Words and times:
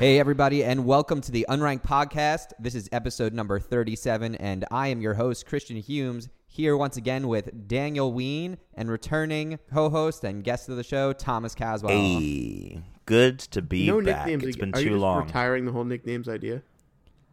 Hey, 0.00 0.18
everybody, 0.18 0.64
and 0.64 0.84
welcome 0.84 1.20
to 1.20 1.30
the 1.30 1.46
Unranked 1.48 1.82
Podcast. 1.84 2.48
This 2.58 2.74
is 2.74 2.88
episode 2.90 3.32
number 3.32 3.60
37, 3.60 4.34
and 4.34 4.64
I 4.70 4.88
am 4.88 5.00
your 5.00 5.14
host, 5.14 5.46
Christian 5.46 5.76
Humes, 5.76 6.28
here 6.48 6.76
once 6.76 6.96
again 6.96 7.28
with 7.28 7.68
Daniel 7.68 8.12
Ween 8.12 8.58
and 8.74 8.90
returning 8.90 9.60
co 9.72 9.88
host 9.88 10.24
and 10.24 10.42
guest 10.42 10.68
of 10.68 10.76
the 10.76 10.82
show, 10.82 11.12
Thomas 11.12 11.54
Caswell. 11.54 11.92
Hey, 11.92 12.82
good 13.06 13.38
to 13.38 13.62
be 13.62 13.86
no 13.86 14.02
back. 14.02 14.26
nicknames. 14.26 14.44
It's 14.44 14.56
again. 14.56 14.70
been 14.72 14.80
Are 14.80 14.82
too 14.82 14.90
just 14.90 15.00
long. 15.00 15.24
Retiring 15.26 15.64
the 15.64 15.72
whole 15.72 15.84
nicknames 15.84 16.28
idea. 16.28 16.62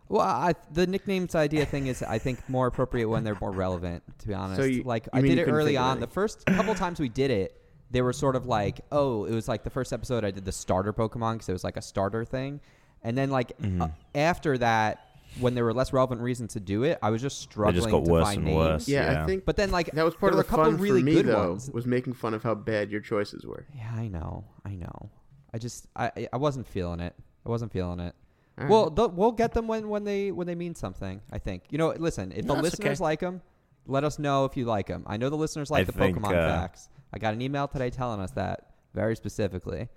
Well, 0.07 0.21
I, 0.21 0.53
the 0.71 0.85
nicknames 0.85 1.33
idea 1.35 1.65
thing 1.65 1.87
is, 1.87 2.03
I 2.03 2.19
think, 2.19 2.47
more 2.47 2.67
appropriate 2.67 3.07
when 3.09 3.23
they're 3.23 3.37
more 3.41 3.51
relevant, 3.51 4.03
to 4.19 4.27
be 4.27 4.33
honest. 4.35 4.61
So 4.61 4.67
you- 4.67 4.83
like, 4.83 5.05
you 5.05 5.11
I 5.13 5.21
did 5.21 5.39
it 5.39 5.47
early 5.49 5.75
on. 5.75 5.97
any? 5.97 6.01
The 6.01 6.11
first 6.11 6.45
couple 6.45 6.75
times 6.75 6.99
we 6.99 7.09
did 7.09 7.31
it, 7.31 7.57
they 7.91 8.01
were 8.01 8.13
sort 8.13 8.35
of 8.35 8.45
like, 8.47 8.81
oh, 8.91 9.25
it 9.25 9.33
was 9.33 9.47
like 9.47 9.63
the 9.63 9.69
first 9.69 9.91
episode 9.93 10.23
I 10.23 10.31
did 10.31 10.45
the 10.45 10.51
starter 10.51 10.93
Pokemon 10.93 11.33
because 11.33 11.49
it 11.49 11.53
was 11.53 11.63
like 11.63 11.77
a 11.77 11.81
starter 11.81 12.23
thing. 12.25 12.59
And 13.03 13.17
then, 13.17 13.29
like, 13.29 13.57
Mm-hmm. 13.57 13.81
uh, 13.81 13.87
after 14.15 14.57
that, 14.59 15.07
when 15.39 15.55
there 15.55 15.63
were 15.63 15.73
less 15.73 15.91
relevant 15.93 16.21
reasons 16.21 16.53
to 16.53 16.59
do 16.59 16.83
it, 16.83 16.99
I 17.01 17.09
was 17.09 17.21
just 17.21 17.39
struggling 17.41 17.75
just 17.75 17.89
got 17.89 18.05
to 18.05 18.11
worse 18.11 18.25
find 18.25 18.37
and 18.39 18.45
names. 18.47 18.55
worse. 18.57 18.87
Yeah, 18.87 19.11
Yeah. 19.11 19.23
I 19.23 19.25
think 19.25 19.45
But 19.45 19.55
then, 19.57 19.71
like, 19.71 19.91
that 19.91 20.05
was 20.05 20.13
part 20.15 20.33
there 20.33 20.39
of 20.41 20.45
the 20.45 20.53
a 20.53 20.55
couple 20.57 20.71
fun 20.71 20.77
really 20.81 21.01
for 21.01 21.05
me 21.05 21.13
good 21.15 21.25
though. 21.27 21.49
ones. 21.49 21.69
Was 21.71 21.85
making 21.85 22.13
fun 22.13 22.33
of 22.33 22.43
how 22.43 22.53
bad 22.55 22.91
your 22.91 23.01
choices 23.01 23.45
were. 23.45 23.65
Yeah, 23.75 23.91
I 23.95 24.07
know, 24.07 24.43
I 24.65 24.75
know. 24.75 25.09
I 25.53 25.57
just, 25.57 25.87
I, 25.95 26.27
I 26.31 26.37
wasn't 26.37 26.67
feeling 26.67 26.99
it. 26.99 27.15
I 27.45 27.49
wasn't 27.49 27.71
feeling 27.71 27.99
it. 27.99 28.13
All 28.59 28.67
Well, 28.67 28.89
right. 28.95 29.13
we'll 29.13 29.31
get 29.31 29.53
them 29.53 29.67
when, 29.67 29.89
when 29.89 30.03
they 30.03 30.31
when 30.31 30.45
they 30.47 30.55
mean 30.55 30.75
something. 30.75 31.21
I 31.31 31.39
think. 31.39 31.63
You 31.71 31.77
know, 31.77 31.89
listen. 31.97 32.31
If 32.33 32.45
No, 32.45 32.55
the 32.55 32.61
listeners 32.61 32.99
okay. 32.99 33.03
like 33.03 33.19
them, 33.21 33.41
let 33.85 34.03
us 34.03 34.19
know 34.19 34.45
if 34.45 34.55
you 34.57 34.65
like 34.65 34.87
them. 34.87 35.03
I 35.07 35.17
know 35.17 35.29
the 35.29 35.35
listeners 35.37 35.69
like 35.71 35.81
I 35.81 35.83
the 35.85 35.91
think, 35.93 36.17
Pokemon 36.17 36.29
uh, 36.35 36.47
facts. 36.61 36.89
I 37.13 37.19
got 37.19 37.33
an 37.33 37.41
email 37.41 37.67
today 37.67 37.89
telling 37.89 38.19
us 38.21 38.31
that 38.31 38.71
very 38.93 39.15
specifically. 39.15 39.89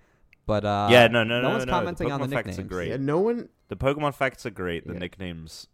But 0.46 0.64
uh, 0.64 0.88
Yeah, 0.90 1.06
no, 1.08 1.24
no, 1.24 1.40
no, 1.40 1.48
one's 1.50 1.60
no, 1.60 1.64
the 1.66 1.70
commenting 1.72 2.12
on 2.12 2.20
the 2.20 2.26
Pokemon 2.26 2.30
facts 2.30 2.44
are 2.46 2.50
nicknames. 2.50 2.68
great. 2.68 2.88
yeah, 2.90 2.96
no 2.98 3.18
one. 3.20 3.48
The 3.68 3.76
Pokemon 3.76 4.14
facts 4.14 4.44
are 4.46 4.50
great. 4.50 4.86
The 4.86 4.92
Yeah. 4.94 4.98
nicknames, 4.98 5.68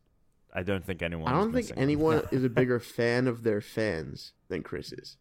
I 0.55 0.63
don't 0.63 0.85
think 0.85 1.03
anyone. 1.03 1.27
I 1.33 1.37
don't 1.37 1.53
think 1.53 1.71
anyone 1.77 2.23
is 2.33 2.45
a 2.45 2.49
bigger 2.49 2.79
fan 2.79 3.27
of 3.27 3.43
their 3.43 3.61
fans 3.61 4.33
than 4.49 4.63
Chris 4.63 4.93
is. 4.93 5.17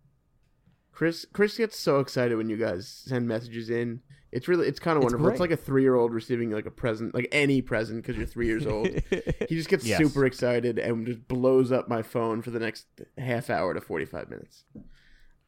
Chris 0.91 1.25
Chris 1.33 1.58
gets 1.58 1.80
so 1.80 2.00
excited 2.00 2.35
when 2.38 2.50
you 2.50 2.58
guys 2.58 2.88
send 2.88 3.28
messages 3.28 3.69
in. 3.69 4.02
It's 4.31 4.47
really 4.47 4.67
it's 4.67 4.80
kind 4.80 4.97
of 4.97 5.03
wonderful. 5.03 5.27
It's 5.30 5.39
like 5.39 5.52
a 5.52 5.58
three 5.58 5.81
year 5.81 5.95
old 5.95 6.13
receiving 6.13 6.52
like 6.52 6.66
a 6.66 6.72
present, 6.72 7.16
like 7.16 7.27
any 7.31 7.61
present 7.61 8.02
because 8.03 8.16
you're 8.17 8.27
three 8.27 8.47
years 8.47 8.67
old. 8.67 8.88
he 9.49 9.55
just 9.55 9.69
gets 9.69 9.85
Yes. 9.85 9.97
super 9.97 10.25
excited 10.25 10.77
and 10.77 11.05
just 11.08 11.27
blows 11.27 11.72
up 11.72 11.88
my 11.88 12.02
phone 12.02 12.41
for 12.41 12.52
the 12.52 12.59
next 12.59 12.85
half 13.17 13.50
hour 13.50 13.73
to 13.73 13.81
forty 13.81 14.05
five 14.05 14.30
minutes. 14.30 14.66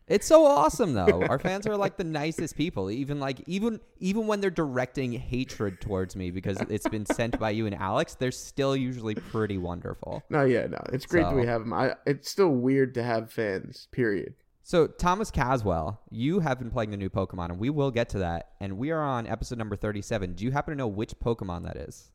It's 0.07 0.25
so 0.27 0.45
awesome 0.45 0.93
though. 0.93 1.21
Our 1.29 1.39
fans 1.39 1.65
are 1.67 1.77
like 1.77 1.95
the 1.95 2.03
nicest 2.03 2.57
people. 2.57 2.89
Even 2.91 3.19
like 3.19 3.41
even 3.47 3.79
even 3.99 4.27
when 4.27 4.41
they're 4.41 4.49
directing 4.49 5.13
hatred 5.13 5.79
towards 5.79 6.15
me 6.15 6.31
because 6.31 6.57
it's 6.69 6.87
been 6.89 7.05
sent 7.05 7.39
by 7.39 7.51
you 7.51 7.65
and 7.65 7.75
Alex, 7.75 8.15
they're 8.15 8.31
still 8.31 8.75
usually 8.75 9.15
pretty 9.15 9.57
wonderful. 9.57 10.23
No, 10.29 10.43
yeah, 10.43 10.65
no, 10.67 10.79
it's 10.91 11.05
great 11.05 11.21
that 11.23 11.35
we 11.35 11.45
have 11.45 11.61
them. 11.61 11.71
I, 11.71 11.95
it's 12.05 12.29
still 12.29 12.49
weird 12.49 12.93
to 12.95 13.03
have 13.03 13.31
fans. 13.31 13.87
Period. 13.91 14.33
So 14.63 14.87
Thomas 14.87 15.31
Caswell, 15.31 15.99
you 16.09 16.39
have 16.39 16.59
been 16.59 16.69
playing 16.69 16.91
the 16.91 16.97
new 16.97 17.09
Pokemon, 17.09 17.49
and 17.49 17.59
we 17.59 17.69
will 17.69 17.91
get 17.91 18.09
to 18.09 18.19
that. 18.19 18.51
And 18.59 18.77
we 18.77 18.91
are 18.91 19.01
on 19.01 19.27
episode 19.27 19.57
number 19.57 19.75
thirty-seven. 19.75 20.33
Do 20.33 20.43
you 20.45 20.51
happen 20.51 20.71
to 20.71 20.77
know 20.77 20.87
which 20.87 21.13
Pokemon 21.19 21.63
that 21.65 21.77
is? 21.77 22.11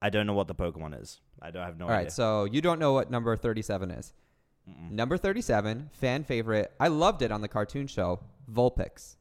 I 0.00 0.08
don't 0.08 0.26
know 0.26 0.32
what 0.34 0.48
the 0.48 0.54
Pokemon 0.54 1.00
is. 1.00 1.20
I 1.42 1.50
don't 1.50 1.64
have 1.64 1.78
no 1.78 1.84
All 1.86 1.90
right, 1.90 2.00
idea. 2.00 2.10
so 2.10 2.44
you 2.44 2.60
don't 2.62 2.78
know 2.78 2.92
what 2.92 3.10
number 3.10 3.36
thirty-seven 3.36 3.90
is. 3.90 4.12
Number 4.90 5.18
thirty-seven, 5.18 5.90
fan 5.92 6.22
favorite. 6.24 6.72
I 6.78 6.88
loved 6.88 7.22
it 7.22 7.32
on 7.32 7.40
the 7.40 7.48
cartoon 7.48 7.86
show, 7.88 8.20
Vulpix. 8.50 9.16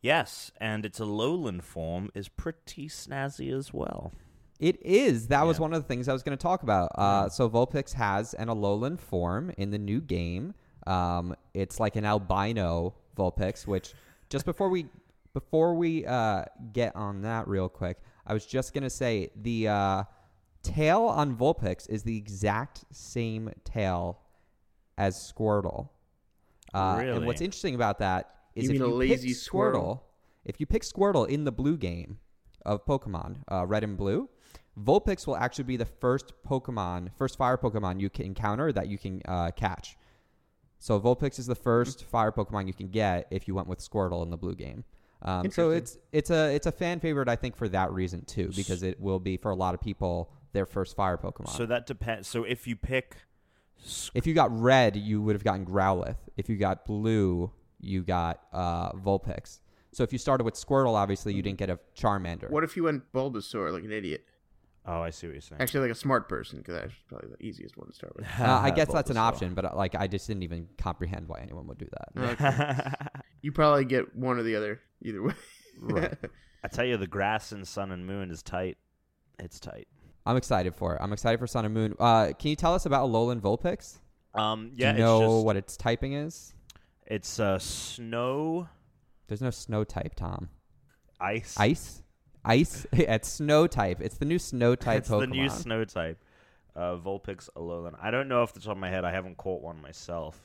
yes, 0.00 0.52
and 0.60 0.86
its 0.86 1.00
Alolan 1.00 1.60
form 1.62 2.10
is 2.14 2.28
pretty 2.28 2.88
snazzy 2.88 3.52
as 3.52 3.74
well. 3.74 4.12
It 4.60 4.80
is. 4.86 5.28
That 5.28 5.44
was 5.44 5.58
one 5.58 5.74
of 5.74 5.82
the 5.82 5.88
things 5.88 6.08
I 6.08 6.12
was 6.12 6.22
going 6.22 6.38
to 6.38 6.42
talk 6.42 6.62
about. 6.62 6.92
Uh, 6.94 7.28
so 7.28 7.50
Vulpix 7.50 7.94
has 7.94 8.34
an 8.34 8.46
Alolan 8.48 8.98
form 9.00 9.50
in 9.58 9.70
the 9.70 9.78
new 9.78 10.00
game. 10.00 10.54
Um, 10.86 11.34
it's 11.54 11.80
like 11.80 11.96
an 11.96 12.04
albino 12.04 12.94
Vulpix, 13.16 13.66
which 13.66 13.94
just 14.28 14.44
before 14.44 14.68
we 14.68 14.86
before 15.32 15.74
we 15.74 16.06
uh, 16.06 16.44
get 16.72 16.94
on 16.94 17.22
that 17.22 17.48
real 17.48 17.68
quick, 17.68 17.98
I 18.26 18.34
was 18.34 18.46
just 18.46 18.72
going 18.72 18.84
to 18.84 18.90
say 18.90 19.30
the 19.34 19.68
uh, 19.68 20.04
tail 20.62 21.02
on 21.02 21.36
Vulpix 21.36 21.88
is 21.88 22.02
the 22.04 22.16
exact 22.16 22.84
same 22.92 23.50
tail 23.64 24.20
as 24.96 25.16
Squirtle. 25.16 25.88
Uh, 26.72 27.00
And 27.04 27.26
what's 27.26 27.40
interesting 27.40 27.74
about 27.74 27.98
that 27.98 28.34
is 28.54 28.64
You 28.64 28.70
if 28.70 28.78
you 28.78 28.86
lazy 28.88 29.28
pick 29.28 29.36
squirrel? 29.36 29.82
Squirtle, 29.82 30.00
if 30.44 30.60
you 30.60 30.66
pick 30.66 30.82
Squirtle 30.82 31.28
in 31.28 31.44
the 31.44 31.52
blue 31.52 31.76
game 31.76 32.18
of 32.64 32.84
Pokemon, 32.86 33.38
uh, 33.50 33.66
Red 33.66 33.84
and 33.84 33.96
Blue, 33.96 34.28
Vulpix 34.80 35.26
will 35.26 35.36
actually 35.36 35.64
be 35.64 35.76
the 35.76 35.84
first 35.84 36.32
Pokemon, 36.48 37.10
first 37.16 37.38
fire 37.38 37.56
Pokemon 37.56 38.00
you 38.00 38.10
can 38.10 38.26
encounter 38.26 38.72
that 38.72 38.88
you 38.88 38.98
can 38.98 39.22
uh, 39.26 39.50
catch. 39.52 39.96
So 40.84 41.00
Vulpix 41.00 41.38
is 41.38 41.46
the 41.46 41.54
first 41.54 42.04
fire 42.04 42.30
Pokemon 42.30 42.66
you 42.66 42.74
can 42.74 42.88
get 42.88 43.26
if 43.30 43.48
you 43.48 43.54
went 43.54 43.68
with 43.68 43.78
Squirtle 43.78 44.22
in 44.22 44.28
the 44.28 44.36
blue 44.36 44.54
game. 44.54 44.84
Um, 45.22 45.50
so 45.50 45.70
it's 45.70 45.96
it's 46.12 46.28
a 46.28 46.54
it's 46.54 46.66
a 46.66 46.72
fan 46.72 47.00
favorite 47.00 47.26
I 47.26 47.36
think 47.36 47.56
for 47.56 47.70
that 47.70 47.90
reason 47.90 48.22
too 48.26 48.50
because 48.54 48.82
it 48.82 49.00
will 49.00 49.18
be 49.18 49.38
for 49.38 49.50
a 49.50 49.54
lot 49.54 49.72
of 49.72 49.80
people 49.80 50.30
their 50.52 50.66
first 50.66 50.94
fire 50.94 51.16
Pokemon. 51.16 51.56
So 51.56 51.64
that 51.64 51.86
depends. 51.86 52.28
So 52.28 52.44
if 52.44 52.66
you 52.66 52.76
pick, 52.76 53.16
s- 53.82 54.10
if 54.12 54.26
you 54.26 54.34
got 54.34 54.50
red, 54.60 54.94
you 54.94 55.22
would 55.22 55.34
have 55.34 55.42
gotten 55.42 55.64
Growlithe. 55.64 56.16
If 56.36 56.50
you 56.50 56.56
got 56.58 56.84
blue, 56.84 57.50
you 57.80 58.02
got 58.02 58.42
uh, 58.52 58.92
Vulpix. 58.92 59.60
So 59.92 60.02
if 60.02 60.12
you 60.12 60.18
started 60.18 60.44
with 60.44 60.52
Squirtle, 60.52 60.96
obviously 60.96 61.32
you 61.32 61.40
didn't 61.40 61.58
get 61.60 61.70
a 61.70 61.78
Charmander. 61.96 62.50
What 62.50 62.62
if 62.62 62.76
you 62.76 62.82
went 62.82 63.10
Bulbasaur 63.14 63.72
like 63.72 63.84
an 63.84 63.92
idiot? 63.92 64.26
Oh, 64.86 65.00
I 65.00 65.10
see 65.10 65.26
what 65.26 65.32
you're 65.34 65.40
saying. 65.40 65.60
Actually, 65.60 65.80
like 65.88 65.90
a 65.96 65.98
smart 65.98 66.28
person, 66.28 66.58
because 66.58 66.74
that's 66.74 66.92
probably 67.08 67.30
the 67.38 67.44
easiest 67.44 67.76
one 67.76 67.86
to 67.88 67.92
start 67.94 68.14
with. 68.16 68.26
Uh, 68.40 68.60
I 68.62 68.70
guess 68.76 68.92
that's 68.92 69.10
an 69.10 69.16
Bulbasaur. 69.16 69.20
option, 69.20 69.54
but 69.54 69.64
uh, 69.64 69.72
like 69.74 69.94
I 69.94 70.06
just 70.06 70.26
didn't 70.26 70.42
even 70.42 70.68
comprehend 70.78 71.28
why 71.28 71.40
anyone 71.40 71.66
would 71.66 71.78
do 71.78 71.88
that. 72.14 73.20
You 73.42 73.52
probably 73.52 73.84
get 73.84 74.16
one 74.16 74.38
or 74.38 74.42
the 74.42 74.56
other, 74.56 74.80
either 75.02 75.22
way. 75.22 75.34
Right. 75.80 76.14
I 76.64 76.68
tell 76.68 76.84
you, 76.86 76.96
the 76.96 77.06
grass 77.06 77.52
in 77.52 77.64
Sun 77.66 77.92
and 77.92 78.06
Moon 78.06 78.30
is 78.30 78.42
tight. 78.42 78.78
It's 79.38 79.60
tight. 79.60 79.86
I'm 80.24 80.38
excited 80.38 80.74
for 80.74 80.94
it. 80.94 81.00
I'm 81.02 81.12
excited 81.12 81.38
for 81.38 81.46
Sun 81.46 81.66
and 81.66 81.74
Moon. 81.74 81.94
Uh, 82.00 82.32
can 82.38 82.48
you 82.48 82.56
tell 82.56 82.72
us 82.72 82.86
about 82.86 83.06
Alolan 83.06 83.40
Vulpix? 83.42 83.98
Um, 84.34 84.70
Do 84.74 84.82
yeah, 84.82 84.92
you 84.92 84.98
know 84.98 85.22
it's 85.22 85.32
just, 85.34 85.44
what 85.44 85.56
its 85.56 85.76
typing 85.76 86.14
is? 86.14 86.54
it's 87.06 87.38
uh, 87.38 87.58
snow, 87.58 88.66
There's 89.28 89.42
no 89.42 89.50
snow 89.50 89.84
type, 89.84 90.14
Tom. 90.14 90.48
ice. 91.20 91.54
Ice? 91.58 92.02
Ice? 92.44 92.86
it's 92.92 93.28
snow 93.28 93.66
type. 93.66 94.00
It's 94.00 94.16
the 94.18 94.24
new 94.24 94.38
snow 94.38 94.74
type 94.86 94.98
it's 95.00 95.08
Pokemon. 95.08 95.20
the 95.20 95.26
new 95.26 95.48
snow 95.50 95.84
type. 95.84 96.22
Uh, 96.76 96.96
Vulpix 96.96 97.48
Alolan. 97.56 97.94
I 98.02 98.10
don't 98.10 98.26
know 98.28 98.42
off 98.42 98.52
the 98.52 98.60
top 98.60 98.72
of 98.72 98.78
my 98.78 98.90
head. 98.90 99.04
I 99.04 99.12
haven't 99.12 99.36
caught 99.36 99.62
one 99.62 99.80
myself. 99.80 100.40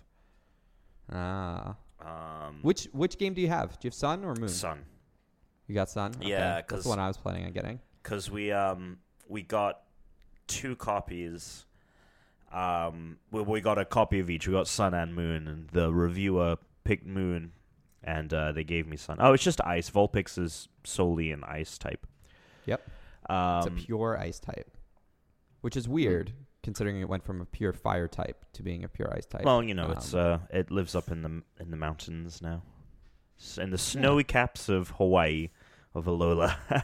ah. 1.12 1.76
Um, 2.02 2.60
Which 2.62 2.88
which 2.94 3.18
game 3.18 3.34
do 3.34 3.42
you 3.42 3.50
have? 3.50 3.72
Do 3.72 3.88
you 3.88 3.90
have 3.90 3.94
Sun 3.94 4.24
or 4.24 4.34
Moon? 4.36 4.48
Sun. 4.48 4.80
You 5.68 5.76
got 5.76 5.90
Sun? 5.90 6.14
Okay. 6.16 6.30
Yeah, 6.30 6.40
That's 6.56 6.68
'cause- 6.70 6.84
the 6.84 6.90
one 6.90 7.00
I 7.00 7.08
was 7.08 7.18
planning 7.18 7.46
on 7.46 7.52
getting. 7.52 7.80
because 8.02 8.32
we 8.32 8.52
um 8.54 9.00
we 9.28 9.42
got 9.42 9.82
two 10.48 10.76
copies. 10.78 11.66
Um, 12.54 13.18
we, 13.32 13.42
we 13.42 13.62
got 13.62 13.78
a 13.78 13.86
copy 13.86 14.20
of 14.20 14.30
each. 14.30 14.48
We 14.48 14.54
got 14.54 14.68
Sun 14.68 14.94
and 14.94 15.14
Moon, 15.14 15.48
and 15.48 15.68
the 15.70 15.92
reviewer 15.94 16.56
picked 16.84 17.06
Moon, 17.06 17.52
and 18.04 18.34
uh, 18.34 18.52
they 18.52 18.64
gave 18.64 18.88
me 18.88 18.98
Sun. 18.98 19.18
Oh, 19.20 19.34
it's 19.34 19.44
just 19.44 19.60
Ice. 19.66 19.90
Vulpix 19.90 20.38
is 20.38 20.68
solely 20.84 21.32
an 21.32 21.44
Ice 21.44 21.78
type. 21.78 22.06
Yep. 22.66 22.88
Um, 23.30 23.58
It's 23.60 23.68
a 23.68 23.72
pure 23.72 24.18
Ice 24.20 24.40
type, 24.40 24.72
which 25.62 25.76
is 25.78 25.88
weird 25.88 26.34
considering 26.62 27.00
it 27.00 27.08
went 27.08 27.24
from 27.24 27.40
a 27.42 27.46
pure 27.46 27.72
Fire 27.74 28.08
type 28.08 28.46
to 28.54 28.64
being 28.64 28.84
a 28.84 28.90
pure 28.90 29.12
Ice 29.16 29.26
type. 29.26 29.44
well, 29.44 29.64
you 29.64 29.74
know, 29.74 29.92
it's 29.92 30.14
Um, 30.14 30.20
uh, 30.20 30.38
it 30.50 30.72
lives 30.72 30.96
up 30.96 31.10
in 31.10 31.22
the 31.22 31.44
in 31.60 31.72
the 31.72 31.78
mountains 31.78 32.42
now, 32.42 32.64
in 33.58 33.70
the 33.72 33.78
snowy 33.78 34.24
caps 34.24 34.68
of 34.70 34.90
Hawaii, 34.92 35.50
of 35.94 36.06
Alola. 36.06 36.56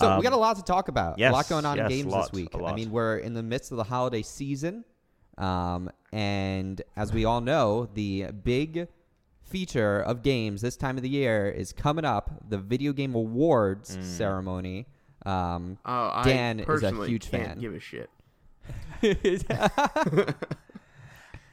So 0.00 0.08
Um, 0.10 0.18
we 0.18 0.24
got 0.24 0.32
a 0.32 0.36
lot 0.36 0.56
to 0.56 0.62
talk 0.64 0.88
about. 0.88 1.20
a 1.20 1.30
lot 1.30 1.48
going 1.48 1.64
on 1.64 1.78
in 1.78 1.86
games 1.86 2.06
lot, 2.12 2.22
this 2.22 2.32
week. 2.32 2.48
I 2.52 2.74
mean, 2.74 2.90
we're 2.90 3.18
in 3.18 3.32
the 3.32 3.44
midst 3.44 3.70
of 3.70 3.76
the 3.76 3.84
holiday 3.84 4.22
season, 4.22 4.84
um, 5.38 5.88
and 6.12 6.82
as 6.96 7.12
we 7.12 7.24
all 7.24 7.40
know, 7.40 7.88
the 7.94 8.26
big 8.32 8.88
feature 9.44 10.00
of 10.00 10.22
games 10.22 10.62
this 10.62 10.76
time 10.76 10.96
of 10.96 11.02
the 11.02 11.08
year 11.08 11.48
is 11.50 11.72
coming 11.72 12.04
up. 12.04 12.30
The 12.48 12.58
Video 12.58 12.92
Game 12.92 13.14
Awards 13.14 13.96
Mm. 13.96 14.02
ceremony. 14.02 14.86
Um, 15.26 15.78
Oh, 15.84 16.10
I 16.12 16.22
Dan 16.24 16.60
is 16.60 16.82
a 16.82 17.06
huge 17.06 17.30
can't 17.30 17.52
fan. 17.52 17.58
Give 17.60 17.74
a 17.74 17.80
shit. 17.80 18.10
it's 19.02 19.44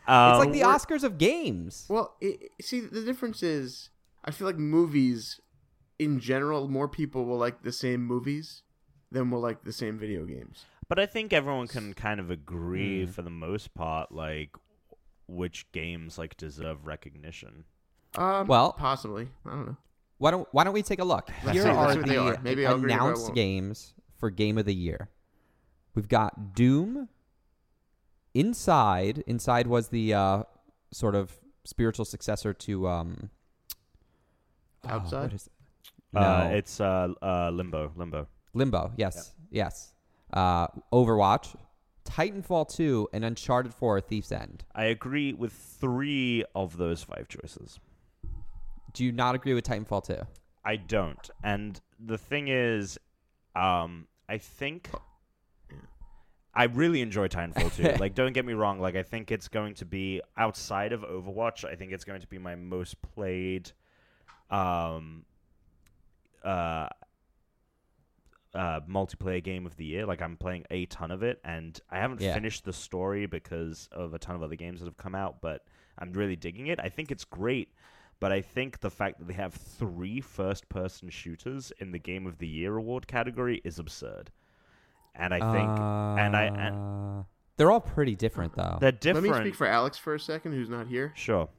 Um, 0.08 0.40
like 0.40 0.52
the 0.52 0.62
Oscars 0.62 1.04
of 1.04 1.18
games. 1.18 1.86
Well, 1.90 2.16
it, 2.20 2.50
see, 2.62 2.80
the 2.82 3.02
difference 3.04 3.44
is, 3.44 3.90
I 4.26 4.32
feel 4.32 4.48
like 4.48 4.58
movies, 4.58 5.40
in 6.00 6.20
general, 6.20 6.68
more 6.68 6.88
people 6.90 7.26
will 7.26 7.38
like 7.38 7.62
the 7.64 7.72
same 7.72 8.04
movies 8.06 8.64
than 9.12 9.30
will 9.30 9.40
like 9.40 9.64
the 9.64 9.72
same 9.74 9.98
video 10.00 10.26
games. 10.26 10.66
But 10.88 11.00
I 11.00 11.06
think 11.06 11.32
everyone 11.34 11.68
can 11.68 11.94
kind 11.94 12.20
of 12.20 12.30
agree 12.32 13.06
Mm. 13.06 13.10
for 13.10 13.22
the 13.22 13.30
most 13.30 13.74
part, 13.74 14.12
like 14.12 14.56
which 15.28 15.72
games 15.72 16.18
like 16.18 16.36
deserve 16.36 16.86
recognition. 16.86 17.64
Um, 18.18 18.48
Well- 18.48 18.74
possibly. 18.74 19.30
I 19.46 19.50
don't 19.50 19.66
know. 19.68 19.78
Why 20.18 20.32
don't 20.32 20.48
Why 20.52 20.64
don't 20.64 20.74
we 20.74 20.84
take 20.84 21.00
a 21.00 21.04
look? 21.04 21.30
Let's 21.44 21.54
Here 21.54 21.64
see- 21.64 21.70
are 21.70 21.92
see 21.94 21.98
what 22.00 22.08
they 22.08 22.16
the 22.16 22.22
are. 22.22 22.40
Maybe 22.42 22.66
I'll 22.68 22.76
agree, 22.76 22.88
maybe 22.90 22.94
I 22.94 23.04
announced 23.06 23.34
games 23.34 23.94
for 24.18 24.30
Game 24.30 24.58
of 24.58 24.66
the 24.66 24.76
Year. 24.76 25.10
We've 25.96 26.08
got 26.08 26.54
Doom. 26.54 27.10
Inside. 28.34 29.24
Inside 29.28 29.68
was 29.68 29.90
the 29.90 30.14
uh, 30.14 30.44
sort 30.92 31.16
of 31.16 31.38
spiritual 31.66 32.06
successor 32.06 32.54
to 32.54 32.88
um. 32.88 33.30
oh, 34.86 34.90
Outside? 34.90 35.24
what 35.24 35.34
is 35.34 35.50
No, 36.14 36.20
Uh, 36.22 36.50
it's 36.54 36.80
uh, 36.80 37.10
uh, 37.22 37.50
Limbo. 37.52 37.92
Limbo. 37.96 38.28
Limbo. 38.54 38.92
Yes, 38.98 39.34
yes. 39.50 39.94
Uh, 40.32 40.68
Overwatch, 40.94 41.56
Titanfall 42.06 42.70
2, 42.74 43.10
and 43.12 43.26
Uncharted 43.26 43.74
4: 43.74 44.00
Thief's 44.02 44.32
End. 44.32 44.64
I 44.76 44.86
agree 44.86 45.34
with 45.34 45.52
three 45.54 46.46
of 46.56 46.78
those 46.78 47.04
five 47.04 47.28
choices. 47.28 47.80
Do 48.94 49.04
you 49.06 49.12
not 49.12 49.36
agree 49.36 49.54
with 49.54 49.66
Titanfall 49.66 50.06
2? 50.06 50.18
I 50.66 50.76
don't. 50.76 51.30
And 51.44 51.80
the 52.00 52.18
thing 52.18 52.48
is, 52.50 52.98
um, 53.56 54.08
I 54.30 54.38
think 54.38 54.90
I 56.54 56.66
really 56.66 57.02
enjoy 57.02 57.28
Titanfall 57.28 57.76
2. 57.76 57.84
like, 58.00 58.16
don't 58.16 58.34
get 58.34 58.46
me 58.46 58.54
wrong. 58.54 58.80
Like, 58.80 58.96
I 58.96 59.04
think 59.04 59.32
it's 59.32 59.48
going 59.48 59.76
to 59.76 59.86
be 59.86 60.22
outside 60.38 60.92
of 60.94 61.02
Overwatch. 61.02 61.64
I 61.66 61.76
think 61.76 61.92
it's 61.94 62.04
going 62.04 62.22
to 62.22 62.28
be 62.28 62.38
my 62.38 62.56
most 62.56 63.02
played, 63.02 63.72
um, 64.50 65.24
uh, 66.44 66.88
uh, 68.54 68.82
multiplayer 68.82 69.42
game 69.42 69.66
of 69.66 69.78
the 69.78 69.86
year. 69.86 70.06
Like, 70.06 70.22
I'm 70.22 70.36
playing 70.36 70.66
a 70.70 70.86
ton 70.88 71.10
of 71.12 71.24
it, 71.24 71.40
and 71.46 71.80
I 71.90 72.00
haven't 72.00 72.20
Yeah. 72.20 72.34
finished 72.34 72.66
the 72.66 72.74
story 72.74 73.26
because 73.26 73.88
of 73.94 74.14
a 74.14 74.20
ton 74.20 74.36
of 74.36 74.44
other 74.44 74.56
games 74.58 74.82
that 74.82 74.88
have 74.88 74.98
come 74.98 75.16
out. 75.16 75.42
But 75.42 75.66
I'm 75.98 76.12
really 76.12 76.36
digging 76.36 76.68
it. 76.68 76.80
I 76.80 76.90
think 76.90 77.12
it's 77.12 77.24
great. 77.24 77.74
But 78.22 78.32
I 78.32 78.40
think 78.42 78.80
the 78.80 78.90
fact 78.92 79.18
that 79.20 79.28
they 79.28 79.34
have 79.34 79.54
three 79.54 80.22
first 80.22 80.70
person 80.70 81.10
shooters 81.10 81.74
in 81.80 81.92
the 81.92 82.00
Game 82.00 82.26
of 82.28 82.38
the 82.38 82.48
Year 82.48 82.78
award 82.78 83.08
category 83.08 83.60
is 83.66 83.80
absurd. 83.80 84.32
And 85.16 85.34
I 85.34 85.40
think 85.52 85.70
and 85.70 86.38
I 86.38 86.44
and 86.44 86.76
Uh, 87.20 87.24
they're 87.58 87.72
all 87.72 87.82
pretty 87.82 88.16
different 88.16 88.56
though. 88.56 88.78
they're 88.80 88.92
different. 88.94 89.28
Let 89.28 89.40
me 89.40 89.46
speak 89.50 89.56
for 89.56 89.68
Alex 89.68 89.98
for 89.98 90.14
a 90.16 90.20
second, 90.20 90.54
who's 90.54 90.70
not 90.70 90.88
here. 90.88 91.12
sure. 91.16 91.50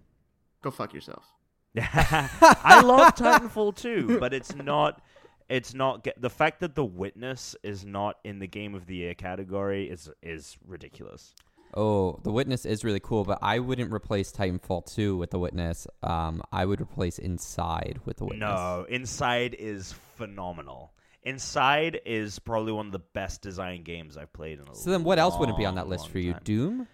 Go 0.63 0.71
fuck 0.71 0.95
yourself. 0.95 1.27
I 1.77 2.81
love 2.85 3.15
Titanfall 3.17 3.77
too, 3.77 4.19
but 4.21 4.33
it's 4.33 4.55
not 4.55 5.03
it's 5.49 5.75
not 5.75 6.05
get, 6.05 6.21
the 6.21 6.31
fact 6.31 6.61
that 6.61 6.75
The 6.75 6.85
Witness 6.85 7.57
is 7.63 7.85
not 7.85 8.19
in 8.25 8.39
the 8.39 8.47
Game 8.47 8.75
of 8.75 8.87
the 8.87 8.97
Year 8.97 9.15
category 9.15 9.91
is 9.91 10.09
is 10.23 10.57
ridiculous. 10.65 11.35
Oh, 11.75 12.19
The 12.23 12.31
Witness 12.33 12.65
is 12.67 12.85
really 12.85 13.01
cool, 13.01 13.25
but 13.25 13.39
I 13.43 13.59
wouldn't 13.59 13.93
replace 13.93 14.31
Titanfall 14.33 14.93
2 14.95 15.17
with 15.17 15.31
The 15.31 15.39
Witness. 15.39 15.87
Um, 16.03 16.43
I 16.53 16.65
would 16.67 16.81
replace 16.81 17.19
Inside 17.19 18.01
with 18.05 18.19
The 18.19 18.25
Witness. 18.27 18.41
No, 18.41 18.87
Inside 18.89 19.57
is 19.59 19.93
phenomenal. 20.17 20.93
Inside 21.25 22.01
is 22.05 22.39
probably 22.41 22.73
one 22.73 22.87
of 22.87 22.93
the 22.93 22.99
best 22.99 23.43
design 23.43 23.85
games 23.85 24.17
I've 24.17 24.33
played 24.33 24.59
in 24.59 24.69
a 24.69 24.75
So 24.75 24.91
then 24.91 25.05
what 25.05 25.19
else 25.19 25.39
wouldn't 25.39 25.57
be 25.57 25.65
on 25.65 25.77
that 25.77 25.89
list 25.89 26.09
for 26.09 26.19
you? 26.19 26.33
time. 26.33 26.41
Doom? 26.45 26.89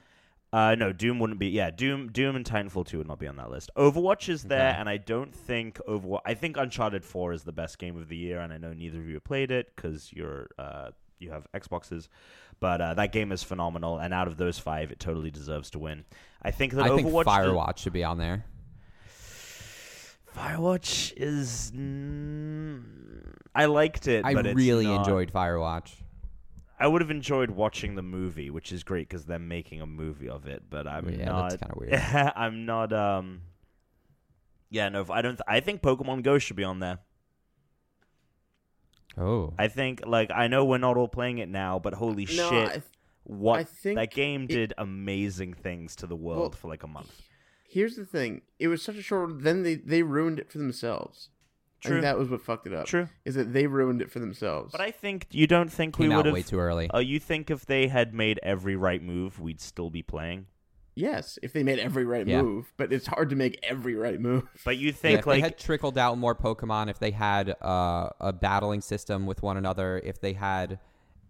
Uh, 0.52 0.74
no, 0.76 0.92
Doom 0.92 1.18
wouldn't 1.18 1.38
be. 1.38 1.48
Yeah, 1.48 1.70
Doom, 1.70 2.10
Doom, 2.10 2.34
and 2.36 2.44
Titanfall 2.44 2.86
two 2.86 2.98
would 2.98 3.06
not 3.08 3.18
be 3.18 3.26
on 3.26 3.36
that 3.36 3.50
list. 3.50 3.70
Overwatch 3.76 4.28
is 4.30 4.44
there, 4.44 4.70
Okay. 4.70 4.80
and 4.80 4.88
I 4.88 4.96
don't 4.96 5.34
think 5.34 5.78
Overwatch. 5.86 6.20
I 6.24 6.32
think 6.34 6.56
Uncharted 6.56 7.04
four 7.04 7.32
is 7.34 7.42
the 7.44 7.52
best 7.52 7.78
game 7.78 7.96
of 7.98 8.08
the 8.08 8.16
year, 8.16 8.40
and 8.40 8.50
I 8.52 8.56
know 8.58 8.72
neither 8.72 8.98
of 8.98 9.06
you 9.06 9.14
have 9.14 9.24
played 9.24 9.50
it 9.50 9.70
because 9.76 10.10
you're 10.12 10.48
uh, 10.58 10.90
you 11.18 11.30
have 11.30 11.46
Xboxes, 11.54 12.08
but 12.60 12.80
uh, 12.80 12.94
that 12.94 13.12
game 13.12 13.32
is 13.32 13.42
phenomenal. 13.42 13.98
And 13.98 14.12
out 14.14 14.28
of 14.28 14.36
those 14.36 14.58
five, 14.58 14.90
it 14.92 15.00
totally 15.00 15.30
deserves 15.30 15.70
to 15.70 15.78
win. 15.78 16.04
I 16.42 16.50
think 16.50 16.72
that 16.74 16.84
I 16.84 16.94
think 16.96 17.08
Overwatch. 17.08 17.24
Firewatch 17.24 17.78
should 17.78 17.92
be 17.92 18.04
on 18.04 18.18
there. 18.18 18.44
Firewatch 20.36 21.12
is. 21.16 21.72
Mm, 21.74 22.82
I 23.54 23.64
liked 23.64 24.06
it. 24.06 24.24
I 24.24 24.32
really 24.32 24.86
not- 24.86 24.98
enjoyed 25.00 25.32
Firewatch. 25.32 25.92
I 26.80 26.86
would 26.86 27.00
have 27.02 27.10
enjoyed 27.10 27.50
watching 27.50 27.96
the 27.96 28.02
movie, 28.02 28.50
which 28.50 28.70
is 28.70 28.84
great 28.84 29.08
because 29.08 29.24
they're 29.24 29.40
making 29.40 29.80
a 29.80 29.86
movie 29.86 30.28
of 30.28 30.46
it. 30.46 30.62
But 30.70 30.86
I'm 30.86 31.08
Yeah, 31.08 31.24
not. 31.24 31.50
that's 31.50 31.60
kinda 31.62 31.74
weird. 31.76 31.94
I'm 32.36 32.66
not. 32.66 32.92
Um. 32.92 33.40
Yeah, 34.70 34.88
no. 34.90 35.04
I 35.10 35.22
don't. 35.22 35.32
Th- 35.34 35.42
I 35.48 35.58
think 35.60 35.82
Pokemon 35.82 36.22
Go 36.22 36.38
should 36.38 36.54
be 36.56 36.62
on 36.62 36.78
there. 36.78 36.98
Oh. 39.18 39.52
I 39.58 39.68
think, 39.68 40.02
like, 40.06 40.30
I 40.30 40.46
know 40.48 40.64
we're 40.64 40.78
not 40.78 40.96
all 40.96 41.08
playing 41.08 41.38
it 41.38 41.48
now, 41.48 41.78
but 41.78 41.94
holy 41.94 42.24
No, 42.26 42.30
shit, 42.50 42.68
I 42.68 42.72
th- 42.72 42.82
what 43.24 43.58
I 43.60 43.64
think 43.64 43.96
that 43.96 44.10
game 44.12 44.44
it- 44.44 44.48
did 44.48 44.74
amazing 44.78 45.54
things 45.54 45.96
to 45.96 46.06
the 46.06 46.16
world 46.16 46.40
Well, 46.40 46.50
for 46.52 46.68
like 46.68 46.82
a 46.82 46.88
month. 46.88 47.22
Here's 47.68 47.96
the 47.96 48.06
thing: 48.06 48.42
it 48.58 48.68
was 48.68 48.82
such 48.82 48.96
a 48.96 49.02
short. 49.02 49.42
Then 49.42 49.62
they 49.62 49.74
they 49.74 50.02
ruined 50.02 50.38
it 50.38 50.50
for 50.50 50.56
themselves. 50.58 51.28
I 51.84 51.86
True. 51.86 51.94
think 51.96 52.02
that 52.02 52.18
was 52.18 52.28
what 52.28 52.40
fucked 52.40 52.66
it 52.66 52.72
up. 52.72 52.86
True, 52.86 53.08
Is 53.24 53.34
that 53.36 53.52
they 53.52 53.66
ruined 53.66 54.02
it 54.02 54.10
for 54.10 54.18
themselves. 54.18 54.72
but 54.72 54.80
I 54.80 54.90
think 54.90 55.26
you 55.30 55.46
don't 55.46 55.70
think 55.70 55.96
Came 55.96 56.08
we 56.08 56.14
out 56.14 56.24
would 56.24 56.32
way 56.34 56.40
have. 56.40 56.48
too 56.48 56.58
early. 56.58 56.90
Oh, 56.92 56.98
you 56.98 57.20
think 57.20 57.50
if 57.50 57.66
they 57.66 57.86
had 57.86 58.12
made 58.14 58.40
every 58.42 58.74
right 58.74 59.00
move, 59.02 59.38
we'd 59.38 59.60
still 59.60 59.88
be 59.90 60.02
playing? 60.02 60.46
Yes, 60.98 61.38
if 61.42 61.52
they 61.52 61.62
made 61.62 61.78
every 61.78 62.04
right 62.04 62.26
Yeah. 62.26 62.42
move, 62.42 62.72
but 62.76 62.92
it's 62.92 63.06
hard 63.06 63.30
to 63.30 63.36
make 63.36 63.58
every 63.62 63.94
right 63.94 64.20
move. 64.20 64.44
But 64.64 64.76
you 64.78 64.88
Yeah, 64.88 64.92
think 64.92 65.18
if 65.20 65.26
like 65.26 65.36
they 65.36 65.40
had 65.42 65.58
trickled 65.58 65.96
out 65.96 66.18
more 66.18 66.34
Pokemon, 66.34 66.90
if 66.90 66.98
they 66.98 67.12
had 67.12 67.50
uh, 67.62 68.10
a 68.20 68.32
battling 68.32 68.80
system 68.80 69.24
with 69.26 69.42
one 69.42 69.56
another, 69.56 70.00
if 70.04 70.20
they 70.20 70.32
had 70.34 70.78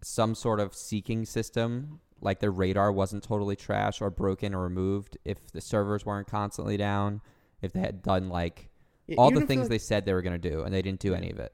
some 0.02 0.34
sort 0.34 0.60
of 0.60 0.74
seeking 0.74 1.24
system, 1.24 2.00
like 2.20 2.40
their 2.40 2.50
radar 2.50 2.90
wasn't 2.92 3.22
totally 3.22 3.56
trash 3.56 4.00
or 4.00 4.10
broken 4.10 4.54
or 4.54 4.62
removed, 4.62 5.18
if 5.24 5.50
the 5.52 5.60
servers 5.60 6.04
weren't 6.06 6.26
constantly 6.28 6.76
down, 6.76 7.20
if 7.62 7.72
they 7.72 7.80
had 7.80 8.02
done 8.02 8.28
like 8.28 8.70
Yeah, 9.06 9.16
all 9.18 9.30
the 9.30 9.46
things 9.46 9.64
the- 9.64 9.74
they 9.74 9.78
said 9.78 10.04
they 10.06 10.14
were 10.14 10.22
going 10.22 10.40
to 10.40 10.50
do 10.50 10.62
and 10.62 10.72
they 10.74 10.82
didn't 10.82 11.00
do 11.00 11.14
any 11.14 11.30
of 11.30 11.38
it. 11.38 11.52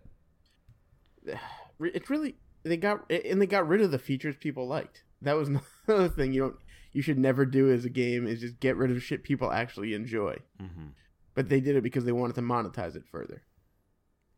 Re- 1.79 1.91
It's 1.95 2.09
really 2.11 2.37
they 2.63 2.77
got 2.77 3.11
and 3.11 3.41
they 3.43 3.47
got 3.47 3.67
rid 3.69 3.81
of 3.83 3.91
the 3.91 3.99
features 3.99 4.37
people 4.37 4.67
liked. 4.67 5.03
That 5.23 5.35
was 5.37 5.49
another 5.89 6.09
thing 6.09 6.33
you 6.33 6.41
don't 6.43 6.57
you 6.95 7.03
should 7.03 7.19
never 7.19 7.45
do 7.45 7.71
as 7.71 7.85
a 7.85 7.91
game 7.91 8.27
is 8.27 8.41
just 8.41 8.59
get 8.61 8.77
rid 8.77 8.91
of 8.91 9.03
shit 9.03 9.23
people 9.23 9.53
actually 9.53 9.93
enjoy. 9.93 10.37
Mhm. 10.63 10.93
But 11.35 11.51
they 11.51 11.61
did 11.61 11.77
it 11.77 11.83
because 11.83 12.05
they 12.07 12.13
wanted 12.13 12.35
to 12.37 12.41
monetize 12.43 12.97
it 12.97 13.05
further. 13.05 13.43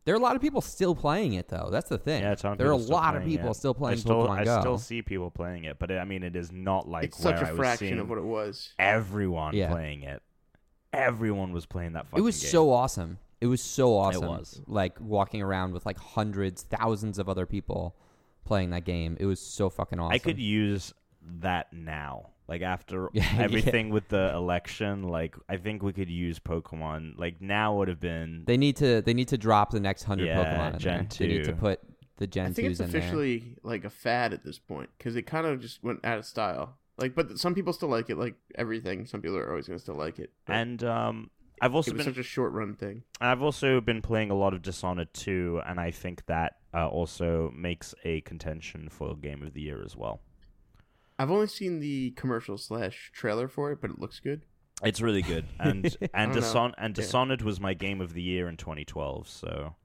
There 0.03 0.15
are 0.15 0.17
a 0.17 0.21
lot 0.21 0.35
of 0.35 0.41
people 0.41 0.61
still 0.61 0.95
playing 0.95 1.33
it 1.33 1.49
though. 1.49 1.67
That's 1.71 1.89
the 1.89 1.97
thing. 1.97 2.21
Yeah, 2.23 2.31
a 2.31 2.35
ton 2.35 2.53
of 2.53 2.57
there 2.57 2.67
are 2.69 2.71
a 2.71 2.77
lot 2.77 3.15
of 3.15 3.23
people 3.25 3.51
it. 3.51 3.55
still 3.55 3.73
playing 3.73 3.97
I 3.97 3.99
still, 3.99 4.25
Pokemon 4.27 4.37
I 4.39 4.43
Go. 4.45 4.59
still 4.61 4.77
see 4.77 5.01
people 5.01 5.29
playing 5.29 5.65
it, 5.65 5.79
but 5.79 5.91
I 5.91 6.05
mean, 6.05 6.23
it 6.23 6.35
is 6.35 6.51
not 6.51 6.87
like 6.89 7.03
it's 7.05 7.23
where 7.23 7.37
such 7.37 7.45
I 7.45 7.49
a 7.49 7.51
was 7.51 7.57
fraction 7.59 7.87
seeing 7.89 7.99
of 7.99 8.09
what 8.09 8.17
it 8.17 8.23
was. 8.23 8.73
everyone 8.79 9.53
Yeah. 9.53 9.69
playing 9.69 10.03
it. 10.03 10.21
Everyone 10.93 11.51
was 11.51 11.65
playing 11.65 11.93
that 11.93 12.05
fucking 12.07 12.17
game. 12.17 12.23
it 12.23 12.25
was 12.25 12.41
game. 12.41 12.49
so 12.51 12.71
awesome. 12.71 13.19
It 13.41 13.47
was 13.47 13.61
so 13.61 13.95
awesome. 13.97 14.25
was. 14.27 14.61
Like 14.65 14.99
walking 14.99 15.41
around 15.41 15.73
with 15.73 15.85
like 15.85 15.97
hundreds, 15.99 16.63
thousands 16.63 17.19
of 17.19 17.27
other 17.29 17.45
people 17.45 17.95
playing 18.45 18.69
that 18.71 18.85
game. 18.85 19.17
It 19.19 19.25
was 19.25 19.39
so 19.39 19.69
fucking 19.69 19.99
awesome. 19.99 20.13
I 20.13 20.17
could 20.19 20.39
use 20.39 20.93
that 21.21 21.71
now. 21.73 22.29
Like 22.47 22.61
after 22.61 23.09
Yeah, 23.13 23.23
yeah. 23.35 23.41
everything 23.43 23.89
with 23.89 24.07
the 24.09 24.31
election, 24.33 25.03
like 25.03 25.35
I 25.49 25.57
think 25.57 25.83
we 25.83 25.93
could 25.93 26.09
use 26.09 26.39
Pokemon. 26.39 27.17
Like 27.17 27.41
now 27.41 27.75
would 27.77 27.87
have 27.87 27.99
been 27.99 28.43
They 28.45 28.57
need 28.57 28.77
to. 28.77 29.01
They 29.01 29.13
need 29.13 29.27
to 29.29 29.37
drop 29.37 29.71
the 29.71 29.79
next 29.79 30.03
hundred 30.03 30.27
Yeah, 30.27 30.43
Pokemon 30.43 30.73
in 30.73 30.79
Gen 30.79 30.97
there. 30.97 31.27
They 31.27 31.27
need 31.27 31.43
to 31.45 31.53
put 31.53 31.81
the 32.17 32.27
Gen 32.27 32.47
I 32.47 32.53
think 32.53 32.69
it's 32.69 32.79
twos 32.79 32.91
there. 32.91 33.01
officially 33.01 33.57
like 33.63 33.83
a 33.83 33.89
fad 33.89 34.33
at 34.33 34.43
this 34.43 34.59
point 34.59 34.89
because 34.97 35.15
it 35.15 35.23
kind 35.23 35.45
of 35.45 35.59
just 35.59 35.83
went 35.83 36.03
out 36.05 36.17
of 36.17 36.25
style. 36.25 36.77
Like, 36.97 37.13
but 37.13 37.37
some 37.37 37.53
people 37.53 37.73
still 37.73 37.89
like 37.89 38.09
it. 38.09 38.17
Like 38.17 38.35
everything, 38.55 39.05
some 39.05 39.21
people 39.21 39.37
are 39.37 39.49
always 39.49 39.67
gonna 39.67 39.79
still 39.79 39.95
like 39.95 40.17
it. 40.19 40.31
But 40.45 40.55
and 40.55 40.83
um 40.83 41.29
I've 41.61 41.73
also 41.75 41.91
it 41.91 41.95
was 41.95 42.05
been 42.05 42.13
such 42.13 42.19
a 42.19 42.23
short 42.23 42.53
run 42.53 42.75
thing. 42.75 43.03
I've 43.19 43.41
also 43.41 43.81
been 43.81 44.01
playing 44.01 44.29
a 44.31 44.35
lot 44.35 44.53
of 44.53 44.61
Dishonored 44.61 45.13
2 45.13 45.61
and 45.65 45.79
I 45.79 45.91
think 45.91 46.25
that 46.27 46.57
uh, 46.73 46.87
also 46.87 47.51
makes 47.55 47.95
a 48.03 48.21
contention 48.21 48.89
for 48.89 49.15
game 49.15 49.41
of 49.43 49.53
the 49.53 49.61
year 49.61 49.83
as 49.83 49.95
well. 49.95 50.21
I've 51.19 51.31
only 51.31 51.47
seen 51.47 51.79
the 51.79 52.11
commercial 52.11 52.57
slash 52.57 53.11
trailer 53.13 53.47
for 53.47 53.71
it, 53.71 53.81
but 53.81 53.89
it 53.89 53.99
looks 53.99 54.19
good. 54.19 54.43
It's 54.83 55.01
really 55.01 55.23
good, 55.23 55.45
and 55.59 55.85
and. 56.13 56.33
Dishon- 56.33 56.73
and 56.77 56.95
Yeah. 56.95 57.03
Dishonored 57.03 57.41
was 57.41 57.59
my 57.59 57.73
game 57.73 58.01
of 58.01 58.13
the 58.13 58.21
year 58.21 58.47
in 58.47 58.57
2012. 58.57 59.27
So, 59.27 59.75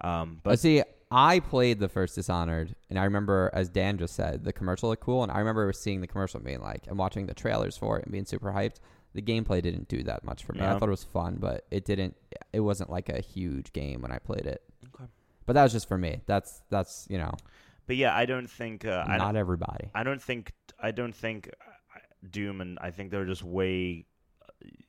um, 0.00 0.40
But 0.42 0.50
but 0.50 0.58
see, 0.60 0.82
I 1.10 1.40
played 1.40 1.80
the 1.80 1.88
first 1.88 2.14
Dishonored, 2.14 2.74
and 2.88 2.98
I 2.98 3.04
remember, 3.04 3.50
as 3.52 3.68
Dan 3.68 3.98
just 3.98 4.14
said, 4.14 4.44
the 4.44 4.52
commercial 4.52 4.88
looked 4.88 5.02
cool, 5.02 5.22
and 5.24 5.32
I 5.32 5.38
remember 5.40 5.72
seeing 5.72 6.00
the 6.00 6.06
commercial 6.06 6.38
and 6.38 6.46
being 6.46 6.60
like, 6.60 6.86
and 6.86 6.96
watching 6.98 7.26
the 7.26 7.34
trailers 7.34 7.76
for 7.76 7.98
it 7.98 8.04
and 8.04 8.12
being 8.12 8.24
super 8.24 8.52
hyped. 8.52 8.76
The 9.14 9.22
gameplay 9.22 9.62
didn't 9.62 9.88
do 9.88 10.02
that 10.02 10.24
much 10.24 10.44
for 10.44 10.52
me. 10.52 10.60
I 10.60 10.78
thought 10.78 10.88
it 10.88 10.90
was 10.90 11.04
fun, 11.04 11.38
but 11.40 11.64
it 11.70 11.86
didn't. 11.86 12.14
It 12.52 12.60
wasn't 12.60 12.90
like 12.90 13.08
a 13.08 13.20
huge 13.20 13.72
game 13.72 14.02
when 14.02 14.12
I 14.12 14.18
played 14.18 14.44
it. 14.44 14.62
Okay. 14.94 15.08
But 15.46 15.54
that 15.54 15.62
was 15.62 15.72
just 15.72 15.88
for 15.88 15.96
me. 15.96 16.20
That's 16.26 16.62
that's 16.70 17.06
you 17.08 17.16
know 17.16 17.32
but 17.86 17.96
yeah, 17.96 18.14
I 18.14 18.26
don't 18.26 18.48
think 18.50 18.84
uh, 18.84 19.04
I 19.06 19.16
not 19.16 19.26
don't, 19.28 19.36
everybody. 19.36 19.90
I 19.94 20.02
don't 20.02 20.22
think 20.22 20.52
I 20.82 20.90
don't 20.90 21.14
think 21.14 21.50
uh, 21.94 21.98
Doom 22.30 22.60
and 22.60 22.78
I 22.80 22.90
think 22.90 23.10
they're 23.10 23.24
just 23.24 23.44
way. 23.44 24.06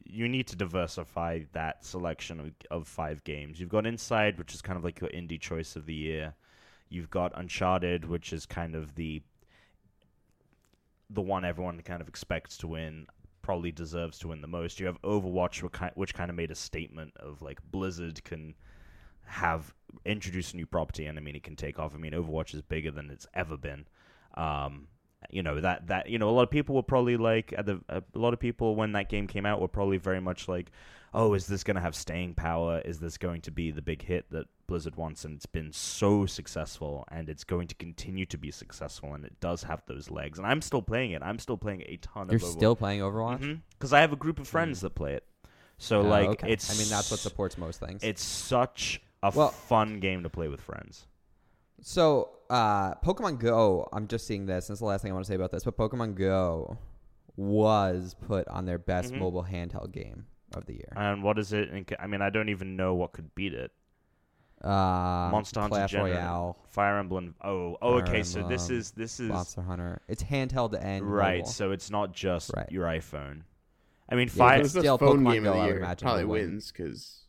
You 0.03 0.29
need 0.29 0.47
to 0.47 0.55
diversify 0.55 1.41
that 1.51 1.83
selection 1.85 2.39
of, 2.39 2.51
of 2.71 2.87
five 2.87 3.23
games. 3.23 3.59
You've 3.59 3.69
got 3.69 3.85
Inside, 3.85 4.37
which 4.37 4.53
is 4.53 4.61
kind 4.61 4.77
of 4.77 4.83
like 4.83 5.01
your 5.01 5.09
indie 5.09 5.39
choice 5.39 5.75
of 5.75 5.85
the 5.85 5.93
year. 5.93 6.33
You've 6.89 7.09
got 7.09 7.33
Uncharted, 7.35 8.05
which 8.05 8.31
is 8.31 8.45
kind 8.45 8.73
of 8.75 8.95
the 8.95 9.21
the 11.09 11.21
one 11.21 11.45
everyone 11.45 11.81
kind 11.81 12.01
of 12.01 12.07
expects 12.07 12.57
to 12.57 12.67
win. 12.67 13.07
probably 13.41 13.71
deserves 13.71 14.19
to 14.19 14.27
win 14.27 14.41
the 14.41 14.47
most. 14.47 14.79
You 14.79 14.87
have 14.87 15.01
Overwatch, 15.03 15.61
which 15.95 16.13
kind 16.13 16.29
of 16.29 16.35
made 16.35 16.51
a 16.51 16.55
statement 16.55 17.13
of 17.17 17.41
like 17.41 17.59
Blizzard 17.71 18.23
can 18.23 18.55
have 19.27 19.73
introduced 20.05 20.53
a 20.53 20.57
new 20.57 20.65
property, 20.65 21.05
and 21.05 21.17
I 21.17 21.21
mean 21.21 21.35
it 21.35 21.43
can 21.43 21.55
take 21.55 21.79
off. 21.79 21.93
I 21.93 21.97
mean 21.97 22.13
Overwatch 22.13 22.53
is 22.53 22.61
bigger 22.61 22.91
than 22.91 23.09
it's 23.09 23.27
ever 23.33 23.57
been. 23.57 23.85
Um, 24.35 24.87
you 25.31 25.41
know 25.43 25.59
that 25.61 25.87
that 25.87 26.09
you 26.09 26.19
know 26.19 26.29
a 26.29 26.31
lot 26.31 26.43
of 26.43 26.51
people 26.51 26.75
were 26.75 26.83
probably 26.83 27.17
like 27.17 27.53
at 27.57 27.65
the 27.65 27.81
a 27.89 28.01
lot 28.13 28.33
of 28.33 28.39
people 28.39 28.75
when 28.75 28.91
that 28.93 29.09
game 29.09 29.27
came 29.27 29.45
out 29.45 29.59
were 29.59 29.67
probably 29.67 29.97
very 29.97 30.21
much 30.21 30.47
like, 30.47 30.71
oh, 31.13 31.33
is 31.33 31.47
this 31.47 31.63
going 31.63 31.75
to 31.75 31.81
have 31.81 31.95
staying 31.95 32.35
power? 32.35 32.79
Is 32.85 32.99
this 32.99 33.17
going 33.17 33.41
to 33.41 33.51
be 33.51 33.71
the 33.71 33.81
big 33.81 34.03
hit 34.03 34.29
that 34.29 34.45
Blizzard 34.67 34.95
wants? 34.95 35.25
And 35.25 35.35
it's 35.35 35.47
been 35.47 35.71
so 35.73 36.27
successful, 36.27 37.03
and 37.11 37.29
it's 37.29 37.43
going 37.43 37.67
to 37.67 37.75
continue 37.75 38.25
to 38.27 38.37
be 38.37 38.51
successful, 38.51 39.15
and 39.15 39.25
it 39.25 39.39
does 39.39 39.63
have 39.63 39.81
those 39.87 40.11
legs. 40.11 40.37
And 40.37 40.45
I'm 40.47 40.61
still 40.61 40.83
playing 40.83 41.11
it. 41.11 41.23
I'm 41.23 41.39
still 41.39 41.57
playing 41.57 41.81
a 41.87 41.97
ton 41.97 42.23
of 42.23 42.27
Overwatch. 42.29 42.31
You're 42.41 42.51
still 42.51 42.75
playing 42.75 43.01
Overwatch. 43.01 43.59
because 43.71 43.93
I 43.93 44.01
have 44.01 44.13
a 44.13 44.17
group 44.17 44.39
of 44.39 44.47
friends 44.47 44.81
that 44.81 44.91
play 44.91 45.13
it. 45.15 45.23
So 45.79 46.01
Oh, 46.01 46.03
like 46.03 46.29
okay. 46.29 46.51
it's 46.51 46.69
I 46.69 46.77
mean, 46.79 46.89
that's 46.89 47.09
what 47.11 47.19
supports 47.19 47.57
most 47.57 47.79
things. 47.79 48.03
it's 48.03 48.23
such 48.23 49.01
a 49.23 49.31
Well- 49.33 49.49
fun 49.49 49.99
game 49.99 50.23
to 50.23 50.29
play 50.29 50.47
with 50.47 50.61
friends. 50.61 51.07
So, 51.81 52.29
uh, 52.49 52.95
Pokemon 52.95 53.39
Go, 53.39 53.87
I'm 53.93 54.07
just 54.07 54.25
seeing 54.25 54.45
this. 54.45 54.67
and 54.69 54.73
This 54.73 54.77
is 54.77 54.79
the 54.79 54.85
last 54.85 55.01
thing 55.01 55.11
I 55.11 55.13
want 55.13 55.25
to 55.25 55.29
say 55.31 55.35
about 55.35 55.51
this, 55.51 55.63
but 55.63 55.77
Pokemon 55.77 56.15
Go 56.15 56.77
was 57.35 58.15
put 58.25 58.47
on 58.47 58.65
their 58.65 58.79
best 58.79 59.13
Mhm. 59.13 59.19
mobile 59.19 59.43
handheld 59.43 59.91
game 59.91 60.25
of 60.55 60.65
the 60.65 60.73
year. 60.73 60.91
And 60.95 61.21
what 61.23 61.37
is 61.37 61.53
it? 61.53 61.69
in 61.69 61.85
ca- 61.85 61.97
I 61.99 62.07
mean, 62.07 62.21
I 62.21 62.29
don't 62.31 62.49
even 62.49 62.75
know 62.75 62.95
what 62.95 63.11
could 63.13 63.33
beat 63.35 63.53
it. 63.53 63.71
Uh, 64.63 65.29
Monster 65.31 65.59
Hunter 65.61 65.75
Clash 65.75 65.91
General, 65.91 66.11
Royale, 66.13 66.57
Fire 66.69 66.97
Emblem. 66.97 67.35
Oh, 67.43 67.77
oh, 67.79 67.99
Fire 67.99 68.07
okay. 68.09 68.23
So 68.23 68.47
this 68.47 68.71
is 68.71 68.89
this 68.91 69.19
is 69.19 69.29
Monster 69.29 69.61
Hunter. 69.61 70.01
It's 70.07 70.23
handheld 70.23 70.75
and 70.81 71.05
right. 71.05 71.39
mobile. 71.39 71.51
So 71.51 71.71
it's 71.71 71.91
not 71.91 72.11
just 72.11 72.51
Right. 72.55 72.71
your 72.71 72.87
iPhone. 72.87 73.43
I 74.09 74.15
mean, 74.15 74.21
Yeah, 74.21 74.23
If 74.23 74.31
Fire. 74.33 74.59
it 74.61 74.63
the 74.63 74.69
Still, 74.69 74.97
phone 74.97 75.19
Pokemon 75.19 75.33
game 75.33 75.43
Go, 75.43 75.51
of 75.53 75.57
the 75.59 75.65
year, 75.67 75.77
imagine, 75.77 76.05
probably 76.07 76.25
would 76.25 76.41
wins 76.41 76.71
because 76.71 77.26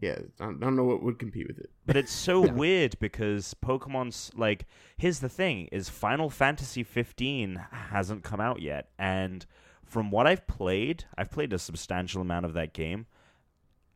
yeah, 0.00 0.18
I 0.40 0.52
don't, 0.52 0.76
know 0.76 0.84
what 0.84 1.02
would 1.02 1.18
compete 1.18 1.48
with 1.48 1.58
it. 1.58 1.70
But 1.86 1.96
it's 1.96 2.12
so 2.12 2.44
Yeah. 2.46 2.52
weird 2.52 2.98
because 3.00 3.54
Pokemon's 3.64 4.30
like 4.36 4.66
here's 4.96 5.18
the 5.20 5.28
thing 5.28 5.68
is 5.72 5.88
Final 5.88 6.30
Fantasy 6.30 6.82
15 6.82 7.60
hasn't 7.90 8.22
come 8.24 8.40
out 8.40 8.60
yet 8.62 8.90
and 8.98 9.44
from 9.84 10.10
what 10.10 10.26
I've 10.26 10.46
played, 10.46 11.04
I've 11.16 11.30
played 11.30 11.52
a 11.54 11.58
substantial 11.58 12.20
amount 12.20 12.44
of 12.44 12.52
that 12.52 12.74
game. 12.74 13.06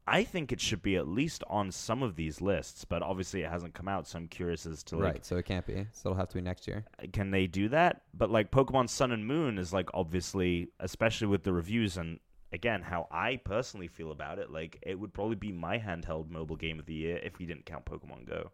I 0.07 0.25
think 0.25 0.51
it 0.51 0.61
should 0.61 0.83
be 0.83 0.97
at 0.97 1.07
least 1.07 1.45
on 1.49 1.71
some 1.71 2.03
of 2.03 2.17
these 2.17 2.41
lists, 2.41 2.85
but 2.85 3.03
obviously 3.03 3.43
it 3.43 3.51
hasn't 3.51 3.75
come 3.75 3.87
out, 3.87 4.09
so 4.09 4.19
I'm 4.19 4.27
curious 4.27 4.67
as 4.67 4.83
to 4.85 4.97
like 4.97 5.05
right, 5.15 5.25
so 5.25 5.37
it 5.37 5.45
can't 5.45 5.65
be. 5.65 5.87
So 5.93 6.09
it'll 6.11 6.19
have 6.19 6.29
to 6.31 6.35
be 6.35 6.41
next 6.41 6.67
year. 6.67 6.85
Uh, 7.01 7.07
can 7.13 7.31
they 7.31 7.47
do 7.47 7.69
that? 7.69 8.03
But 8.13 8.29
like 8.31 8.51
Pokemon 8.51 8.89
Sun 8.89 9.13
and 9.13 9.25
Moon 9.27 9.59
is 9.59 9.73
like 9.73 9.91
obviously, 9.95 10.71
especially 10.81 11.29
with 11.29 11.45
the 11.45 11.53
reviews 11.53 11.97
and 11.97 12.19
again 12.53 12.83
how 12.83 13.09
I 13.11 13.37
personally 13.37 13.89
feel 13.89 14.11
about 14.13 14.39
it, 14.39 14.51
like 14.51 14.79
it 14.83 14.99
would 14.99 15.13
probably 15.15 15.37
be 15.37 15.53
my 15.53 15.79
handheld 15.79 16.31
mobile 16.31 16.57
game 16.57 16.79
of 16.79 16.87
the 16.87 16.95
year 16.95 17.17
if 17.23 17.39
we 17.39 17.47
didn't 17.47 17.65
count 17.67 17.85
Pokemon 17.85 18.27
Go. 18.29 18.51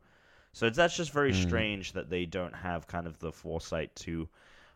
So 0.52 0.66
it's, 0.66 0.76
that's 0.76 0.96
just 0.96 1.12
very 1.12 1.32
Mm. 1.32 1.42
strange 1.42 1.92
that 1.92 2.08
they 2.10 2.24
don't 2.24 2.54
have 2.54 2.86
kind 2.86 3.06
of 3.06 3.18
the 3.18 3.32
foresight 3.32 3.94
to 3.96 4.28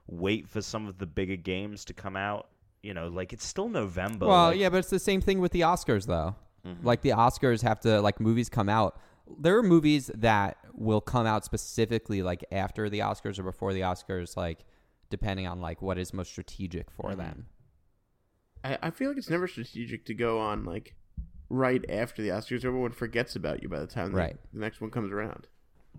wait 0.07 0.49
for 0.49 0.61
some 0.61 0.87
of 0.87 0.99
the 0.99 1.07
bigger 1.07 1.37
games 1.37 1.85
to 1.87 1.95
come 1.95 2.17
out. 2.17 2.49
You 2.83 2.95
know, 2.95 3.09
like 3.09 3.33
it's 3.33 3.47
still 3.47 3.69
November. 3.69 4.27
well, 4.27 4.47
like- 4.49 4.59
yeah, 4.59 4.69
but 4.69 4.79
it's 4.79 4.91
the 4.91 4.99
same 4.99 5.21
thing 5.21 5.41
with 5.41 5.53
the 5.53 5.61
Oscars, 5.61 6.07
though. 6.07 6.35
Mhm. 6.67 6.83
Like 6.85 7.03
the 7.03 7.11
Oscars 7.11 7.63
have 7.63 7.81
to 7.81 8.01
like 8.01 8.21
movies 8.21 8.49
come 8.49 8.69
out. 8.69 8.99
There 9.39 9.57
are 9.57 9.63
movies 9.63 10.11
that 10.15 10.59
will 10.75 11.01
come 11.01 11.27
out 11.27 11.45
specifically 11.45 12.23
like 12.23 12.45
after 12.51 12.91
the 12.91 13.01
Oscars 13.01 13.39
or 13.39 13.45
before 13.45 13.73
the 13.73 13.81
Oscars, 13.83 14.37
like 14.37 14.65
depending 15.11 15.47
on 15.47 15.61
like 15.61 15.81
what 15.81 15.97
is 15.99 16.13
most 16.13 16.31
strategic 16.33 16.91
for 16.91 17.11
Mhm. 17.11 17.17
them. 17.19 17.47
I, 18.65 18.79
I 18.83 18.91
feel 18.91 19.09
like 19.09 19.19
it's 19.19 19.31
never 19.31 19.47
strategic 19.49 20.05
to 20.07 20.15
go 20.15 20.39
on 20.41 20.65
like 20.65 20.95
right 21.49 21.85
after 21.91 22.23
the 22.23 22.29
Oscars. 22.31 22.65
Everyone 22.65 22.93
forgets 22.93 23.37
about 23.37 23.63
you 23.63 23.69
by 23.69 23.81
the 23.81 23.87
time 23.87 24.13
the- 24.13 24.19
Right. 24.19 24.37
the, 24.53 24.61
next 24.61 24.81
one 24.81 24.91
comes 24.91 25.13
around. 25.13 25.47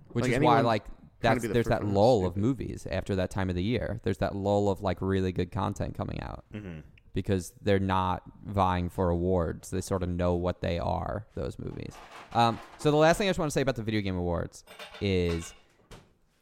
Which 0.09 0.23
Like, 0.23 0.33
is 0.33 0.39
why 0.39 0.61
like 0.61 0.85
that's 1.21 1.41
the 1.43 1.49
there's 1.49 1.67
that 1.67 1.85
lull 1.85 2.25
of 2.25 2.35
movies 2.35 2.87
after 2.89 3.15
that 3.15 3.29
time 3.31 3.49
of 3.49 3.55
the 3.55 3.63
year. 3.63 3.99
There's 4.03 4.17
that 4.17 4.35
lull 4.35 4.69
of 4.69 4.81
like 4.81 4.97
really 5.01 5.31
good 5.31 5.51
content 5.51 5.95
coming 5.95 6.21
out 6.21 6.43
Mhm. 6.53 6.83
because 7.13 7.53
they're 7.61 7.79
not 7.79 8.23
vying 8.45 8.89
for 8.89 9.09
awards. 9.09 9.69
They 9.69 9.81
sort 9.81 10.03
of 10.03 10.09
know 10.09 10.33
what 10.35 10.61
they 10.61 10.79
are, 10.79 11.27
those 11.35 11.57
movies. 11.59 11.93
Um, 12.33 12.59
so 12.79 12.91
the 12.91 12.97
last 12.97 13.17
thing 13.17 13.27
I 13.27 13.29
just 13.29 13.39
want 13.39 13.49
to 13.51 13.53
say 13.53 13.61
about 13.61 13.75
the 13.75 13.83
video 13.83 14.01
game 14.01 14.17
awards 14.17 14.63
is 14.99 15.53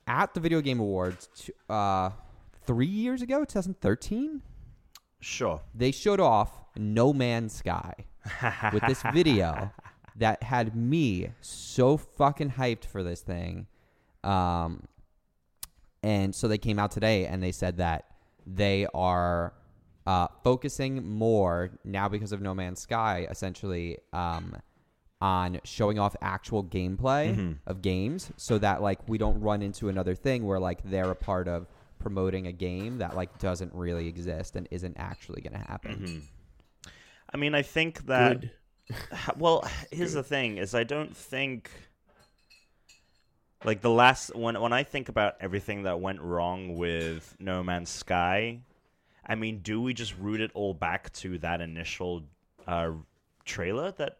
at 0.07 0.33
the 0.33 0.39
video 0.39 0.61
game 0.61 0.79
awards 0.79 1.29
t- 1.35 1.53
uh, 1.69 2.09
three 2.65 2.85
years 2.87 3.21
ago, 3.21 3.45
2013, 3.45 4.41
Sure. 5.21 5.61
they 5.73 5.91
showed 5.91 6.19
off 6.19 6.51
No 6.75 7.13
Man's 7.13 7.53
Sky 7.53 7.93
with 8.73 8.83
this 8.87 9.01
video 9.13 9.71
that 10.17 10.43
had 10.43 10.75
me 10.75 11.29
so 11.41 11.95
fucking 11.97 12.51
hyped 12.51 12.85
for 12.85 13.01
this 13.03 13.21
thing. 13.21 13.67
Um, 14.23 14.83
and 16.03 16.33
so 16.33 16.47
they 16.47 16.57
came 16.57 16.79
out 16.79 16.91
today 16.91 17.25
and 17.27 17.41
they 17.41 17.51
said 17.51 17.77
that 17.77 18.05
they 18.45 18.87
are 18.93 19.53
uh, 20.07 20.27
focusing 20.43 21.07
more 21.07 21.69
now 21.83 22.09
because 22.09 22.31
of 22.31 22.41
No 22.41 22.53
Man's 22.55 22.79
Sky, 22.79 23.27
essentially, 23.29 23.99
um, 24.13 24.57
on 25.21 25.59
showing 25.63 25.99
off 25.99 26.15
actual 26.23 26.63
gameplay 26.63 27.35
Mhm. 27.35 27.57
of 27.67 27.83
games, 27.83 28.31
so 28.37 28.57
that 28.57 28.81
like 28.81 29.07
we 29.07 29.19
don't 29.19 29.39
run 29.39 29.61
into 29.61 29.87
another 29.89 30.15
thing 30.15 30.43
where 30.47 30.59
like 30.59 30.81
they're 30.83 31.11
a 31.11 31.15
part 31.15 31.47
of 31.47 31.67
promoting 32.01 32.47
a 32.47 32.51
game 32.51 32.97
that 32.97 33.15
like 33.15 33.37
doesn't 33.39 33.73
really 33.73 34.07
exist 34.07 34.55
and 34.55 34.67
isn't 34.71 34.97
actually 34.97 35.41
going 35.41 35.53
to 35.53 35.65
happen. 35.67 35.97
Mhm. 35.97 36.91
I 37.33 37.37
mean, 37.37 37.55
I 37.55 37.61
think 37.61 38.05
that. 38.07 38.41
Good. 38.41 38.51
Well, 39.37 39.65
here's 39.91 40.13
the 40.13 40.23
thing: 40.23 40.57
is 40.57 40.75
I 40.75 40.83
don't 40.83 41.15
think 41.15 41.71
like 43.63 43.81
the 43.81 43.89
last 43.89 44.35
when 44.35 44.59
when 44.59 44.73
I 44.73 44.83
think 44.83 45.07
about 45.07 45.35
everything 45.39 45.83
that 45.83 45.99
went 45.99 46.21
wrong 46.21 46.75
with 46.75 47.35
No 47.39 47.63
Man's 47.63 47.89
Sky. 47.89 48.61
I 49.25 49.35
mean, 49.35 49.59
do 49.59 49.81
we 49.81 49.93
just 49.93 50.17
root 50.17 50.41
it 50.41 50.51
all 50.53 50.73
back 50.73 51.13
to 51.13 51.37
that 51.37 51.61
initial 51.61 52.23
uh, 52.67 52.91
trailer? 53.45 53.91
That 53.93 54.17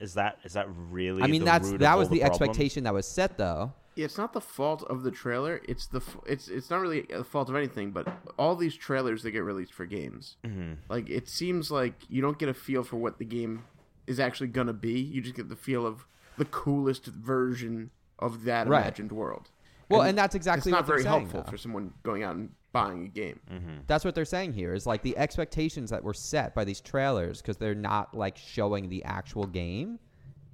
is 0.00 0.14
that 0.14 0.38
is 0.44 0.52
that 0.52 0.68
really? 0.68 1.22
I 1.22 1.26
mean, 1.26 1.40
the 1.40 1.46
that's 1.46 1.68
root 1.68 1.80
that 1.80 1.98
was 1.98 2.08
the, 2.08 2.20
problems? 2.20 2.40
expectation 2.40 2.84
that 2.84 2.94
was 2.94 3.06
set, 3.06 3.36
though. 3.36 3.72
It's 4.04 4.16
not 4.18 4.32
the 4.32 4.40
fault 4.40 4.82
of 4.84 5.02
the 5.02 5.10
trailer. 5.10 5.60
It's 5.68 5.86
the 5.86 5.98
f- 5.98 6.18
it's 6.26 6.48
it's 6.48 6.70
not 6.70 6.80
really 6.80 7.02
the 7.02 7.24
fault 7.24 7.48
of 7.48 7.56
anything. 7.56 7.90
But 7.90 8.06
all 8.38 8.54
these 8.56 8.74
trailers 8.76 9.22
that 9.24 9.32
get 9.32 9.44
released 9.44 9.72
for 9.74 9.86
games, 9.86 10.36
Mhm. 10.44 10.76
like 10.88 11.08
it 11.10 11.28
seems 11.28 11.70
like 11.70 11.94
you 12.08 12.20
don't 12.22 12.38
get 12.38 12.48
a 12.48 12.54
feel 12.54 12.82
for 12.84 12.96
what 12.96 13.18
the 13.18 13.24
game 13.24 13.64
is 14.06 14.18
actually 14.20 14.48
gonna 14.48 14.72
be. 14.72 15.00
You 15.00 15.20
just 15.20 15.34
get 15.36 15.48
the 15.48 15.56
feel 15.56 15.84
of 15.86 16.06
the 16.36 16.44
coolest 16.44 17.06
version 17.06 17.90
of 18.18 18.44
that 18.44 18.68
Right. 18.68 18.80
imagined 18.82 19.12
world. 19.12 19.50
Well, 19.90 20.02
and 20.02 20.16
that's 20.18 20.34
it's 20.34 20.42
exactly 20.46 20.70
not 20.72 20.78
what 20.82 20.86
they're 20.86 20.96
very 20.96 21.02
saying, 21.04 21.20
helpful 21.20 21.42
though. 21.42 21.50
for 21.50 21.56
someone 21.56 21.94
going 22.02 22.22
out 22.22 22.36
and 22.36 22.50
buying 22.72 23.06
a 23.06 23.08
game. 23.08 23.40
Mhm. 23.50 23.86
That's 23.86 24.04
what 24.04 24.14
they're 24.14 24.24
saying 24.26 24.52
here 24.52 24.74
is 24.74 24.86
like 24.86 25.02
the 25.02 25.16
expectations 25.16 25.88
that 25.90 26.04
were 26.04 26.12
set 26.14 26.54
by 26.54 26.64
these 26.64 26.80
trailers 26.80 27.40
because 27.40 27.56
they're 27.56 27.74
not 27.74 28.14
like 28.14 28.36
showing 28.36 28.90
the 28.90 29.02
actual 29.04 29.46
game 29.46 29.98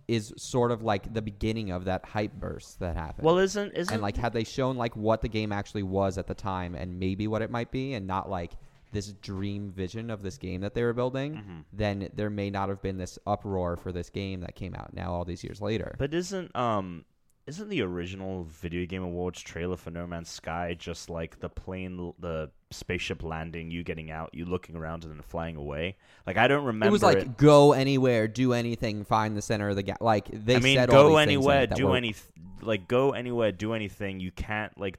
is 0.06 0.32
sort 0.36 0.70
of 0.70 0.82
like 0.82 1.12
the 1.14 1.22
beginning 1.22 1.70
of 1.70 1.84
that 1.86 2.04
hype 2.04 2.32
burst 2.34 2.80
that 2.80 2.96
happened. 2.96 3.24
Well, 3.24 3.38
isn't 3.38 3.72
isn't 3.74 3.92
and 3.92 4.02
like 4.02 4.16
had 4.16 4.32
they 4.32 4.44
shown 4.44 4.76
like 4.76 4.94
what 4.96 5.22
the 5.22 5.28
game 5.28 5.52
actually 5.52 5.82
was 5.82 6.18
at 6.18 6.26
the 6.26 6.34
time 6.34 6.74
and 6.74 6.98
maybe 6.98 7.26
what 7.26 7.42
it 7.42 7.50
might 7.50 7.70
be 7.70 7.94
and 7.94 8.06
not 8.06 8.28
like 8.28 8.52
this 8.92 9.12
dream 9.14 9.70
vision 9.72 10.08
of 10.10 10.22
this 10.22 10.38
game 10.38 10.60
that 10.60 10.72
they 10.74 10.82
were 10.84 10.92
building, 10.92 11.34
Mm-hmm. 11.34 11.58
then 11.72 12.08
there 12.14 12.30
may 12.30 12.48
not 12.50 12.68
have 12.68 12.80
been 12.80 12.96
this 12.96 13.18
uproar 13.26 13.76
for 13.76 13.90
this 13.92 14.08
game 14.10 14.40
that 14.42 14.54
came 14.54 14.74
out 14.74 14.94
now 14.94 15.12
all 15.12 15.24
these 15.24 15.42
years 15.42 15.60
later. 15.60 15.96
But 15.98 16.14
isn't 16.14 16.54
um 16.54 17.04
isn't 17.46 17.68
the 17.68 17.82
original 17.82 18.44
video 18.44 18.86
game 18.86 19.02
awards 19.02 19.40
trailer 19.40 19.76
for 19.76 19.90
No 19.90 20.06
Man's 20.06 20.30
Sky 20.30 20.74
just 20.78 21.10
like 21.10 21.40
the 21.40 21.48
plane 21.48 22.14
the 22.18 22.50
spaceship 22.70 23.22
landing, 23.22 23.70
you 23.70 23.82
getting 23.82 24.10
out, 24.10 24.30
you 24.32 24.44
looking 24.44 24.76
around 24.76 25.04
and 25.04 25.12
then 25.12 25.22
flying 25.22 25.56
away? 25.56 25.96
Like 26.26 26.36
I 26.36 26.48
don't 26.48 26.64
remember 26.64 26.88
it 26.88 26.92
was 26.92 27.02
like 27.02 27.36
go 27.36 27.72
anywhere, 27.72 28.28
do 28.28 28.52
anything, 28.52 29.04
find 29.04 29.36
the 29.36 29.42
center 29.42 29.68
of 29.68 29.76
the 29.76 29.82
gap. 29.82 30.00
Like 30.00 30.28
they 30.32 30.56
I 30.56 30.60
mean 30.60 30.76
said, 30.76 30.90
all 30.90 31.10
go 31.10 31.16
anywhere, 31.18 31.64
it 31.64 31.74
do 31.74 31.88
were- 31.88 31.96
any 31.96 32.14
like 32.62 32.88
go 32.88 33.10
anywhere, 33.12 33.52
do 33.52 33.74
anything. 33.74 34.20
You 34.20 34.30
can't 34.30 34.78
like 34.78 34.98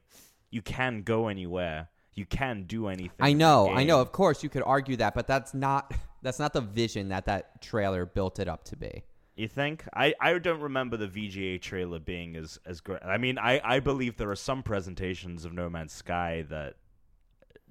you 0.52 0.62
can 0.62 1.02
go 1.02 1.28
anywhere. 1.28 1.90
You 2.14 2.26
can 2.26 2.64
do 2.64 2.88
anything. 2.88 3.12
I 3.20 3.34
know, 3.34 3.70
I 3.70 3.84
know. 3.84 4.00
Of 4.00 4.14
course, 4.14 4.42
you 4.42 4.48
could 4.48 4.64
argue 4.66 4.96
that, 4.98 5.14
but 5.16 5.28
that's 5.28 5.54
not 5.54 5.92
that's 6.22 6.40
not 6.40 6.54
the 6.54 6.62
vision 6.62 7.10
that 7.10 7.26
that 7.26 7.62
trailer 7.62 8.06
built 8.06 8.40
it 8.40 8.48
up 8.48 8.64
to 8.66 8.78
be. 8.78 9.04
You 9.36 9.50
think? 9.50 9.84
I, 9.94 10.14
I 10.22 10.38
don't 10.38 10.62
remember 10.62 10.96
the 10.96 11.08
VGA 11.08 11.62
trailer 11.62 12.00
being 12.00 12.38
as 12.38 12.58
as 12.66 12.80
great. 12.80 13.04
I 13.04 13.18
mean, 13.18 13.38
I, 13.38 13.60
I 13.64 13.80
believe 13.82 14.16
there 14.16 14.32
are 14.32 14.36
some 14.36 14.64
presentations 14.64 15.44
of 15.44 15.52
No 15.52 15.70
Man's 15.70 15.92
Sky 15.92 16.46
that 16.50 16.76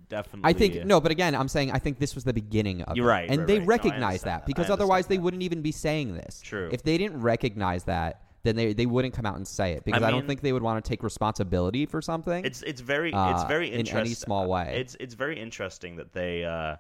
definitely. 0.08 0.50
I 0.50 0.52
think 0.52 0.84
no, 0.84 1.00
but 1.00 1.10
again, 1.10 1.34
I'm 1.34 1.48
saying 1.48 1.72
I 1.72 1.78
think 1.78 1.98
this 1.98 2.14
was 2.14 2.24
the 2.24 2.34
beginning 2.34 2.82
of 2.82 2.96
You're 2.96 3.06
it. 3.06 3.10
right, 3.10 3.30
and 3.30 3.40
right, 3.40 3.46
they 3.46 3.58
right. 3.60 3.68
Recognize 3.68 4.00
understand 4.00 4.42
that 4.42 4.46
because 4.46 4.68
otherwise 4.68 5.06
they 5.06 5.16
that. 5.16 5.22
wouldn't 5.22 5.42
even 5.42 5.62
be 5.62 5.72
saying 5.72 6.14
this. 6.14 6.42
True. 6.42 6.68
If 6.70 6.82
they 6.82 6.98
didn't 6.98 7.22
recognize 7.22 7.84
that, 7.84 8.22
then 8.42 8.56
they 8.56 8.74
they 8.74 8.86
wouldn't 8.86 9.14
come 9.14 9.24
out 9.24 9.36
and 9.36 9.48
say 9.48 9.72
it 9.72 9.84
because 9.84 10.02
I, 10.02 10.10
don't 10.10 10.26
think 10.26 10.42
they 10.42 10.52
would 10.52 10.62
want 10.62 10.84
to 10.84 10.88
take 10.88 11.02
responsibility 11.02 11.86
for 11.86 12.02
something. 12.02 12.44
It's 12.44 12.60
it's 12.62 12.82
very 12.82 13.08
it's 13.08 13.16
uh, 13.16 13.46
very 13.48 13.68
in 13.68 13.74
any 13.74 13.80
interesting 13.80 14.14
small 14.14 14.48
way. 14.48 14.76
It's 14.80 14.96
it's 15.00 15.14
very 15.14 15.40
interesting 15.40 15.96
that 15.96 16.12
they 16.12 16.44
uh 16.44 16.76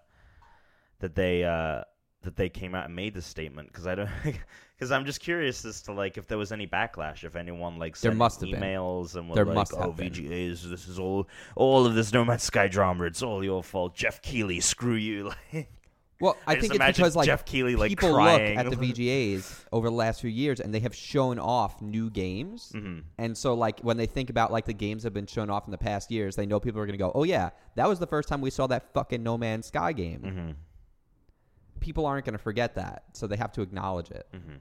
that 1.00 1.14
they 1.14 1.42
uh, 1.42 1.82
that 2.22 2.36
they 2.36 2.48
came 2.48 2.74
out 2.74 2.86
and 2.86 2.94
made 2.94 3.14
this 3.14 3.26
statement 3.26 3.68
because 3.68 3.86
I 3.86 3.94
don't 3.94 4.10
because 4.76 4.90
I'm 4.90 5.04
just 5.04 5.20
curious 5.20 5.64
as 5.64 5.82
to 5.82 5.92
like 5.92 6.16
if 6.18 6.26
there 6.26 6.38
was 6.38 6.52
any 6.52 6.66
backlash 6.66 7.24
if 7.24 7.36
anyone 7.36 7.78
like 7.78 7.98
There 7.98 8.10
sent 8.10 8.16
must 8.18 8.40
have 8.40 8.50
been. 8.50 8.60
emails 8.60 9.14
and 9.16 9.28
were 9.28 9.34
There 9.36 9.44
like 9.44 9.54
must 9.54 9.74
oh 9.76 9.92
been. 9.92 10.10
VGAs 10.12 10.62
this 10.62 10.88
is 10.88 10.98
all 10.98 11.28
all 11.56 11.86
of 11.86 11.94
this 11.94 12.12
No 12.12 12.24
Man's 12.24 12.42
Sky 12.42 12.68
drama 12.68 13.04
it's 13.04 13.22
all 13.22 13.44
your 13.44 13.62
fault 13.62 13.94
Geoff 13.94 14.20
Keighley 14.22 14.60
screw 14.60 14.94
you 14.94 15.32
like 15.52 15.68
Well, 16.20 16.36
I, 16.46 16.52
I 16.52 16.60
think 16.60 16.74
it's 16.76 16.96
because 16.96 17.16
like 17.16 17.26
Geoff 17.26 17.44
Keighley, 17.44 17.74
like, 17.74 17.88
people 17.90 18.14
crying. 18.14 18.56
look 18.56 18.66
at 18.66 18.70
the 18.70 18.76
VGAs 18.92 19.64
over 19.72 19.88
the 19.88 19.94
last 19.94 20.20
few 20.20 20.30
years 20.30 20.60
and 20.60 20.72
they 20.72 20.78
have 20.80 20.94
shown 20.94 21.40
off 21.40 21.82
new 21.82 22.08
games. 22.08 22.70
Mhm. 22.74 23.02
And 23.18 23.36
so 23.36 23.52
like 23.54 23.80
when 23.80 23.96
they 23.96 24.06
think 24.06 24.30
about 24.30 24.52
like 24.52 24.64
the 24.64 24.72
games 24.72 25.02
that 25.02 25.08
have 25.08 25.12
been 25.14 25.26
shown 25.26 25.50
off 25.50 25.66
in 25.66 25.72
the 25.72 25.76
past 25.76 26.12
years, 26.12 26.36
they 26.36 26.46
know 26.46 26.60
people 26.60 26.80
are 26.80 26.86
going 26.86 26.96
to 26.96 27.02
go, 27.02 27.10
"Oh 27.16 27.24
yeah, 27.24 27.50
that 27.74 27.88
was 27.88 27.98
the 27.98 28.06
first 28.06 28.28
time 28.28 28.40
we 28.40 28.50
saw 28.50 28.66
that 28.68 28.94
fucking 28.94 29.22
No 29.24 29.36
Man's 29.36 29.66
Sky 29.66 29.92
game." 29.92 30.20
mm-hmm. 30.20 30.50
People 31.84 32.06
aren't 32.06 32.24
going 32.24 32.32
to 32.32 32.42
forget 32.42 32.76
that, 32.76 33.02
so 33.12 33.26
they 33.26 33.36
have 33.36 33.52
to 33.52 33.60
acknowledge 33.60 34.10
it. 34.10 34.26
Mm-hmm. 34.34 34.54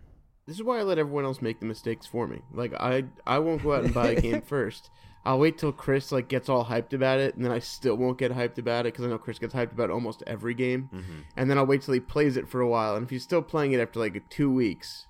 This 0.45 0.57
is 0.57 0.63
why 0.63 0.79
I 0.79 0.83
let 0.83 0.97
everyone 0.97 1.23
else 1.23 1.41
make 1.41 1.61
the 1.61 1.65
mistakes 1.65 2.05
for 2.05 2.27
me. 2.27 2.41
Like 2.53 2.73
I 2.73 3.05
I 3.25 3.39
won't 3.39 3.63
go 3.63 3.73
out 3.73 3.85
and 3.85 3.93
buy 3.93 4.09
a 4.09 4.19
game 4.19 4.41
first. 4.45 4.89
I'll 5.25 5.39
wait 5.39 5.57
till 5.57 5.71
Chris 5.71 6.11
like 6.11 6.27
gets 6.27 6.49
all 6.49 6.65
hyped 6.65 6.91
about 6.91 7.19
it, 7.19 7.35
and 7.35 7.45
then 7.45 7.51
I 7.53 7.59
still 7.59 7.95
won't 7.95 8.17
get 8.17 8.33
hyped 8.33 8.57
about 8.57 8.85
it 8.85 8.91
because 8.93 9.05
I 9.05 9.07
know 9.07 9.17
Chris 9.17 9.39
gets 9.39 9.53
hyped 9.53 9.71
about 9.71 9.89
almost 9.89 10.21
every 10.27 10.53
game. 10.53 10.89
Mm-hmm. 10.93 11.19
And 11.37 11.49
then 11.49 11.57
I'll 11.57 11.65
wait 11.65 11.81
till 11.83 11.93
he 11.93 12.01
plays 12.01 12.35
it 12.35 12.49
for 12.49 12.59
a 12.59 12.67
while, 12.67 12.97
and 12.97 13.05
if 13.05 13.09
he's 13.09 13.23
still 13.23 13.41
playing 13.41 13.71
it 13.71 13.79
after 13.79 14.01
like 14.01 14.21
two 14.29 14.51
weeks, 14.51 15.05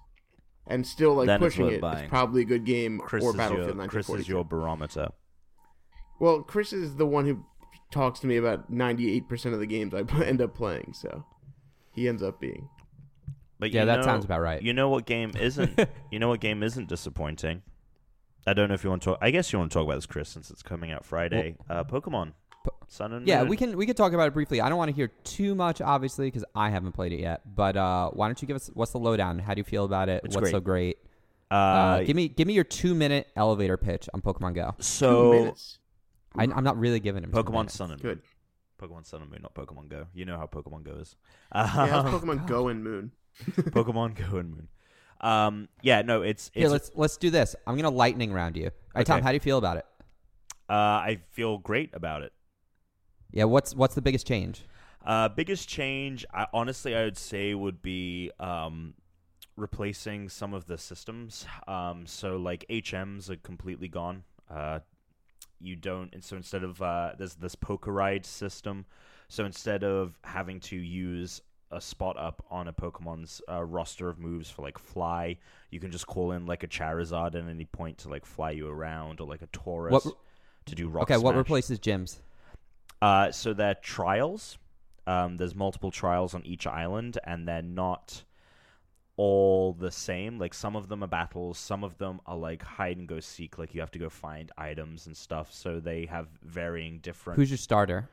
and 0.67 0.85
still 0.85 1.15
like 1.15 1.25
Then 1.25 1.39
pushing 1.39 1.65
worth 1.65 1.73
it, 1.73 1.81
buying. 1.81 2.03
it's 2.03 2.09
probably 2.09 2.43
a 2.43 2.45
good 2.45 2.63
game 2.63 2.99
Chris 2.99 3.23
or 3.23 3.33
Battlefield 3.33 3.75
your 3.75 3.87
Chris 3.87 4.07
is 4.09 4.29
your 4.29 4.45
barometer 4.45 5.07
Well, 6.19 6.43
Chris 6.43 6.73
is 6.73 6.97
the 6.97 7.07
one 7.07 7.25
who 7.25 7.43
talks 7.91 8.19
to 8.19 8.27
me 8.27 8.37
about 8.37 8.69
ninety 8.69 9.11
eight 9.15 9.27
percent 9.27 9.55
of 9.55 9.59
the 9.59 9.65
games 9.65 9.93
I 9.95 10.01
end 10.23 10.41
up 10.41 10.53
playing, 10.53 10.93
so 10.93 11.25
he 11.93 12.07
ends 12.07 12.21
up 12.23 12.39
being. 12.39 12.69
but 13.59 13.71
Yeah, 13.71 13.85
that 13.85 13.97
know- 13.97 14.01
sounds 14.03 14.25
about 14.25 14.41
right. 14.41 14.61
You 14.61 14.73
know 14.73 14.89
what 14.89 15.05
game 15.05 15.31
isn't? 15.39 15.79
you 16.11 16.19
know 16.19 16.27
what 16.29 16.39
game 16.39 16.63
isn't 16.63 16.89
disappointing? 16.89 17.61
I 18.45 18.53
don't 18.53 18.67
know 18.67 18.73
if 18.75 18.83
you 18.83 18.89
want 18.89 19.01
to 19.03 19.11
talk. 19.11 19.19
I 19.21 19.31
guess 19.31 19.53
you 19.53 19.59
want 19.59 19.71
to 19.71 19.77
talk 19.77 19.85
about 19.85 19.95
this, 19.95 20.05
Chris, 20.05 20.27
since 20.27 20.51
it's 20.51 20.61
coming 20.61 20.91
out 20.91 21.05
Friday. 21.05 21.55
uh, 21.69 21.85
Pokemon 21.85 22.33
Po- 22.65 22.75
Sun 22.89 23.13
and 23.13 23.25
Yeah, 23.27 23.39
Moon. 23.41 23.49
we 23.49 23.55
can 23.57 23.77
we 23.77 23.85
can 23.85 23.95
talk 23.95 24.11
about 24.11 24.27
it 24.27 24.33
briefly. 24.33 24.59
I 24.59 24.67
don't 24.67 24.77
want 24.77 24.89
to 24.89 24.95
hear 24.95 25.07
too 25.23 25.55
much, 25.55 25.79
obviously, 25.79 26.27
because 26.27 26.43
I 26.53 26.69
haven't 26.69 26.91
played 26.91 27.13
it 27.13 27.21
yet. 27.21 27.41
But 27.55 27.77
uh, 27.77 28.09
why 28.11 28.27
don't 28.27 28.41
you 28.41 28.47
give 28.47 28.55
us 28.57 28.69
what's 28.73 28.91
the 28.91 28.97
lowdown? 28.99 29.39
How 29.39 29.53
do 29.53 29.59
you 29.59 29.63
feel 29.63 29.85
about 29.85 30.09
it? 30.09 30.21
It's 30.25 30.35
what's 30.35 30.43
great. 30.45 30.51
so 30.51 30.59
great? 30.59 30.97
Uh, 31.49 31.53
Uh, 31.55 32.03
give 32.03 32.15
me 32.17 32.27
give 32.27 32.47
me 32.47 32.53
your 32.53 32.63
two 32.65 32.93
minute 32.95 33.27
elevator 33.37 33.77
pitch 33.77 34.09
on 34.13 34.21
Pokemon 34.21 34.55
Go. 34.55 34.71
Two 34.77 34.83
so 34.83 35.31
minutes. 35.31 35.79
I, 36.35 36.43
I'm 36.43 36.63
not 36.65 36.77
really 36.77 36.99
giving 36.99 37.23
him 37.23 37.31
Pokemon 37.31 37.51
minutes. 37.53 37.75
Sun 37.75 37.91
and 37.91 38.03
Moon. 38.03 38.13
Good. 38.15 38.21
Pokemon 38.83 39.05
Sun 39.05 39.21
and 39.21 39.31
Moon, 39.31 39.41
not 39.41 39.53
Pokemon 39.53 39.89
Go. 39.89 40.07
You 40.13 40.25
know 40.25 40.37
how 40.37 40.45
Pokemon 40.45 40.83
goes. 40.83 41.15
Yeah, 41.55 41.67
how's 41.67 42.05
Um, 42.05 42.21
Pokemon 42.21 42.47
Go 42.47 42.67
and 42.69 42.83
Moon? 42.83 43.11
Pokemon 43.45 44.15
Go 44.15 44.37
and 44.37 44.51
Moon. 44.51 44.67
Um, 45.21 45.69
yeah, 45.81 46.01
no, 46.01 46.21
it's 46.21 46.47
it's. 46.47 46.55
Here, 46.55 46.69
let's 46.69 46.91
let's 46.95 47.17
do 47.17 47.29
this. 47.29 47.55
I'm 47.65 47.75
gonna 47.75 47.89
lightning 47.89 48.33
round 48.33 48.57
you. 48.57 48.65
All 48.65 48.71
right, 48.95 49.05
Tom, 49.05 49.21
how 49.21 49.29
do 49.29 49.35
you 49.35 49.39
feel 49.39 49.57
about 49.57 49.77
it? 49.77 49.85
uh, 50.69 50.73
I 50.73 51.19
feel 51.31 51.57
great 51.59 51.91
about 51.93 52.23
it. 52.23 52.33
Yeah, 53.31 53.45
what's 53.45 53.73
what's 53.75 53.95
the 53.95 54.01
biggest 54.01 54.27
change? 54.27 54.63
Uh, 55.05 55.27
biggest 55.29 55.67
change, 55.67 56.25
I, 56.33 56.47
honestly, 56.53 56.95
I 56.95 57.03
would 57.03 57.17
say 57.17 57.53
would 57.53 57.81
be 57.81 58.31
um, 58.39 58.93
replacing 59.57 60.29
some 60.29 60.53
of 60.53 60.65
the 60.65 60.77
systems. 60.77 61.45
Um, 61.67 62.05
so 62.05 62.37
like 62.37 62.65
HMs 62.69 63.29
are 63.29 63.35
completely 63.35 63.87
gone. 63.89 64.23
Uh, 64.49 64.79
you 65.63 65.75
don't, 65.75 66.13
and 66.13 66.23
so 66.23 66.35
instead 66.35 66.63
of 66.63 66.81
uh, 66.81 67.11
there's 67.17 67.35
this 67.35 67.55
Poke 67.55 67.87
Ride 67.87 68.25
system. 68.25 68.85
So 69.29 69.45
instead 69.45 69.83
of 69.83 70.19
having 70.23 70.59
to 70.61 70.75
use 70.75 71.41
a 71.71 71.81
spot 71.81 72.17
up 72.19 72.45
on 72.51 72.67
a 72.67 72.73
Pokemon's 72.73 73.41
uh, 73.49 73.63
roster 73.63 74.07
of 74.07 74.19
moves 74.19 74.49
for 74.49 74.61
like 74.61 74.77
fly, 74.77 75.37
you 75.71 75.79
can 75.79 75.91
just 75.91 76.05
call 76.05 76.31
in 76.31 76.45
like 76.45 76.63
a 76.63 76.67
Charizard 76.67 77.35
at 77.35 77.49
any 77.49 77.65
point 77.65 77.97
to 77.99 78.09
like 78.09 78.25
fly 78.25 78.51
you 78.51 78.67
around, 78.67 79.19
or 79.19 79.27
like 79.27 79.41
a 79.41 79.47
Tauros 79.47 80.05
re- 80.05 80.11
to 80.65 80.75
do 80.75 80.87
rock. 80.87 81.09
okay, 81.09 81.17
what 81.17 81.35
replaces 81.35 81.79
gyms? 81.79 82.19
Uh, 83.01 83.31
so 83.31 83.53
they're 83.53 83.75
trials. 83.75 84.57
Um, 85.05 85.35
there's 85.35 85.55
multiple 85.55 85.91
trials 85.91 86.33
on 86.33 86.45
each 86.45 86.65
island, 86.67 87.17
and 87.23 87.47
they're 87.47 87.61
not 87.61 88.23
all 89.17 89.73
the 89.73 89.91
same. 89.91 90.39
Like 90.39 90.53
some 90.53 90.75
of 90.75 90.87
them 90.87 91.03
are 91.03 91.07
battles, 91.07 91.57
some 91.57 91.83
of 91.83 91.97
them 91.97 92.19
are 92.25 92.37
like 92.37 92.63
hide 92.63 92.97
and 92.97 93.07
go 93.07 93.19
seek. 93.19 93.57
Like 93.57 93.73
you 93.73 93.81
have 93.81 93.91
to 93.91 93.99
go 93.99 94.09
find 94.09 94.51
items 94.57 95.07
and 95.07 95.15
stuff. 95.15 95.53
So 95.53 95.79
they 95.79 96.05
have 96.07 96.27
varying 96.43 96.99
different. 96.99 97.37
Who's 97.39 97.51
your 97.51 97.57
starter? 97.57 98.09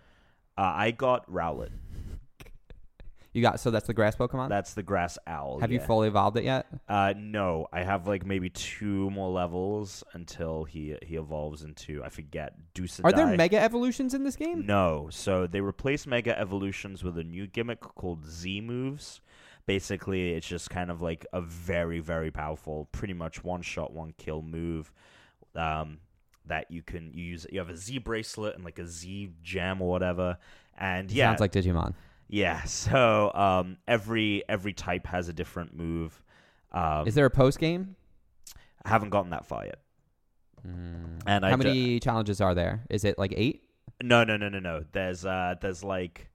uh, 0.58 0.72
I 0.74 0.90
got 0.90 1.30
Rowlet. 1.30 1.70
You 3.32 3.42
got 3.42 3.60
so 3.60 3.70
that's 3.70 3.86
the 3.86 3.94
grass 3.94 4.16
Pokemon. 4.16 4.48
That's 4.48 4.74
the 4.74 4.82
grass 4.82 5.16
owl. 5.24 5.60
have 5.60 5.70
you 5.70 5.78
fully 5.78 6.08
evolved 6.08 6.36
it 6.36 6.42
yet? 6.42 6.66
Uh, 6.88 7.14
no, 7.16 7.68
I 7.72 7.84
have 7.84 8.08
like 8.08 8.26
maybe 8.26 8.50
two 8.50 9.08
more 9.10 9.30
levels 9.30 10.02
until 10.14 10.64
he 10.64 10.96
he 11.02 11.14
evolves 11.14 11.62
into 11.62 12.02
I 12.04 12.08
forget. 12.08 12.54
Are 13.04 13.12
there 13.12 13.36
mega 13.36 13.60
evolutions 13.60 14.14
in 14.14 14.24
this 14.24 14.34
game? 14.34 14.66
No. 14.66 15.08
So 15.12 15.46
they 15.46 15.60
replace 15.60 16.08
Mega 16.08 16.36
Evolutions 16.36 17.04
with 17.04 17.18
a 17.18 17.22
new 17.24 17.46
gimmick 17.46 17.80
called 17.80 18.26
Z 18.26 18.62
moves. 18.62 19.20
Basically, 19.70 20.32
it's 20.34 20.48
just 20.48 20.68
kind 20.68 20.90
of 20.90 21.00
like 21.00 21.24
a 21.32 21.40
very, 21.40 22.00
very 22.00 22.32
powerful, 22.32 22.88
pretty 22.90 23.14
much 23.14 23.44
one 23.44 23.62
shot, 23.62 23.92
one 23.92 24.14
kill 24.18 24.42
move. 24.42 24.90
Um, 25.54 25.98
that 26.46 26.70
you 26.70 26.82
can 26.82 27.12
use. 27.14 27.46
You 27.52 27.60
have 27.60 27.70
a 27.70 27.76
Z 27.76 27.98
bracelet 27.98 28.56
and 28.56 28.64
like 28.64 28.80
a 28.80 28.86
Z 28.86 29.30
gem 29.42 29.80
or 29.80 29.88
whatever. 29.88 30.38
And 30.76 31.08
yeah, 31.10 31.28
Sounds 31.28 31.40
like 31.40 31.52
Digimon. 31.52 31.94
yeah. 32.28 32.62
So 32.66 33.30
um, 33.32 33.76
every 33.86 34.42
every 34.48 34.72
type 34.72 35.06
has 35.06 35.28
a 35.28 35.32
different 35.32 35.76
move. 35.76 36.20
Um, 36.72 37.06
Is 37.06 37.14
there 37.14 37.26
a 37.26 37.30
post 37.30 37.60
game? 37.60 37.94
I 38.84 38.88
haven't 38.88 39.10
gotten 39.10 39.30
that 39.30 39.46
far 39.46 39.66
yet. 39.66 39.78
Mm. 40.66 41.20
And 41.26 41.46
I 41.46 41.50
How 41.50 41.56
d- 41.56 41.64
many 41.64 42.00
challenges 42.00 42.40
are 42.40 42.54
there? 42.54 42.84
Is 42.90 43.04
it 43.04 43.18
like 43.18 43.34
eight? 43.36 43.62
No, 44.02 44.24
no, 44.24 44.36
no, 44.36 44.48
no, 44.48 44.58
no. 44.58 44.84
There's 44.92 45.24
uh, 45.24 45.54
there's 45.60 45.84
like 45.84 46.29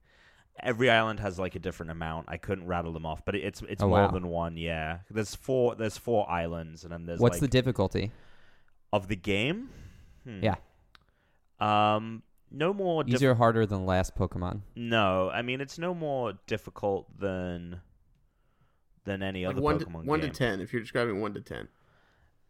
every 0.62 0.90
island 0.90 1.20
has 1.20 1.38
like 1.38 1.54
a 1.54 1.58
different 1.58 1.90
amount. 1.92 2.26
I 2.28 2.36
couldn't 2.36 2.66
rattle 2.66 2.92
them 2.92 3.04
off, 3.06 3.24
but 3.24 3.34
it, 3.34 3.44
it's 3.44 3.62
it's 3.68 3.82
Oh, 3.82 3.88
more 3.88 4.02
wow. 4.02 4.10
than 4.10 4.28
one. 4.28 4.56
Yeah, 4.56 4.98
there's 5.10 5.34
four. 5.34 5.74
There's 5.74 5.96
four 5.98 6.28
islands, 6.30 6.84
and 6.84 6.92
then 6.92 7.06
there's 7.06 7.20
What's 7.20 7.34
like 7.34 7.40
the 7.42 7.48
difficulty? 7.48 8.12
of 8.92 9.08
the 9.08 9.16
game. 9.16 9.68
Hmm. 10.24 10.40
Yeah. 10.42 10.56
Um, 11.60 12.22
no 12.50 12.72
more. 12.72 13.04
Diff- 13.04 13.14
Easier 13.16 13.32
or 13.32 13.34
harder 13.34 13.66
than 13.66 13.86
last 13.86 14.14
Pokemon? 14.16 14.60
no, 14.74 15.30
I 15.30 15.42
mean 15.42 15.60
it's 15.60 15.78
no 15.78 15.94
more 15.94 16.34
difficult 16.46 17.06
than 17.18 17.80
than 19.04 19.22
any 19.22 19.46
Like 19.46 19.54
other 19.56 19.62
one 19.62 19.78
to, 19.78 19.86
Pokemon 19.86 20.04
one 20.04 20.20
game. 20.20 20.30
to 20.30 20.36
ten. 20.36 20.60
If 20.60 20.72
you're 20.72 20.82
describing 20.82 21.20
one 21.20 21.34
to 21.34 21.40
ten, 21.40 21.68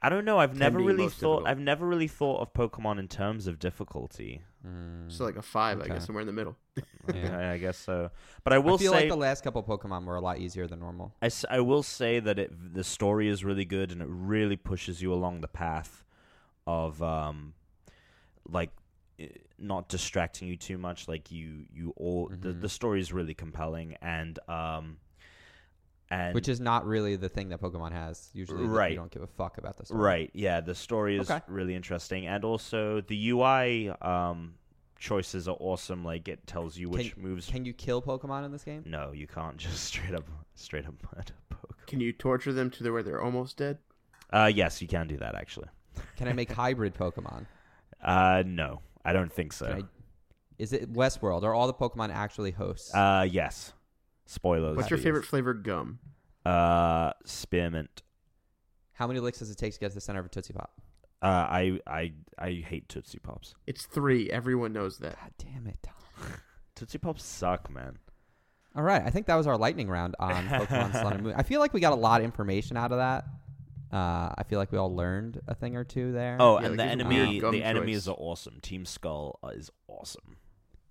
I 0.03 0.09
don't 0.09 0.25
know. 0.25 0.39
I've 0.39 0.57
never 0.57 0.79
really 0.79 1.05
thought. 1.09 1.11
difficult. 1.41 1.47
I've 1.49 1.59
never 1.59 1.87
really 1.87 2.07
thought 2.09 2.41
of 2.41 2.53
Pokemon 2.53 2.99
in 2.99 3.09
terms 3.09 3.47
of 3.47 3.59
difficulty. 3.59 4.43
Mm, 4.67 5.11
so 5.11 5.25
like 5.25 5.37
a 5.37 5.43
five, 5.43 5.81
I 5.81 5.87
guess, 5.89 6.07
somewhere 6.07 6.21
in 6.21 6.27
the 6.27 6.33
middle. 6.33 6.57
yeah. 7.15 7.37
I, 7.39 7.53
I 7.53 7.59
guess 7.59 7.79
so. 7.79 8.11
But 8.45 8.53
I 8.53 8.59
will 8.59 8.75
I 8.75 8.79
feel 8.79 8.93
say 8.93 8.99
like 9.01 9.09
the 9.09 9.17
last 9.17 9.43
couple 9.43 9.63
Pokemon 9.63 10.05
were 10.05 10.17
a 10.17 10.21
lot 10.21 10.39
easier 10.39 10.67
than 10.67 10.81
normal. 10.81 11.15
I, 11.23 11.31
I 11.51 11.61
will 11.61 11.83
say 11.83 12.21
that 12.21 12.39
it 12.39 12.75
the 12.75 12.85
story 12.85 13.29
is 13.29 13.45
really 13.45 13.65
good 13.65 13.91
and 13.91 14.03
it 14.03 14.09
really 14.09 14.57
pushes 14.57 15.01
you 15.01 15.13
along 15.13 15.41
the 15.41 15.49
path 15.49 16.05
of 16.67 17.03
um 17.03 17.55
like 18.49 18.71
not 19.59 19.89
distracting 19.89 20.47
you 20.49 20.57
too 20.57 20.77
much 20.77 21.09
like 21.09 21.31
you 21.33 21.65
you 21.73 21.95
all 21.97 22.29
the, 22.29 22.49
Mhm. 22.51 22.61
the 22.61 22.69
story 22.69 23.01
is 23.01 23.13
really 23.13 23.35
compelling 23.35 23.97
and 24.03 24.39
um 24.49 24.99
and 26.11 26.35
Which 26.35 26.49
is 26.49 26.61
not 26.61 26.87
really 26.87 27.17
the 27.17 27.29
thing 27.29 27.49
that 27.49 27.61
Pokemon 27.61 27.93
has. 27.93 28.31
Usually, 28.33 28.65
Right. 28.65 28.93
you 28.93 28.97
don't 28.97 29.11
give 29.11 29.23
a 29.23 29.27
fuck 29.27 29.59
about 29.59 29.77
the 29.77 29.87
story. 29.87 30.01
right 30.01 30.31
yeah 30.35 30.61
the 30.61 30.75
story 30.75 31.19
is 31.19 31.31
Okay. 31.31 31.43
really 31.49 31.75
interesting 31.75 32.27
and 32.27 32.45
also 32.45 33.01
the 33.01 33.31
UI 33.31 33.91
um 34.01 34.55
choices 34.99 35.47
are 35.47 35.57
awesome 35.61 36.05
like 36.05 36.27
it 36.29 36.47
tells 36.47 36.77
you 36.79 36.89
which 36.89 37.17
moves 37.17 37.51
Can 37.51 37.65
you 37.67 37.73
kill 37.75 38.01
Pokemon 38.01 38.45
in 38.45 38.53
this 38.53 38.65
game? 38.65 38.83
no 38.87 39.13
you 39.13 39.27
can't 39.27 39.57
just 39.67 39.85
straight 39.85 40.15
up 40.15 40.25
straight 40.55 40.87
up 40.87 40.95
murder 41.15 41.33
Pokemon. 41.53 41.87
Can 41.87 42.01
you 42.01 42.13
torture 42.13 42.53
them 42.53 42.71
to 42.71 42.83
the 42.83 42.93
where 42.93 43.03
they're 43.03 43.23
almost 43.23 43.57
dead? 43.59 43.79
uh 44.33 44.51
yes 44.53 44.81
you 44.83 44.89
can 44.89 45.07
do 45.07 45.17
that 45.19 45.35
actually 45.35 45.69
Can 46.17 46.29
I 46.29 46.33
make 46.33 46.51
hybrid 46.65 46.95
Pokemon? 46.95 47.47
Uh, 48.03 48.43
no, 48.47 48.81
I 49.05 49.13
don't 49.15 49.33
think 49.33 49.53
so. 49.53 49.67
I, 49.67 49.83
is 50.59 50.73
it 50.75 50.93
Westworld? 50.93 51.43
Are 51.45 51.55
all 51.55 51.67
the 51.67 51.75
Pokemon 51.75 52.11
actually 52.13 52.51
hosts? 52.51 52.95
Uh, 52.95 53.27
yes. 53.29 53.73
Spoilers. 54.27 54.77
What's 54.77 54.91
your 54.91 54.99
favorite 54.99 55.25
flavor 55.25 55.55
gum? 55.55 55.99
Uh, 56.45 57.13
spearmint. 57.25 58.03
How 58.93 59.07
many 59.07 59.21
licks 59.21 59.39
does 59.41 59.51
it 59.51 59.59
take 59.59 59.73
to 59.75 59.79
get 59.81 59.89
to 59.91 59.95
the 59.95 60.01
center 60.01 60.21
of 60.21 60.27
a 60.27 60.29
Tootsie 60.29 60.53
Pop? 60.53 60.73
Uh, 61.23 61.27
I 61.27 61.81
I 61.87 62.13
I 62.39 62.51
hate 62.67 62.89
Tootsie 62.89 63.19
Pops. 63.19 63.55
It's 63.67 63.87
three. 63.87 64.31
Everyone 64.31 64.73
knows 64.73 64.99
that. 64.99 65.17
God 65.21 65.33
damn 65.39 65.67
it, 65.67 65.79
Tom. 65.83 65.95
Tootsie 66.75 66.99
Pops 66.99 67.25
suck, 67.25 67.71
man. 67.71 67.99
All 68.75 68.83
right, 68.83 69.03
I 69.05 69.09
think 69.11 69.27
that 69.27 69.37
was 69.37 69.47
our 69.47 69.57
lightning 69.57 69.89
round 69.89 70.15
on 70.19 70.47
Pokemon 70.49 70.93
Sun 70.93 71.13
and 71.15 71.23
Moon. 71.23 71.35
I 71.37 71.43
feel 71.43 71.61
like 71.61 71.73
we 71.73 71.81
got 71.81 71.93
a 71.95 71.97
lot 71.97 72.21
of 72.21 72.25
information 72.27 72.77
out 72.77 72.93
of 72.93 72.99
that. 72.99 73.25
Uh, 73.91 74.35
I 74.37 74.43
feel 74.49 74.59
like 74.59 74.71
we 74.73 74.79
all 74.79 74.95
learned 74.95 75.41
a 75.49 75.55
thing 75.55 75.77
or 75.77 75.85
two 75.85 76.13
there. 76.13 76.37
Oh, 76.39 76.59
Yeah, 76.61 76.67
and 76.67 76.69
like 76.69 76.71
the 76.73 76.77
there's 76.77 76.89
a 76.89 76.93
enemy 76.93 77.31
weird 77.31 77.41
gum 77.43 77.53
the 77.53 77.63
enemies 77.65 78.05
choice. 78.05 78.09
are 78.09 78.17
awesome. 78.19 78.59
Team 78.61 78.85
Skull 78.85 79.39
is 79.55 79.71
awesome. 79.89 80.37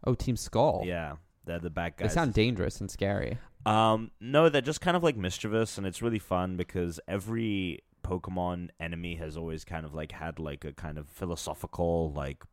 oh, 0.06 0.15
Team 0.15 0.36
Skull. 0.38 0.82
Yeah, 0.86 1.13
they're 1.45 1.60
the 1.60 1.69
bad 1.69 1.97
guys. 1.97 2.10
They 2.10 2.13
sound 2.15 2.34
dangerous 2.34 2.79
and 2.81 2.89
scary. 2.89 3.38
Um, 3.65 4.12
no, 4.19 4.49
they're 4.49 4.62
just 4.62 4.81
kind 4.81 4.95
of 4.95 5.03
like 5.03 5.17
mischievous, 5.17 5.77
and 5.77 5.88
it's 5.88 6.01
really 6.01 6.19
fun 6.19 6.55
because 6.58 6.99
every 7.08 7.84
Pokemon 8.03 8.69
enemy 8.79 9.15
has 9.15 9.36
always 9.38 9.63
kind 9.65 9.86
of 9.86 9.93
like 9.93 10.12
had 10.12 10.38
like 10.39 10.63
a 10.65 10.73
kind 10.73 10.97
of 10.97 11.08
philosophical 11.10 12.12
like 12.13 12.43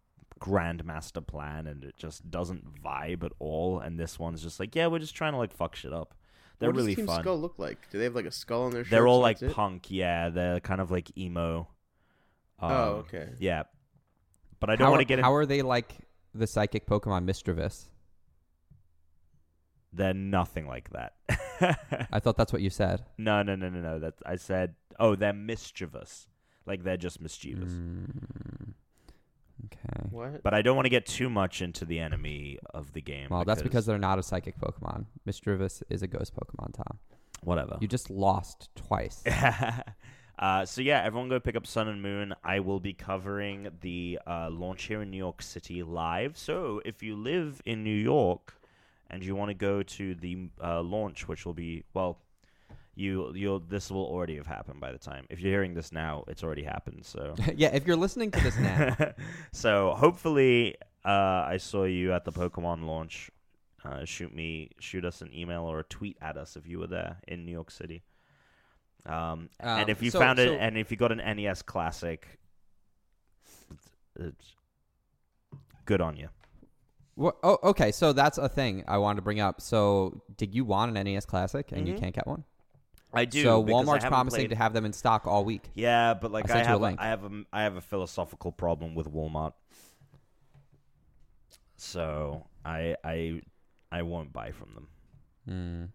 grandmaster 0.41 1.25
plan, 1.27 1.67
and 1.67 1.85
it 1.85 1.97
just 1.99 2.31
doesn't 2.31 2.83
vibe 2.83 3.25
at 3.25 3.33
all. 3.39 3.79
And 3.79 3.99
this 3.99 4.19
one's 4.19 4.43
just 4.43 4.59
like, 4.59 4.75
yeah, 4.75 4.87
we're 4.87 4.99
just 4.99 5.15
trying 5.15 5.33
to 5.33 5.39
like 5.39 5.53
fuck 5.53 5.77
shit 5.77 5.93
up. 5.93 6.15
They're 6.59 6.71
what 6.71 6.77
really 6.77 6.95
does 6.95 6.97
Team 6.97 7.07
fun. 7.07 7.23
Skull 7.23 7.41
look 7.41 7.59
like? 7.59 7.91
Do 7.91 7.99
they 7.99 8.05
have 8.05 8.15
like 8.15 8.25
a 8.25 8.31
skull 8.31 8.63
on 8.63 8.71
their? 8.73 8.85
Shirt? 8.85 8.91
They're 8.91 9.07
all 9.09 9.21
like 9.21 9.43
it? 9.43 9.53
punk, 9.53 9.91
yeah. 9.91 10.31
They're 10.31 10.61
kind 10.61 10.81
of 10.81 10.91
like 10.91 11.17
emo. 11.19 11.69
Um, 12.61 12.71
oh, 12.71 12.85
okay. 13.07 13.31
Yeah, 13.39 13.65
but 14.61 14.71
I 14.71 14.77
don't 14.77 14.91
want 14.91 15.01
to 15.01 15.05
get. 15.05 15.19
in- 15.19 15.25
How 15.25 15.35
are 15.35 15.45
they 15.47 15.63
like 15.63 15.93
the 16.35 16.47
psychic 16.47 16.87
Pokemon 16.87 17.25
Mismagius? 17.25 17.87
They're 19.93 20.15
nothing 20.15 20.67
like 20.67 20.91
that. 20.91 21.15
I 22.11 22.19
thought 22.19 22.37
that's 22.37 22.53
what 22.53 22.63
you 22.63 22.71
said. 22.71 23.05
no, 23.19 23.43
no, 23.43 23.55
no, 23.55 23.69
no, 23.69 23.81
no. 23.81 23.99
That 23.99 24.15
I 24.25 24.37
said. 24.37 24.75
Oh, 24.99 25.15
they're 25.15 25.33
mischievous. 25.33 26.29
Like 26.67 26.83
they're 26.85 26.97
just 26.97 27.21
mischievous. 27.21 27.73
Mm, 27.73 28.75
okay. 29.67 30.09
What? 30.11 30.43
But 30.43 30.55
I 30.55 30.63
don't 30.63 30.77
want 30.77 30.87
to 30.87 30.91
get 30.91 31.07
too 31.07 31.29
much 31.29 31.61
into 31.61 31.85
the 31.85 31.99
enemy 31.99 32.59
of 32.73 32.93
the 32.93 33.01
game. 33.01 33.29
Well, 33.31 33.45
that's 33.45 33.63
because 33.63 33.85
they're 33.85 33.99
not 33.99 34.19
a 34.19 34.23
psychic 34.23 34.59
Pokemon. 34.59 35.07
Mismagius 35.27 35.83
is 35.91 36.03
a 36.03 36.07
ghost 36.07 36.33
Pokemon, 36.35 36.75
Tom. 36.75 36.99
whatever. 37.43 37.79
You 37.81 37.89
just 37.89 38.11
lost 38.11 38.71
twice. 38.77 39.23
uh, 40.39 40.65
so 40.65 40.81
yeah, 40.81 41.03
everyone 41.03 41.29
go 41.29 41.41
pick 41.41 41.57
up 41.57 41.67
Sun 41.67 41.89
and 41.89 42.01
Moon. 42.01 42.35
I 42.45 42.61
will 42.61 42.81
be 42.81 42.93
covering 42.93 43.69
the 43.81 44.21
uh, 44.27 44.49
launch 44.51 44.85
here 44.85 45.03
in 45.03 45.11
New 45.11 45.19
York 45.19 45.43
City 45.43 45.83
live. 45.83 46.39
So 46.39 46.81
if 46.85 47.03
you 47.03 47.17
live 47.17 47.61
in 47.67 47.83
New 47.83 47.91
York 47.91 48.55
and 49.13 49.23
you 49.23 49.37
want 49.37 49.51
to 49.51 49.55
go 49.55 49.83
to 49.83 50.15
the 50.15 50.49
uh, 50.63 50.81
launch, 50.83 51.29
which 51.29 51.45
will 51.47 51.55
be 51.55 51.85
well, 51.95 52.19
you 52.95 53.33
you'll 53.35 53.61
this 53.61 53.91
will 53.91 54.05
already 54.07 54.37
have 54.37 54.47
happened 54.47 54.81
by 54.81 54.91
the 54.93 54.99
time. 54.99 55.27
If 55.31 55.41
you're 55.41 55.53
hearing 55.53 55.75
this 55.75 55.93
now, 55.93 56.25
it's 56.27 56.43
already 56.43 56.63
happened. 56.65 57.05
So 57.05 57.35
yeah, 57.55 57.69
if 57.75 57.87
you're 57.87 57.97
listening 57.97 58.31
to 58.33 58.41
this 58.41 58.59
now, 58.59 58.97
so 59.53 59.95
hopefully, 59.97 60.77
uh, 61.05 61.09
I 61.47 61.59
saw 61.59 61.85
you 61.85 62.13
at 62.13 62.25
the 62.25 62.33
Pokemon 62.33 62.87
launch. 62.87 63.31
Uh, 63.85 64.05
shoot 64.05 64.33
me, 64.33 64.71
shoot 64.79 65.05
us 65.05 65.23
an 65.23 65.35
email 65.35 65.63
or 65.65 65.81
a 65.81 65.85
tweet 65.85 66.17
at 66.23 66.37
us 66.37 66.55
if 66.55 66.69
you 66.69 66.79
were 66.79 66.87
there 66.87 67.17
in 67.27 67.45
New 67.45 67.51
York 67.51 67.69
City. 67.69 68.05
Um, 69.05 69.49
and 69.59 69.83
Um, 69.85 69.91
if 69.91 70.01
you 70.01 70.11
so- 70.13 70.21
found 70.21 70.39
it, 70.39 70.47
so- 70.47 70.55
and 70.55 70.79
if 70.79 70.93
you 70.93 70.97
got 70.97 71.11
an 71.11 71.19
NES 71.19 71.63
Classic, 71.63 72.39
it's, 73.73 73.91
it's 74.21 74.55
good 75.85 76.01
on 76.01 76.17
you. 76.17 76.29
Wha- 77.17 77.33
oh, 77.43 77.59
okay. 77.65 77.93
So 77.93 78.13
that's 78.13 78.39
a 78.39 78.49
thing 78.49 78.85
I 78.89 78.99
wanted 78.99 79.17
to 79.17 79.23
bring 79.23 79.41
up. 79.41 79.61
So, 79.61 80.23
did 80.37 80.55
you 80.55 80.65
want 80.65 80.97
an 80.97 81.05
NES 81.05 81.27
Classic 81.27 81.71
and 81.73 81.87
you 81.87 81.95
Mhm. 81.95 81.99
can't 82.01 82.15
get 82.15 82.27
one? 82.27 82.45
I 83.15 83.27
do. 83.27 83.43
So 83.43 83.63
Walmart's 83.63 84.07
promising 84.07 84.39
played- 84.41 84.51
to 84.51 84.57
have 84.57 84.73
them 84.73 84.87
in 84.87 84.93
stock 84.95 85.27
all 85.27 85.45
week. 85.45 85.71
Yeah, 85.75 86.15
but 86.15 86.33
like 86.33 86.51
I 86.51 86.55
you 86.55 86.61
a 86.63 86.67
have, 86.67 86.83
a. 86.83 86.97
I 86.99 87.07
have 87.09 87.25
a, 87.25 87.45
I 87.53 87.63
have 87.65 87.77
a 87.77 87.83
philosophical 87.83 88.53
problem 88.53 88.95
with 88.95 89.07
Walmart. 89.13 89.53
So 91.77 92.47
I, 92.65 92.97
I, 93.05 93.43
I 93.91 94.03
won't 94.03 94.33
buy 94.33 94.53
from 94.53 94.75
them. 94.75 95.91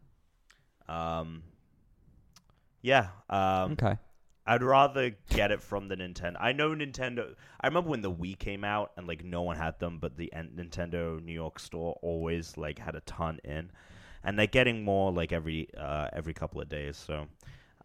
Mm, 0.87 0.93
Um, 0.93 1.43
yeah. 2.81 3.07
Um, 3.29 3.71
okay. 3.73 3.97
I'd 4.49 4.63
rather 4.63 5.11
get 5.29 5.51
it 5.51 5.61
from 5.61 5.89
the 5.89 5.97
Nintendo. 5.97 6.37
I 6.39 6.53
know 6.53 6.69
Nintendo. 6.69 7.35
I 7.59 7.67
remember 7.67 7.89
when 7.89 8.01
the 8.01 8.11
Wii 8.11 8.39
came 8.39 8.63
out 8.63 8.93
and 8.95 9.05
like 9.05 9.23
no 9.23 9.41
one 9.41 9.57
had 9.57 9.77
them, 9.79 9.99
but 9.99 10.15
the 10.15 10.31
N- 10.33 10.51
Nintendo 10.55 11.21
New 11.21 11.33
York 11.33 11.59
store 11.59 11.97
always 12.01 12.55
like 12.57 12.79
had 12.79 12.95
a 12.95 13.01
ton 13.01 13.39
in, 13.43 13.69
and 14.23 14.39
they're 14.39 14.47
getting 14.47 14.83
more 14.83 15.11
like 15.11 15.31
every 15.33 15.67
uh, 15.77 16.07
every 16.13 16.33
couple 16.33 16.61
of 16.61 16.69
days. 16.69 16.95
So 16.95 17.27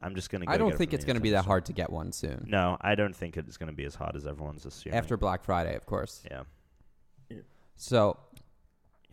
I'm 0.00 0.14
just 0.14 0.30
gonna. 0.30 0.46
Go 0.46 0.52
I 0.52 0.56
don't 0.56 0.68
get 0.70 0.78
think 0.78 0.90
from 0.90 0.94
it's 0.96 1.04
the 1.04 1.06
going 1.08 1.16
to 1.16 1.20
be 1.20 1.30
Nintendo 1.30 1.32
that 1.32 1.42
store. 1.42 1.50
hard 1.52 1.64
to 1.66 1.72
get 1.72 1.90
one 1.90 2.12
soon. 2.12 2.44
No, 2.48 2.76
I 2.80 2.94
don't 2.94 3.14
think 3.16 3.36
it's 3.36 3.56
gonna 3.56 3.72
be 3.72 3.84
as 3.84 3.96
hard 3.96 4.14
as 4.14 4.26
everyone's 4.26 4.64
assuming. 4.64 4.96
After 4.96 5.16
Black 5.16 5.42
Friday, 5.44 5.74
of 5.74 5.84
course. 5.86 6.22
yeah, 6.30 6.42
So, 7.76 8.18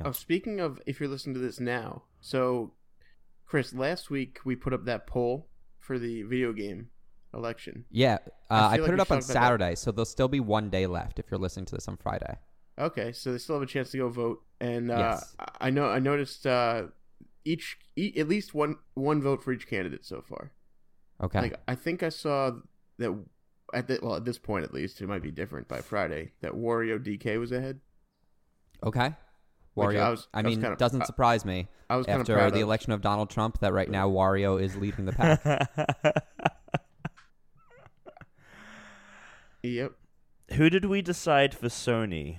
Oh, 0.05 0.11
speaking 0.13 0.59
of, 0.61 0.79
if 0.85 0.99
you're 0.99 1.09
listening 1.09 1.33
to 1.33 1.41
this 1.41 1.59
now, 1.59 2.03
so 2.21 2.73
Chris, 3.45 3.73
last 3.73 4.09
week 4.09 4.39
we 4.45 4.55
put 4.55 4.71
up 4.73 4.85
that 4.85 5.07
poll 5.07 5.49
for 5.79 5.99
the 5.99 6.21
video 6.23 6.53
game 6.53 6.89
election. 7.33 7.85
yeah, 7.91 8.17
I 8.49 8.59
uh, 8.59 8.69
I, 8.69 8.75
feel 8.77 8.85
put 8.85 8.91
like 8.91 8.93
it 8.93 9.01
up 9.01 9.11
on 9.11 9.17
talked 9.17 9.27
that. 9.27 9.33
Saturday, 9.33 9.75
so 9.75 9.91
there'll 9.91 10.05
still 10.05 10.27
be 10.27 10.39
one 10.39 10.69
day 10.69 10.87
left 10.87 11.19
if 11.19 11.29
you're 11.31 11.39
listening 11.39 11.65
to 11.67 11.75
this 11.75 11.87
on 11.87 11.97
Friday. 11.97 12.37
Okay, 12.79 13.11
so 13.11 13.31
they 13.31 13.37
still 13.37 13.55
have 13.55 13.63
a 13.63 13.65
chance 13.65 13.91
to 13.91 13.97
go 13.97 14.09
vote, 14.09 14.41
and 14.61 14.89
uh, 14.91 14.97
Yes. 14.97 15.35
I- 15.39 15.67
I 15.67 15.69
know 15.69 15.85
I 15.89 15.99
noticed 15.99 16.47
uh, 16.47 16.83
each, 17.45 17.77
e 17.95 18.13
at 18.17 18.27
least 18.27 18.53
one 18.53 18.75
one 18.93 19.21
vote 19.21 19.43
for 19.43 19.51
each 19.51 19.67
candidate 19.67 20.05
so 20.05 20.21
far. 20.21 20.51
Okay. 21.21 21.41
Like 21.41 21.59
I 21.67 21.75
think 21.75 22.01
I 22.03 22.09
saw 22.09 22.51
that 22.97 23.17
at 23.73 23.87
the, 23.87 23.99
well 24.01 24.15
at 24.15 24.25
this 24.25 24.37
point 24.39 24.63
at 24.63 24.73
least 24.73 25.01
it 25.01 25.07
might 25.07 25.21
be 25.21 25.31
different 25.31 25.67
by 25.67 25.81
Friday 25.81 26.31
that 26.41 26.53
Wario 26.53 26.97
DK 26.97 27.39
was 27.39 27.51
ahead. 27.51 27.79
okay. 28.83 29.13
Wario. 29.77 29.99
I 30.01 30.07
I, 30.07 30.09
was- 30.09 30.27
I 30.33 30.41
was 30.41 30.45
mean, 30.55 30.61
kinda- 30.61 30.77
doesn't 30.77 31.01
I- 31.03 31.05
surprise 31.05 31.43
me 31.45 31.67
I 31.89 31.95
was 31.97 32.05
kind 32.05 32.15
of 32.15 32.21
after 32.21 32.35
proud 32.35 32.53
the 32.53 32.57
of. 32.59 32.63
election 32.63 32.91
of 32.93 33.01
Donald 33.01 33.29
Trump 33.29 33.59
that 33.59 33.73
right 33.73 33.89
now 33.89 34.09
Wario 34.09 34.61
is 34.61 34.75
leading 34.77 35.05
the 35.05 35.11
pack. 35.13 35.43
Yep. 39.63 39.93
Who 40.53 40.69
did 40.69 40.85
we 40.85 41.01
decide 41.01 41.53
for 41.53 41.67
Sony? 41.67 42.37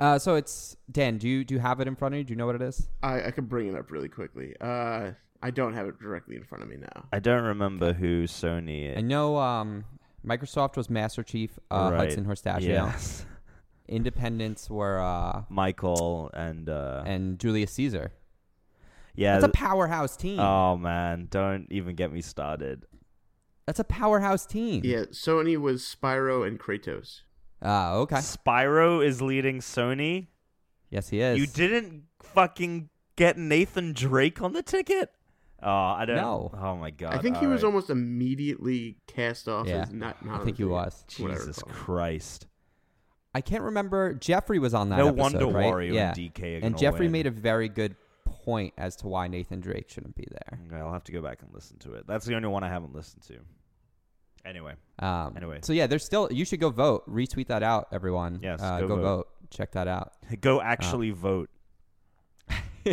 uh, 0.00 0.18
so 0.18 0.34
it's 0.36 0.76
Dan. 0.90 1.18
Do 1.18 1.28
you 1.28 1.44
do 1.44 1.54
you 1.54 1.60
have 1.60 1.80
it 1.80 1.88
in 1.88 1.94
front 1.96 2.14
of 2.14 2.18
you? 2.18 2.24
Do 2.24 2.32
you 2.32 2.36
know 2.36 2.46
what 2.46 2.54
it 2.54 2.62
is? 2.62 2.88
I, 3.02 3.24
I 3.26 3.30
could 3.30 3.48
bring 3.48 3.68
it 3.68 3.74
up 3.74 3.90
really 3.90 4.08
quickly. 4.08 4.54
Uh, 4.60 5.10
I 5.42 5.50
don't 5.50 5.74
have 5.74 5.86
it 5.86 5.98
directly 6.00 6.36
in 6.36 6.44
front 6.44 6.62
of 6.64 6.70
me 6.70 6.76
now. 6.76 7.06
I 7.12 7.18
don't 7.18 7.42
remember 7.42 7.92
who 7.92 8.24
Sony 8.24 8.90
is. 8.92 8.98
I 8.98 9.00
know 9.02 9.36
um, 9.38 9.84
Microsoft 10.26 10.76
was 10.76 10.88
Master 10.88 11.22
Chief 11.22 11.58
uh, 11.70 11.90
Right. 11.92 12.06
Hudson 12.06 12.24
Horstachio. 12.24 12.62
Yes. 12.68 13.26
Independents 13.88 14.70
were 14.70 15.00
uh, 15.00 15.42
Michael 15.48 16.30
and 16.32 16.68
uh, 16.70 17.02
and 17.04 17.38
Julius 17.38 17.72
Caesar. 17.72 18.12
yeah. 19.16 19.32
That's 19.38 19.44
a 19.50 19.56
powerhouse 19.56 20.16
team. 20.16 20.38
oh 20.38 20.76
man, 20.76 21.26
don't 21.30 21.66
even 21.70 21.96
get 21.96 22.12
me 22.12 22.20
started. 22.22 22.86
That's 23.70 23.78
a 23.78 23.84
powerhouse 23.84 24.46
team. 24.46 24.82
Yeah, 24.84 25.04
Sony 25.12 25.56
was 25.56 25.82
Spyro 25.84 26.44
and 26.44 26.58
Kratos. 26.58 27.20
Ah, 27.62 27.92
okay. 27.92 28.16
Spyro 28.16 29.00
is 29.06 29.22
leading 29.22 29.60
Sony. 29.60 30.26
Yes, 30.90 31.08
he 31.10 31.20
is. 31.20 31.38
You 31.38 31.46
didn't 31.46 32.02
fucking 32.20 32.88
get 33.14 33.38
Nathan 33.38 33.92
Drake 33.92 34.42
on 34.42 34.54
the 34.54 34.62
ticket? 34.64 35.12
Oh, 35.62 35.70
I 35.70 36.04
don't. 36.04 36.16
No. 36.16 36.50
Oh 36.60 36.74
my 36.74 36.90
god. 36.90 37.14
I 37.14 37.18
think 37.18 37.36
he 37.36 37.46
all 37.46 37.52
was 37.52 37.62
right. 37.62 37.68
almost 37.68 37.90
immediately 37.90 38.96
cast 39.06 39.46
off 39.46 39.68
Yeah, 39.68 39.82
as 39.82 39.92
not. 39.92 40.24
not 40.26 40.40
I 40.40 40.44
think 40.44 40.56
the 40.56 40.62
he 40.64 40.64
video. 40.64 40.74
was. 40.74 41.04
That's 41.06 41.20
what 41.20 41.30
I 41.30 41.34
Jesus. 41.34 41.62
Christ. 41.68 42.46
I 43.36 43.40
can't 43.40 43.62
remember. 43.62 44.14
Jeffrey 44.14 44.58
was 44.58 44.74
on 44.74 44.88
that. 44.88 44.96
no 44.96 45.10
episode, 45.10 45.20
wonder 45.20 45.46
right? 45.46 45.72
Wario 45.72 45.94
yeah. 45.94 46.08
and 46.08 46.18
DK 46.18 46.60
are 46.60 46.66
And 46.66 46.76
Jeffrey 46.76 47.06
win. 47.06 47.12
made 47.12 47.26
a 47.28 47.30
very 47.30 47.68
good 47.68 47.94
point 48.24 48.74
as 48.76 48.96
to 48.96 49.06
why 49.06 49.28
Nathan 49.28 49.60
Drake 49.60 49.88
shouldn't 49.88 50.16
be 50.16 50.26
there. 50.28 50.58
Okay, 50.66 50.76
I'll 50.80 50.92
have 50.92 51.04
to 51.04 51.12
go 51.12 51.22
back 51.22 51.42
and 51.42 51.54
listen 51.54 51.78
to 51.80 51.92
it. 51.94 52.08
That's 52.08 52.26
the 52.26 52.34
only 52.34 52.48
one 52.48 52.64
I 52.64 52.68
haven't 52.68 52.94
listened 52.96 53.22
to. 53.28 53.38
Anyway, 54.44 54.74
Um, 54.98 55.34
Anyway. 55.36 55.58
so 55.62 55.72
yeah, 55.72 55.86
there's 55.86 56.04
still. 56.04 56.28
You 56.32 56.44
should 56.44 56.60
go 56.60 56.70
vote. 56.70 57.08
Retweet 57.08 57.48
that 57.48 57.62
out, 57.62 57.88
everyone. 57.92 58.40
Yes, 58.42 58.60
uh, 58.62 58.80
go 58.80 58.88
go 58.88 58.96
vote. 58.96 59.02
vote. 59.02 59.28
Check 59.50 59.72
that 59.72 59.86
out. 59.88 60.12
go 60.40 60.60
actually 60.60 61.10
vote. 61.10 61.50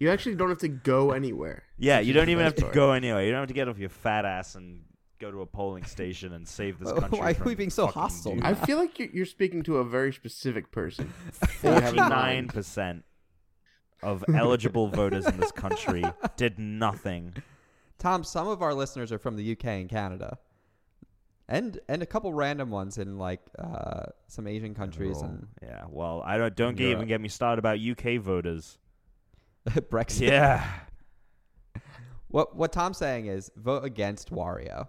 You 0.00 0.10
actually 0.10 0.34
don't 0.34 0.48
have 0.48 0.58
to 0.58 0.68
go 0.68 1.12
anywhere. 1.12 1.62
Yeah, 1.78 1.98
Which 1.98 2.08
you 2.08 2.14
don't 2.14 2.28
even 2.28 2.44
have 2.44 2.56
to 2.56 2.68
go 2.72 2.92
anywhere. 2.92 3.24
You 3.24 3.30
don't 3.30 3.40
have 3.40 3.48
to 3.48 3.54
get 3.54 3.68
off 3.68 3.78
your 3.78 3.88
fat 3.90 4.24
ass 4.24 4.56
and 4.56 4.80
go 5.20 5.30
to 5.30 5.40
a 5.42 5.46
polling 5.46 5.84
station 5.84 6.32
and 6.32 6.46
save 6.48 6.80
this 6.80 6.90
country. 6.92 7.08
Why 7.20 7.26
country. 7.32 7.42
are 7.42 7.46
we 7.46 7.54
being 7.54 7.70
so 7.70 7.86
hostile? 7.86 8.36
I 8.42 8.54
feel 8.54 8.76
like 8.76 8.98
you're, 8.98 9.08
you're 9.10 9.24
speaking 9.26 9.62
to 9.62 9.76
a 9.78 9.84
very 9.84 10.12
specific 10.12 10.72
person. 10.72 11.12
you 11.62 11.70
have 11.70 11.74
in 11.76 11.82
Forty-nine 11.82 12.10
mind. 12.10 12.48
percent 12.52 13.04
of 14.02 14.24
eligible 14.34 14.88
voters 14.88 15.26
in 15.26 15.38
this 15.38 15.52
country 15.52 16.02
did 16.36 16.58
nothing. 16.58 17.34
Tom, 17.98 18.24
some 18.24 18.48
of 18.48 18.62
our 18.62 18.74
listeners 18.74 19.12
are 19.12 19.18
from 19.18 19.36
the 19.36 19.52
UK 19.52 19.64
and 19.66 19.88
Canada, 19.88 20.38
and 21.48 21.78
and 21.88 22.02
a 22.02 22.06
couple 22.06 22.32
random 22.32 22.70
ones 22.70 22.98
in 22.98 23.18
like 23.18 23.40
uh, 23.58 24.04
some 24.28 24.46
Asian 24.46 24.74
countries 24.74 25.18
Oh, 25.20 25.26
and 25.26 25.46
yeah, 25.62 25.84
well, 25.88 26.22
I 26.24 26.38
don't 26.38 26.54
don't 26.56 26.76
get, 26.76 26.88
even 26.90 27.06
get 27.06 27.20
me 27.20 27.28
started 27.28 27.58
about 27.58 27.78
UK 27.80 28.20
voters. 28.20 28.78
Brexit. 29.68 30.28
Yeah, 30.28 30.66
What 32.28 32.56
what 32.56 32.72
Tom's 32.72 32.98
saying 32.98 33.26
is 33.26 33.50
vote 33.56 33.84
against 33.84 34.32
Wario. 34.32 34.88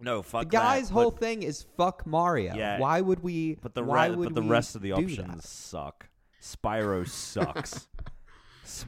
no, 0.00 0.22
fuck 0.22 0.42
the 0.42 0.48
guy's 0.50 0.88
that, 0.88 0.94
whole 0.94 1.10
but, 1.10 1.20
thing 1.20 1.42
is 1.42 1.64
fuck 1.76 2.06
Mario. 2.06 2.54
Yeah. 2.54 2.78
Why 2.78 3.00
would 3.00 3.20
we? 3.20 3.54
but 3.60 3.74
the 3.74 3.82
why 3.82 4.06
re- 4.06 4.14
would 4.16 4.34
but 4.34 4.34
the 4.34 4.48
rest 4.48 4.76
of 4.76 4.82
the 4.82 4.92
options 4.92 5.16
that? 5.16 5.42
suck. 5.42 6.08
Spyro 6.40 7.08
sucks. 7.08 7.88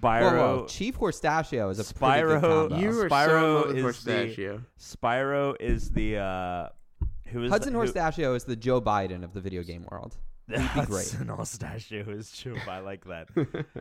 Whoa, 0.00 0.08
Spyro. 0.08 0.32
whoa. 0.60 0.66
Chief 0.68 0.98
Horstachio 0.98 1.70
is 1.70 1.78
a 1.78 1.82
Spyro- 1.94 2.40
good 2.40 2.68
combo. 2.68 2.76
You 2.78 2.88
are 2.90 2.92
so 2.94 3.02
in 3.02 3.08
Spyro 3.10 3.54
love 3.66 3.66
with 3.66 3.76
is 3.98 4.04
the- 4.04 4.60
Spyro 4.78 5.56
is 5.60 5.90
the 5.90 6.16
uh, 6.18 6.68
who 7.28 7.44
is 7.44 7.50
Hudson 7.50 7.72
the, 7.72 7.78
who- 7.80 7.86
Horstachio 7.86 8.34
is 8.36 8.44
the 8.44 8.56
Joe 8.56 8.80
Biden 8.80 9.24
of 9.24 9.32
the 9.32 9.40
video 9.40 9.62
game 9.62 9.86
world. 9.90 10.16
be 10.48 10.56
That's 10.56 10.86
great. 10.86 11.26
Nostachio 11.26 12.06
is 12.10 12.36
true. 12.36 12.56
I 12.68 12.80
like 12.80 13.04
that. 13.06 13.28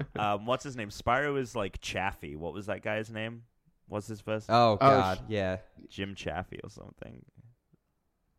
um, 0.15 0.45
what's 0.45 0.63
his 0.63 0.77
name? 0.77 0.89
Spyro 0.89 1.37
is 1.37 1.55
like 1.55 1.81
Chaffee. 1.81 2.35
What 2.37 2.53
was 2.53 2.67
that 2.67 2.81
guy's 2.81 3.09
name? 3.11 3.43
What's 3.89 4.07
his 4.07 4.21
first? 4.21 4.45
Oh 4.49 4.73
Oh, 4.73 4.77
God, 4.77 5.17
sh- 5.17 5.21
yeah. 5.27 5.57
Jim 5.89 6.15
Chaffee 6.15 6.59
or 6.63 6.69
something. 6.69 7.21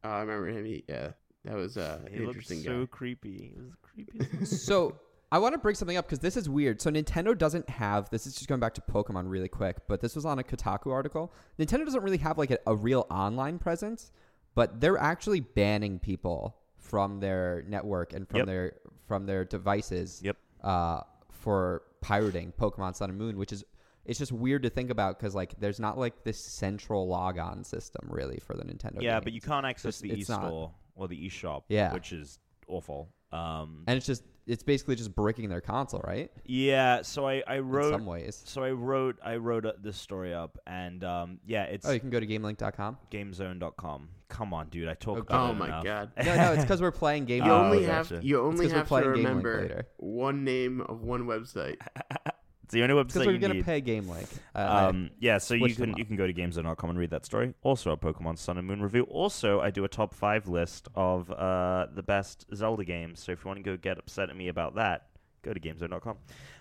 Oh, 0.03 0.09
I 0.11 0.21
remember 0.21 0.49
him. 0.49 0.65
He, 0.65 0.85
yeah, 0.89 1.11
that 1.45 1.55
was 1.55 1.77
uh, 1.77 2.01
He 2.11 2.17
an 2.17 2.27
looked 2.27 2.37
interesting 2.37 2.63
so 2.63 2.81
guy. 2.81 2.87
creepy. 2.91 3.53
He 3.55 3.61
was 3.61 3.75
creepy. 3.83 4.45
so 4.47 4.97
I 5.35 5.39
want 5.39 5.53
to 5.55 5.59
bring 5.59 5.75
something 5.75 5.97
up 5.97 6.07
because 6.07 6.21
this 6.21 6.37
is 6.37 6.49
weird. 6.49 6.81
So 6.81 6.93
Nintendo 6.93 7.37
doesn't 7.37 7.69
have 7.69 8.09
this. 8.11 8.25
Is 8.25 8.35
just 8.37 8.47
going 8.47 8.61
back 8.61 8.75
to 8.75 8.81
Pokemon 8.81 9.29
really 9.29 9.49
quick, 9.49 9.79
but 9.89 10.01
this 10.01 10.15
was 10.15 10.25
on 10.25 10.39
a 10.39 10.45
Kotaku 10.45 10.93
article. 10.93 11.33
Nintendo 11.59 11.85
doesn't 11.85 12.03
really 12.05 12.19
have 12.19 12.39
like 12.39 12.53
a, 12.53 12.59
a 12.69 12.77
real 12.77 13.05
online 13.11 13.59
presence, 13.59 14.13
but 14.55 14.81
they're 14.81 14.97
actually 14.97 15.41
banning 15.41 15.99
people 15.99 16.57
from 16.77 17.19
their 17.19 17.65
network 17.67 18.13
and 18.13 18.29
from 18.29 18.37
Yep. 18.39 18.47
their 18.47 18.73
from 19.09 19.27
their 19.27 19.45
devices. 19.45 20.21
Yep. 20.23 20.37
Uh, 20.63 21.01
for 21.33 21.83
pirating 22.01 22.53
Pokemon 22.53 22.95
Sun 22.95 23.11
and 23.11 23.19
Moon, 23.19 23.37
which 23.37 23.53
is 23.53 23.65
it's 24.05 24.21
just 24.21 24.31
weird 24.31 24.63
to 24.63 24.71
think 24.71 24.91
about 24.91 25.19
because 25.19 25.35
like 25.35 25.59
there's 25.59 25.81
not 25.81 25.99
like 25.99 26.23
this 26.23 26.39
central 26.39 27.09
logon 27.09 27.65
system 27.65 28.07
really 28.09 28.39
for 28.39 28.55
the 28.55 28.63
Nintendo. 28.63 29.03
yeah, 29.03 29.19
but 29.19 29.33
you 29.33 29.41
can't 29.41 29.67
access 29.67 30.01
It's- 30.01 30.01
the 30.01 30.11
it's 30.21 30.31
e-store 30.31 30.71
or 30.95 31.09
the 31.09 31.27
eShop, 31.29 31.65
Yeah. 31.69 31.93
which 31.93 32.13
is 32.13 32.39
awful. 32.69 33.09
Um, 33.33 33.83
and 33.89 33.97
it's 33.97 34.07
just 34.07 34.23
it's 34.47 34.63
basically 34.63 34.95
just 34.97 35.15
bricking 35.15 35.49
their 35.49 35.61
console, 35.61 36.01
right? 36.07 36.31
yeah, 36.45 37.03
so 37.03 37.27
I, 37.27 37.43
I 37.47 37.57
In 37.57 37.69
wrote 37.71 37.93
some 37.93 38.07
ways. 38.07 38.43
so 38.45 38.63
I 38.63 38.71
wrote 38.73 39.19
I 39.25 39.37
wrote 39.37 39.65
uh, 39.67 39.73
this 39.81 39.97
story 39.97 40.35
up 40.35 40.59
and 40.67 41.03
um, 41.05 41.39
yeah, 41.47 41.65
it's 41.65 41.87
Oh, 41.87 41.93
you 41.93 42.01
can 42.01 42.11
go 42.11 42.21
to 42.21 42.27
GameLink.com. 42.27 42.99
gamezone.com. 43.11 44.09
Come 44.29 44.53
on, 44.55 44.69
dude, 44.69 44.89
I 44.89 44.95
talk 44.95 45.19
Okay. 45.19 45.35
about 45.35 45.49
Oh 45.49 45.51
it 45.53 45.55
my 45.55 45.67
enough. 45.69 45.85
god. 45.85 46.13
No, 46.25 46.37
no, 46.37 46.53
it's 46.53 46.63
because 46.65 46.83
we're 46.83 46.91
playing 46.91 47.25
Game 47.27 47.45
You 47.47 47.53
Oh, 47.53 47.65
only 47.65 47.87
gotcha. 47.87 48.17
have 48.17 48.25
you 48.25 48.41
only 48.41 48.65
'cause 48.65 48.73
we're 48.73 48.79
have 48.79 48.87
to 48.87 48.89
playing 48.89 49.15
Game 49.15 49.25
Link 49.25 49.45
remember 49.47 49.87
one 49.99 50.45
name 50.45 50.81
of 50.83 51.03
one 51.03 51.25
website. 51.27 51.77
The 52.75 52.83
only 52.83 53.03
Because 53.03 53.23
website 53.23 53.27
we're 53.27 53.33
you 53.33 53.39
gonna 53.39 53.55
need. 53.55 53.65
pay 53.65 53.81
Game 53.81 54.09
Link. 54.09 54.29
Uh, 54.55 54.87
Um, 54.91 55.11
yeah, 55.21 55.39
so 55.39 55.55
you 55.55 55.69
them 55.75 55.93
can 55.93 55.99
you 55.99 56.05
can 56.05 56.17
go 56.17 56.27
to 56.27 56.35
gamezone.com 56.35 56.91
and 56.91 56.99
read 56.99 57.11
that 57.11 57.25
story. 57.25 57.55
Also, 57.63 57.93
a 57.93 57.97
Pokemon 57.97 58.37
Sun 58.39 58.59
and 58.59 58.67
Moon 58.67 58.83
review. 58.83 59.05
Also, 59.05 59.61
I 59.61 59.71
do 59.71 59.85
a 59.85 59.89
top 59.89 60.13
five 60.13 60.49
list 60.49 60.89
of 60.95 61.31
uh, 61.31 61.87
the 61.95 62.03
best 62.03 62.47
Zelda 62.55 62.85
games. 62.85 63.21
So 63.21 63.33
if 63.33 63.45
you 63.45 63.49
want 63.49 63.59
to 63.59 63.63
go 63.63 63.77
get 63.77 63.99
upset 63.99 64.29
at 64.29 64.37
me 64.37 64.49
about 64.49 64.75
that, 64.75 65.07
go 65.43 65.55
to 65.55 65.61
gamezone.com. 65.61 66.17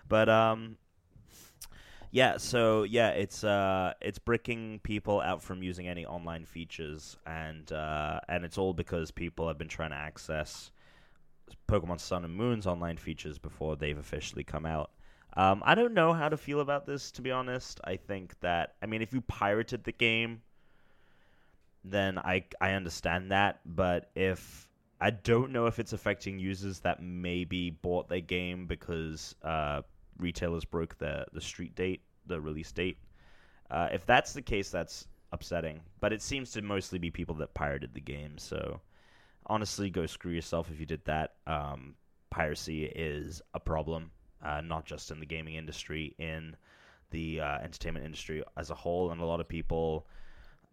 But 0.07 0.29
um, 0.29 0.77
yeah, 2.11 2.37
so 2.37 2.83
yeah, 2.83 3.09
it's 3.09 3.43
uh, 3.43 3.93
it's 4.01 4.19
bricking 4.19 4.79
people 4.83 5.19
out 5.19 5.41
from 5.41 5.63
using 5.63 5.87
any 5.87 6.05
online 6.05 6.45
features, 6.45 7.17
and 7.25 7.71
uh, 7.71 8.19
and 8.29 8.45
it's 8.45 8.57
all 8.59 8.73
because 8.73 9.09
people 9.11 9.47
have 9.47 9.57
been 9.57 9.67
trying 9.67 9.89
to 9.89 9.95
access 9.95 10.69
Pokemon 11.67 11.99
Sun 11.99 12.23
and 12.23 12.35
Moon's 12.35 12.67
online 12.67 12.97
features 12.97 13.39
before 13.39 13.75
they've 13.75 13.97
officially 13.97 14.43
come 14.43 14.65
out. 14.65 14.91
Um, 15.35 15.63
I 15.65 15.75
don't 15.75 15.93
know 15.93 16.13
how 16.13 16.29
to 16.29 16.37
feel 16.37 16.59
about 16.59 16.85
this, 16.85 17.11
to 17.11 17.21
be 17.21 17.31
honest. 17.31 17.79
I 17.83 17.95
think 17.95 18.39
that, 18.41 18.75
I 18.81 18.85
mean, 18.85 19.01
if 19.01 19.13
you 19.13 19.21
pirated 19.21 19.83
the 19.83 19.91
game, 19.91 20.41
then 21.83 22.17
I, 22.17 22.45
I 22.61 22.71
understand 22.73 23.31
that. 23.31 23.59
But 23.65 24.11
if 24.15 24.69
I 25.01 25.09
don't 25.09 25.51
know 25.51 25.65
if 25.65 25.79
it's 25.79 25.91
affecting 25.91 26.39
users 26.39 26.79
that 26.79 27.01
maybe 27.01 27.71
bought 27.71 28.07
their 28.07 28.21
game 28.21 28.67
because 28.67 29.35
uh, 29.43 29.81
retailers 30.17 30.65
broke 30.65 30.97
the, 30.97 31.25
the 31.33 31.41
street 31.41 31.75
date, 31.75 32.01
the 32.27 32.39
release 32.39 32.71
date. 32.71 32.97
Uh, 33.69 33.89
if 33.91 34.05
that's 34.05 34.33
the 34.33 34.41
case, 34.41 34.69
that's 34.69 35.07
upsetting. 35.31 35.81
But 35.99 36.13
it 36.13 36.21
seems 36.21 36.51
to 36.51 36.61
mostly 36.61 36.99
be 36.99 37.09
people 37.09 37.35
that 37.35 37.53
pirated 37.53 37.93
the 37.93 38.01
game. 38.01 38.37
So 38.37 38.79
honestly, 39.47 39.89
go 39.89 40.05
screw 40.05 40.31
yourself 40.31 40.69
if 40.71 40.79
you 40.79 40.85
did 40.85 41.03
that. 41.05 41.33
Um, 41.47 41.95
piracy 42.29 42.85
is 42.85 43.41
a 43.53 43.59
problem, 43.59 44.11
uh, 44.43 44.61
not 44.61 44.85
just 44.85 45.11
in 45.11 45.19
the 45.19 45.25
gaming 45.25 45.55
industry, 45.55 46.13
in 46.19 46.55
the 47.11 47.39
uh, 47.41 47.57
entertainment 47.59 48.05
industry 48.05 48.43
as 48.57 48.69
a 48.69 48.75
whole. 48.75 49.11
And 49.11 49.21
a 49.21 49.25
lot 49.25 49.39
of 49.39 49.47
people, 49.47 50.05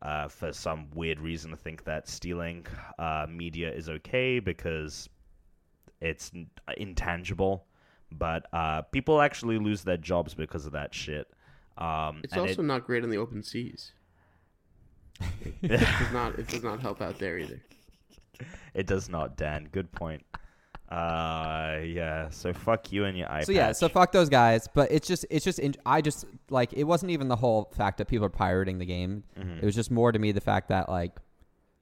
uh, 0.02 0.28
for 0.28 0.52
some 0.52 0.88
weird 0.94 1.20
reason, 1.20 1.54
think 1.56 1.84
that 1.84 2.08
stealing 2.08 2.66
uh, 2.98 3.26
media 3.28 3.70
is 3.72 3.88
okay 3.88 4.38
because 4.40 5.08
it's 6.00 6.30
intangible. 6.76 7.64
But 8.12 8.46
uh, 8.52 8.82
people 8.82 9.20
actually 9.20 9.58
lose 9.58 9.82
their 9.84 9.96
jobs 9.98 10.34
because 10.34 10.66
of 10.66 10.72
that 10.72 10.92
shit. 10.92 11.30
Um, 11.78 12.20
It's 12.24 12.36
also 12.36 12.62
it- 12.62 12.64
not 12.64 12.84
great 12.84 13.04
on 13.04 13.10
the 13.10 13.18
open 13.18 13.42
seas. 13.42 13.92
It 15.62 15.70
does 15.78 16.12
not 16.12 16.38
it 16.38 16.48
does 16.48 16.62
not 16.62 16.80
help 16.80 17.00
out 17.02 17.18
there 17.18 17.38
either. 17.38 17.60
It 18.74 18.86
does 18.86 19.08
not, 19.10 19.36
Dan. 19.36 19.68
Good 19.70 19.92
point. 19.92 20.24
Uh, 20.90 21.80
yeah. 21.84 22.28
So 22.30 22.52
fuck 22.52 22.90
you 22.92 23.04
and 23.04 23.16
your 23.16 23.28
iPad. 23.28 23.46
so 23.46 23.52
yeah, 23.52 23.72
so 23.72 23.88
fuck 23.88 24.12
those 24.12 24.28
guys. 24.28 24.68
But 24.74 24.90
it's 24.90 25.06
just, 25.06 25.24
it's 25.30 25.44
just, 25.44 25.58
in, 25.58 25.74
I 25.86 26.00
just 26.00 26.24
like 26.48 26.72
it 26.72 26.84
wasn't 26.84 27.12
even 27.12 27.28
the 27.28 27.36
whole 27.36 27.70
fact 27.76 27.98
that 27.98 28.08
people 28.08 28.26
are 28.26 28.30
pirating 28.30 28.78
the 28.78 28.86
game. 28.86 29.22
Mm-hmm. 29.38 29.58
It 29.58 29.64
was 29.64 29.74
just 29.74 29.90
more 29.90 30.10
to 30.10 30.18
me 30.18 30.32
the 30.32 30.40
fact 30.40 30.68
that 30.68 30.88
like 30.88 31.12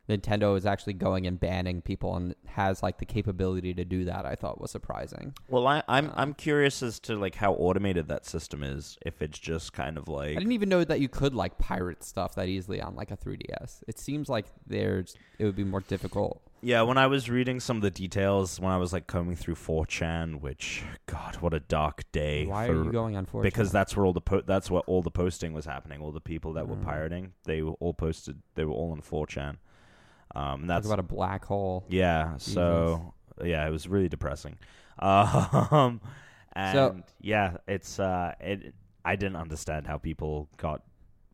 Nintendo 0.08 0.56
is 0.56 0.64
actually 0.64 0.94
going 0.94 1.26
and 1.26 1.38
banning 1.38 1.82
people 1.82 2.16
and 2.16 2.34
has 2.46 2.82
like 2.82 2.98
the 2.98 3.04
capability 3.04 3.74
to 3.74 3.84
do 3.84 4.04
that. 4.06 4.24
I 4.24 4.34
thought 4.34 4.60
was 4.60 4.70
surprising. 4.70 5.34
Well, 5.48 5.66
I, 5.66 5.82
I'm 5.86 6.10
I'm 6.14 6.34
curious 6.34 6.82
as 6.82 6.98
to 7.00 7.16
like 7.16 7.34
how 7.34 7.52
automated 7.54 8.08
that 8.08 8.24
system 8.24 8.62
is. 8.62 8.96
If 9.04 9.20
it's 9.20 9.38
just 9.38 9.72
kind 9.72 9.98
of 9.98 10.08
like 10.08 10.30
I 10.30 10.34
didn't 10.40 10.52
even 10.52 10.68
know 10.70 10.82
that 10.84 11.00
you 11.00 11.08
could 11.08 11.34
like 11.34 11.58
pirate 11.58 12.02
stuff 12.02 12.34
that 12.36 12.48
easily 12.48 12.80
on 12.80 12.96
like 12.96 13.10
a 13.10 13.16
3DS. 13.16 13.82
It 13.86 13.98
seems 13.98 14.28
like 14.28 14.46
there's 14.66 15.14
it 15.38 15.44
would 15.44 15.56
be 15.56 15.64
more 15.64 15.80
difficult. 15.82 16.40
yeah. 16.62 16.82
When 16.82 16.96
I 16.98 17.06
was 17.06 17.28
reading 17.30 17.60
some 17.60 17.76
of 17.76 17.82
the 17.82 17.90
details, 17.90 18.58
when 18.58 18.72
I 18.72 18.76
was 18.78 18.92
like 18.92 19.06
combing 19.06 19.36
through 19.36 19.54
4chan, 19.54 20.40
which 20.40 20.82
God, 21.06 21.36
what 21.36 21.52
a 21.54 21.60
dark 21.60 22.02
day. 22.12 22.46
Why 22.46 22.66
for, 22.66 22.72
are 22.80 22.84
you 22.84 22.92
going 22.92 23.16
on 23.16 23.26
4chan? 23.26 23.42
Because 23.42 23.70
that's 23.70 23.96
where 23.96 24.06
all 24.06 24.12
the 24.12 24.20
po- 24.20 24.40
that's 24.42 24.70
where 24.70 24.80
all 24.86 25.02
the 25.02 25.10
posting 25.10 25.52
was 25.52 25.66
happening. 25.66 26.00
All 26.00 26.12
the 26.12 26.20
people 26.20 26.54
that 26.54 26.66
were 26.66 26.76
Mm. 26.76 26.84
pirating, 26.84 27.32
they 27.44 27.60
were 27.62 27.74
all 27.80 27.92
posted. 27.94 28.38
They 28.54 28.64
were 28.64 28.72
all 28.72 28.92
on 28.92 29.00
4chan. 29.02 29.56
Um, 30.34 30.60
and 30.60 30.62
Talk 30.62 30.68
that's 30.68 30.86
about 30.86 30.98
a 30.98 31.02
black 31.02 31.44
hole. 31.44 31.84
Yeah. 31.88 32.36
So 32.38 33.14
yeah, 33.42 33.66
it 33.66 33.70
was 33.70 33.88
really 33.88 34.08
depressing. 34.08 34.56
Um, 35.00 36.00
and 36.54 36.74
So- 36.76 37.02
yeah, 37.20 37.58
it's 37.68 38.00
uh, 38.00 38.34
it. 38.40 38.74
I 39.04 39.14
didn't 39.16 39.36
understand 39.36 39.86
how 39.86 39.96
people 39.98 40.48
got 40.56 40.82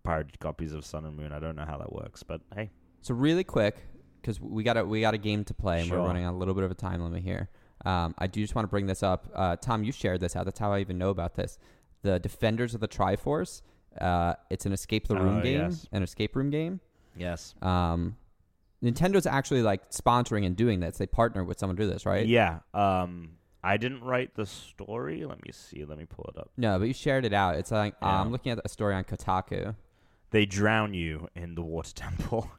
pirated 0.03 0.39
copies 0.39 0.73
of 0.75 0.85
Sun 0.85 1.07
and 1.07 1.17
Moon. 1.17 1.33
I 1.33 1.39
don't 1.39 1.57
know 1.57 1.65
how 1.65 1.79
that 1.79 1.91
works, 1.93 2.23
but 2.23 2.43
hey, 2.55 2.71
So 3.01 3.15
really 3.15 3.43
quick, 3.43 3.77
because 4.21 4.39
we 4.41 4.63
got 4.63 4.77
a 4.77 4.85
we 4.85 5.01
got 5.01 5.15
a 5.15 5.19
game 5.19 5.45
to 5.45 5.55
play, 5.55 5.81
and 5.81 5.89
Sure. 5.89 6.01
we're 6.01 6.07
running 6.07 6.25
on 6.27 6.35
a 6.35 6.37
little 6.37 6.53
bit 6.55 6.63
of 6.65 6.71
a 6.71 6.75
time 6.75 7.01
limit 7.01 7.23
here. 7.23 7.49
Um, 7.87 8.15
I 8.19 8.27
do 8.27 8.41
just 8.43 8.55
want 8.55 8.65
to 8.65 8.71
bring 8.71 8.87
this 8.87 9.03
up. 9.03 9.29
Uh, 9.35 9.57
Tom, 9.57 9.83
you 9.83 9.93
shared 9.93 10.21
this 10.21 10.37
out. 10.37 10.45
That's 10.45 10.59
how 10.59 10.73
I 10.73 10.81
even 10.81 10.99
know 10.99 11.09
about 11.11 11.35
this. 11.35 11.59
The 12.03 12.19
Defenders 12.21 12.75
of 12.75 12.81
the 12.81 12.89
Triforce. 12.89 13.63
Uh, 13.99 14.35
it's 14.51 14.67
an 14.67 14.73
escape 14.73 15.07
the 15.09 15.17
room 15.17 15.39
Oh, 15.39 15.43
game, 15.43 15.61
yes. 15.61 15.87
an 15.93 16.03
escape 16.03 16.37
room 16.37 16.51
game. 16.51 16.81
yes, 17.17 17.55
Um, 17.63 18.17
Nintendo's 18.85 19.27
actually 19.27 19.63
like 19.63 19.91
sponsoring 19.91 20.45
and 20.45 20.55
doing 20.57 20.81
this. 20.81 20.99
They 20.99 21.07
partner 21.07 21.43
with 21.43 21.59
someone 21.59 21.77
to 21.77 21.83
do 21.85 21.91
this, 21.91 22.05
right? 22.05 22.27
yeah. 22.27 22.59
Um, 22.75 23.31
I 23.63 23.79
didn't 23.79 24.03
write 24.03 24.35
the 24.35 24.45
story. 24.45 25.25
Let 25.25 25.43
me 25.43 25.51
see. 25.51 25.85
Let 25.87 25.97
me 25.97 26.05
pull 26.05 26.31
it 26.35 26.39
up. 26.39 26.51
No, 26.59 26.79
but 26.79 26.85
you 26.87 26.93
shared 26.93 27.25
it 27.25 27.33
out. 27.33 27.57
It's 27.57 27.71
like 27.71 27.95
uh, 28.03 28.07
Yeah. 28.07 28.21
I'm 28.21 28.31
looking 28.31 28.53
at 28.53 28.61
a 28.63 28.69
story 28.69 28.95
on 28.95 29.05
Kotaku. 29.05 29.75
They 30.31 30.45
drown 30.45 30.93
you 30.93 31.29
in 31.35 31.55
the 31.55 31.63
water 31.63 31.93
temple. 31.95 32.51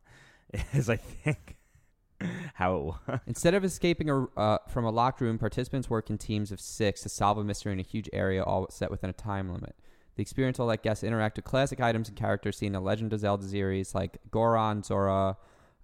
is 0.73 0.89
I 0.89 0.95
think 0.95 1.57
how 2.55 2.75
it 2.77 2.83
works. 3.07 3.23
Instead 3.27 3.53
of 3.53 3.63
escaping 3.63 4.09
a, 4.09 4.23
uh, 4.35 4.57
from 4.67 4.85
a 4.85 4.89
locked 4.89 5.21
room, 5.21 5.37
participants 5.37 5.89
work 5.91 6.09
in 6.09 6.17
teams 6.17 6.51
of 6.51 6.59
six 6.59 7.01
to 7.01 7.09
solve 7.09 7.37
a 7.37 7.43
mystery 7.43 7.73
in 7.73 7.79
a 7.79 7.83
huge 7.83 8.09
area, 8.11 8.41
all 8.41 8.67
set 8.71 8.89
within 8.89 9.09
a 9.09 9.13
time 9.13 9.51
limit. 9.51 9.75
The 10.15 10.21
experience 10.21 10.57
will 10.57 10.67
let 10.67 10.81
guests 10.81 11.03
interact 11.03 11.35
with 11.35 11.45
classic 11.45 11.81
items 11.81 12.07
and 12.07 12.17
characters 12.17 12.57
seen 12.57 12.67
in 12.67 12.73
the 12.73 12.79
Legend 12.79 13.11
of 13.13 13.19
Zelda 13.19 13.45
series, 13.45 13.93
like 13.93 14.17
Goron, 14.31 14.81
Zora, 14.81 15.35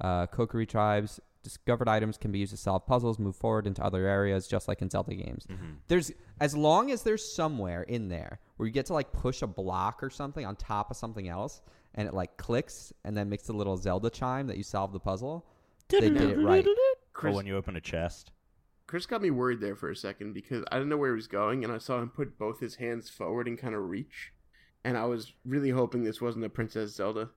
uh, 0.01 0.27
Kokiri 0.27 0.67
tribes. 0.67 1.19
Discovered 1.43 1.87
items 1.87 2.19
can 2.19 2.31
be 2.31 2.37
used 2.37 2.51
to 2.51 2.57
solve 2.57 2.85
puzzles, 2.85 3.17
move 3.17 3.35
forward 3.35 3.65
into 3.65 3.83
other 3.83 4.05
areas, 4.05 4.47
just 4.47 4.67
like 4.67 4.83
in 4.83 4.91
Zelda 4.91 5.15
games. 5.15 5.47
Mm-hmm. 5.49 5.71
There's 5.87 6.11
as 6.39 6.55
long 6.55 6.91
as 6.91 7.01
there's 7.01 7.33
somewhere 7.33 7.81
in 7.83 8.09
there 8.09 8.39
where 8.57 8.67
you 8.67 8.73
get 8.73 8.85
to 8.87 8.93
like 8.93 9.11
push 9.11 9.41
a 9.41 9.47
block 9.47 10.03
or 10.03 10.11
something 10.11 10.45
on 10.45 10.55
top 10.55 10.91
of 10.91 10.97
something 10.97 11.27
else, 11.27 11.61
and 11.95 12.07
it 12.07 12.13
like 12.13 12.37
clicks 12.37 12.93
and 13.05 13.17
then 13.17 13.27
makes 13.27 13.49
a 13.49 13.53
little 13.53 13.75
Zelda 13.75 14.11
chime 14.11 14.45
that 14.47 14.57
you 14.57 14.63
solve 14.63 14.93
the 14.93 14.99
puzzle. 14.99 15.47
They 15.89 16.01
did 16.01 16.21
it 16.21 16.37
right. 16.37 16.65
Or 16.65 16.75
Chris, 17.11 17.35
when 17.35 17.47
you 17.47 17.57
open 17.57 17.75
a 17.75 17.81
chest. 17.81 18.31
Chris 18.85 19.07
got 19.07 19.21
me 19.21 19.31
worried 19.31 19.61
there 19.61 19.75
for 19.75 19.89
a 19.89 19.95
second 19.95 20.33
because 20.33 20.63
I 20.71 20.75
didn't 20.75 20.89
know 20.89 20.97
where 20.97 21.11
he 21.11 21.15
was 21.15 21.27
going, 21.27 21.63
and 21.63 21.73
I 21.73 21.79
saw 21.79 21.99
him 21.99 22.09
put 22.09 22.37
both 22.37 22.59
his 22.59 22.75
hands 22.75 23.09
forward 23.09 23.47
and 23.47 23.57
kind 23.57 23.73
of 23.73 23.89
reach, 23.89 24.31
and 24.83 24.95
I 24.95 25.05
was 25.05 25.33
really 25.43 25.71
hoping 25.71 26.03
this 26.03 26.21
wasn't 26.21 26.45
a 26.45 26.49
Princess 26.49 26.95
Zelda 26.95 27.29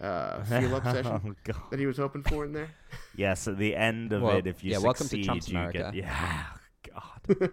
uh, 0.00 0.42
feel 0.44 0.74
up 0.74 0.84
session 0.84 1.36
oh 1.48 1.52
that 1.70 1.78
he 1.78 1.86
was 1.86 1.96
hoping 1.98 2.22
for 2.22 2.44
in 2.44 2.52
there. 2.52 2.68
Yes, 3.14 3.46
at 3.46 3.58
the 3.58 3.76
end 3.76 4.12
of 4.12 4.22
Well, 4.22 4.38
it, 4.38 4.46
if 4.46 4.64
you 4.64 4.72
yeah, 4.72 4.78
welcome 4.78 5.06
to 5.08 5.22
succeed, 5.22 5.48
you 5.52 5.58
America. 5.58 5.90
get 5.92 5.94
yeah. 5.94 6.44
God. 6.94 7.50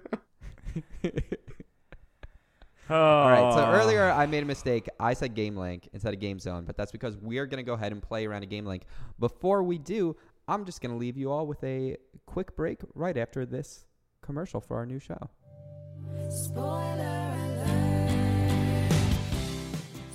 oh. 2.90 2.96
All 2.96 3.30
right. 3.30 3.54
So 3.54 3.66
Oh. 3.66 3.72
earlier 3.74 4.10
I 4.10 4.26
made 4.26 4.44
a 4.44 4.46
mistake. 4.46 4.88
I 5.00 5.14
said 5.14 5.36
Game 5.36 5.58
Link 5.58 5.90
instead 5.94 6.14
of 6.14 6.20
Game 6.20 6.40
Zone, 6.40 6.64
but 6.66 6.78
that's 6.78 6.92
because 6.94 7.18
we 7.18 7.38
are 7.40 7.46
going 7.46 7.58
to 7.64 7.68
go 7.68 7.74
ahead 7.74 7.92
and 7.92 8.02
play 8.02 8.26
around 8.26 8.44
a 8.44 8.48
Game 8.48 8.66
Link. 8.66 8.84
Before 9.20 9.64
we 9.64 9.78
do, 9.78 10.16
I'm 10.48 10.66
just 10.66 10.82
going 10.82 10.92
to 10.92 10.98
leave 10.98 11.18
you 11.18 11.30
all 11.32 11.46
with 11.46 11.64
a 11.64 11.98
quick 12.26 12.56
break 12.56 12.80
right 12.96 13.18
after 13.18 13.46
this 13.46 13.86
commercial 14.22 14.62
for 14.62 14.78
our 14.78 14.86
new 14.86 15.00
show. 15.00 15.30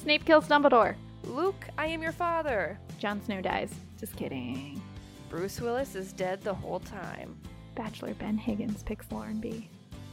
Snape 0.02 0.24
kills 0.24 0.46
Dumbledore. 0.48 0.96
Luke, 1.34 1.66
I 1.76 1.86
am 1.86 2.00
your 2.00 2.12
father. 2.12 2.78
Jon 3.00 3.20
Snow 3.20 3.40
dies. 3.40 3.74
Just 3.98 4.14
kidding. 4.14 4.80
Bruce 5.28 5.60
Willis 5.60 5.96
is 5.96 6.12
dead 6.12 6.40
the 6.42 6.54
whole 6.54 6.78
time. 6.78 7.36
Bachelor 7.74 8.14
Ben 8.14 8.38
Higgins 8.38 8.84
picks 8.84 9.10
Lauren 9.10 9.40
B. 9.40 9.68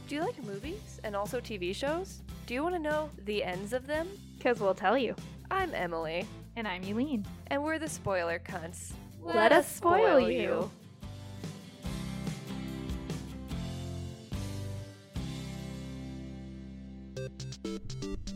Do 0.08 0.16
you 0.16 0.20
like 0.20 0.42
movies 0.42 1.00
and 1.04 1.14
also 1.14 1.40
TV 1.40 1.72
shows? 1.72 2.22
Do 2.46 2.54
you 2.54 2.62
want 2.64 2.74
to 2.74 2.80
know 2.80 3.08
the 3.24 3.44
ends 3.44 3.72
of 3.72 3.86
them? 3.86 4.08
Because 4.36 4.58
we'll 4.58 4.74
tell 4.74 4.98
you. 4.98 5.14
I'm 5.48 5.72
Emily, 5.74 6.26
And 6.56 6.66
I'm 6.66 6.82
Eileen. 6.82 7.24
and 7.48 7.62
we're 7.62 7.78
the 7.78 7.88
spoiler 7.88 8.40
cunts. 8.40 8.90
Let 9.22 9.52
us 9.52 9.70
spoil 9.72 10.18
you. 10.18 10.68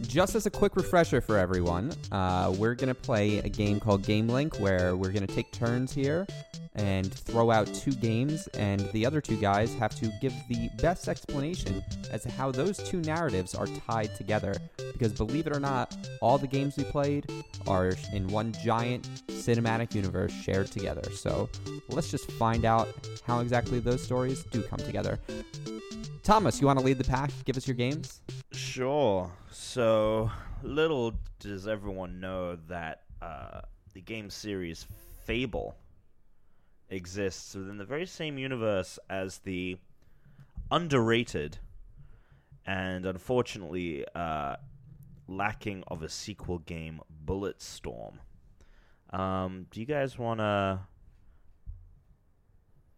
Just 0.02 0.34
as 0.34 0.46
a 0.46 0.50
quick 0.50 0.76
refresher 0.76 1.20
for 1.20 1.38
everyone, 1.38 1.92
uh, 2.12 2.54
we're 2.56 2.74
going 2.74 2.88
to 2.88 2.94
play 2.94 3.38
a 3.38 3.48
game 3.48 3.80
called 3.80 4.02
Game 4.02 4.28
Link 4.28 4.58
where 4.60 4.96
we're 4.96 5.12
going 5.12 5.26
to 5.26 5.34
take 5.34 5.50
turns 5.52 5.92
here 5.92 6.26
and 6.74 7.12
throw 7.12 7.50
out 7.50 7.66
two 7.72 7.92
games, 7.92 8.46
and 8.48 8.80
the 8.92 9.06
other 9.06 9.20
two 9.20 9.36
guys 9.36 9.74
have 9.74 9.94
to 9.96 10.12
give 10.20 10.34
the 10.48 10.68
best 10.80 11.08
explanation 11.08 11.82
as 12.10 12.22
to 12.22 12.30
how 12.30 12.50
those 12.50 12.76
two 12.76 13.00
narratives 13.00 13.54
are 13.54 13.66
tied 13.66 14.14
together. 14.14 14.54
Because 14.92 15.12
believe 15.12 15.46
it 15.46 15.56
or 15.56 15.60
not, 15.60 15.96
all 16.20 16.36
the 16.36 16.46
games 16.46 16.76
we 16.76 16.84
played 16.84 17.26
are 17.66 17.92
in 18.12 18.28
one 18.28 18.52
giant 18.62 19.08
cinematic 19.28 19.94
universe 19.94 20.32
shared 20.32 20.70
together. 20.70 21.10
So 21.12 21.48
let's 21.88 22.10
just 22.10 22.30
find 22.32 22.64
out 22.64 22.88
how 23.26 23.40
exactly 23.40 23.80
those 23.80 24.02
stories 24.02 24.44
do 24.44 24.62
come 24.62 24.78
together. 24.78 25.18
Thomas, 26.22 26.60
you 26.60 26.66
want 26.66 26.78
to 26.78 26.84
lead 26.84 26.98
the 26.98 27.04
pack? 27.04 27.30
Give 27.44 27.56
us 27.56 27.66
your 27.66 27.76
games. 27.76 28.20
Sure. 28.76 29.32
So, 29.50 30.30
little 30.62 31.14
does 31.38 31.66
everyone 31.66 32.20
know 32.20 32.56
that 32.68 33.04
uh, 33.22 33.62
the 33.94 34.02
game 34.02 34.28
series 34.28 34.86
Fable 35.24 35.78
exists 36.90 37.54
within 37.54 37.78
the 37.78 37.86
very 37.86 38.04
same 38.04 38.36
universe 38.36 38.98
as 39.08 39.38
the 39.38 39.78
underrated 40.70 41.56
and 42.66 43.06
unfortunately 43.06 44.04
uh, 44.14 44.56
lacking 45.26 45.82
of 45.88 46.02
a 46.02 46.08
sequel 46.10 46.58
game 46.58 47.00
Bulletstorm. 47.24 48.18
Um, 49.08 49.68
do 49.70 49.80
you 49.80 49.86
guys 49.86 50.18
want 50.18 50.40
to 50.40 50.80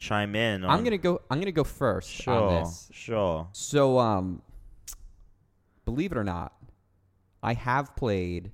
chime 0.01 0.35
in? 0.35 0.65
On 0.65 0.71
I'm 0.71 0.83
gonna 0.83 0.99
go. 0.99 1.21
I'm 1.31 1.39
gonna 1.39 1.53
go 1.53 1.63
first 1.63 2.11
Sure. 2.11 2.35
on 2.35 2.65
this. 2.65 2.91
Sure. 2.93 3.47
So, 3.53 4.01
um, 4.01 4.43
believe 5.89 6.13
it 6.13 6.19
or 6.19 6.25
not, 6.25 6.53
I 7.43 7.55
have 7.55 7.97
played 7.97 8.53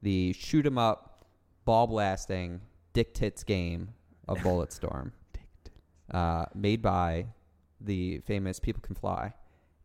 the 0.00 0.32
shoot 0.32 0.64
'em 0.64 0.78
up, 0.78 1.26
ball 1.66 1.86
blasting, 1.86 2.62
dick 2.94 3.12
tits 3.12 3.44
game 3.44 3.90
of 4.26 4.38
Bulletstorm, 4.44 5.12
uh, 6.10 6.46
made 6.54 6.80
by 6.80 7.26
the 7.82 8.20
famous 8.20 8.58
People 8.58 8.80
Can 8.80 8.94
Fly, 8.94 9.34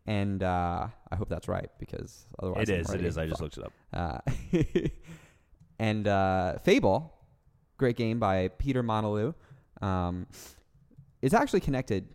and 0.05 0.41
uh, 0.41 0.87
I 1.11 1.15
hope 1.17 1.27
that's 1.27 1.49
right 1.49 1.69
because 1.79 2.27
otherwise 2.39 2.69
It 2.69 2.73
I'm 2.75 2.79
is. 2.79 2.89
It 2.93 3.03
is. 3.03 3.17
I 3.17 3.27
just 3.27 3.41
looked 3.41 3.57
it 3.57 3.65
up. 3.65 3.73
Uh, 3.91 4.19
and 5.79 6.07
uh, 6.07 6.59
Fable, 6.59 7.13
great 7.75 7.97
game 7.97 8.19
by 8.19 8.47
Peter 8.57 8.81
Molyneux, 8.81 9.33
um, 9.81 10.27
is 11.21 11.33
actually 11.33 11.59
connected 11.59 12.07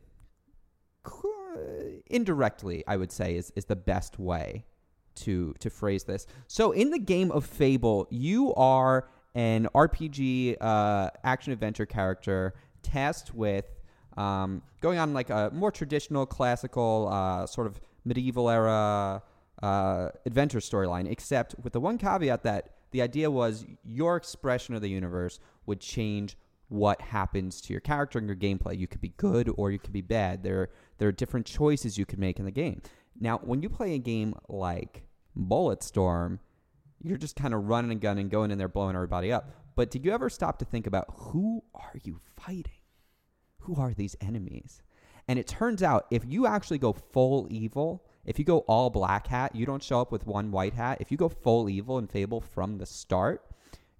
indirectly. 2.07 2.83
I 2.87 2.97
would 2.97 3.13
say 3.13 3.37
is 3.37 3.53
is 3.57 3.67
the 3.67 3.77
best 3.77 4.19
way 4.19 4.65
to 5.17 5.55
to 5.59 5.71
phrase 5.71 6.05
this. 6.05 6.27
So 6.47 6.73
in 6.73 6.91
the 6.91 6.99
game 6.99 7.31
of 7.31 7.45
Fable, 7.45 8.07
you 8.11 8.55
are 8.55 9.09
an 9.35 9.69
RPG 9.75 10.57
uh, 10.61 11.11
action 11.23 11.53
adventure 11.53 11.87
character 11.87 12.55
tasked 12.83 13.35
with 13.35 13.67
um, 14.17 14.63
going 14.81 14.99
on 14.99 15.15
like 15.15 15.31
a 15.31 15.51
more 15.53 15.71
traditional, 15.71 16.27
classical, 16.27 17.09
uh, 17.11 17.47
sort 17.47 17.67
of 17.67 17.81
medieval 18.05 18.51
era 18.51 19.23
uh, 19.63 20.09
adventure 20.27 20.59
storyline, 20.59 21.11
except 21.11 21.55
with 21.63 21.73
the 21.73 21.81
one 21.81 21.99
caveat 21.99 22.43
that 22.43 22.71
the 22.91 23.03
idea 23.03 23.31
was 23.31 23.67
your 23.85 24.17
expression 24.17 24.75
of 24.75 24.83
the 24.83 24.89
universe 24.89 25.39
would 25.67 25.81
change 25.81 26.37
what 26.69 27.01
happens 27.01 27.61
to 27.61 27.73
your 27.73 27.81
character 27.81 28.19
and 28.19 28.27
your 28.29 28.37
gameplay. 28.37 28.79
You 28.79 28.87
could 28.87 29.01
be 29.01 29.13
good 29.17 29.51
or 29.57 29.71
you 29.71 29.79
could 29.79 29.93
be 29.93 30.03
bad. 30.03 30.43
There, 30.43 30.71
there 30.99 31.09
are 31.09 31.13
different 31.13 31.47
choices 31.47 31.99
you 31.99 32.07
could 32.07 32.19
make 32.19 32.39
in 32.39 32.45
the 32.45 32.51
game. 32.51 32.81
Now, 33.21 33.39
when 33.39 33.63
you 33.63 33.69
play 33.69 33.95
a 33.95 33.99
game 33.99 34.35
like 34.49 35.05
Bulletstorm, 35.37 36.39
you're 37.03 37.19
just 37.19 37.37
kind 37.37 37.55
of 37.55 37.69
running 37.69 37.93
and 37.93 38.01
gunning, 38.01 38.23
and 38.23 38.31
going 38.31 38.51
in 38.51 38.59
there, 38.59 38.69
blowing 38.69 38.97
everybody 38.97 39.31
up. 39.31 39.51
But 39.77 39.91
did 39.91 40.05
you 40.05 40.13
ever 40.13 40.29
stop 40.29 40.59
to 40.59 40.65
think 40.65 40.87
about 40.87 41.07
who 41.09 41.63
are 41.75 41.95
you 42.03 42.21
fighting? 42.37 42.73
Who 43.61 43.77
are 43.77 43.93
these 43.93 44.17
enemies? 44.21 44.83
And 45.29 45.39
it 45.39 45.47
turns 45.47 45.83
out 45.83 46.07
if 46.11 46.25
you 46.27 46.47
actually 46.47 46.79
go 46.79 46.93
full 46.93 47.47
evil, 47.51 48.05
if 48.25 48.39
you 48.39 48.45
go 48.45 48.59
all 48.61 48.91
black 48.91 49.27
hat, 49.27 49.55
you 49.55 49.65
don't 49.65 49.83
show 49.83 50.01
up 50.01 50.11
with 50.11 50.27
one 50.27 50.51
white 50.51 50.75
hat. 50.75 50.99
If 51.01 51.11
you 51.11 51.17
go 51.17 51.29
full 51.29 51.69
evil 51.69 51.99
in 51.99 52.07
Fable 52.07 52.41
from 52.41 52.79
the 52.79 52.87
start, 52.87 53.45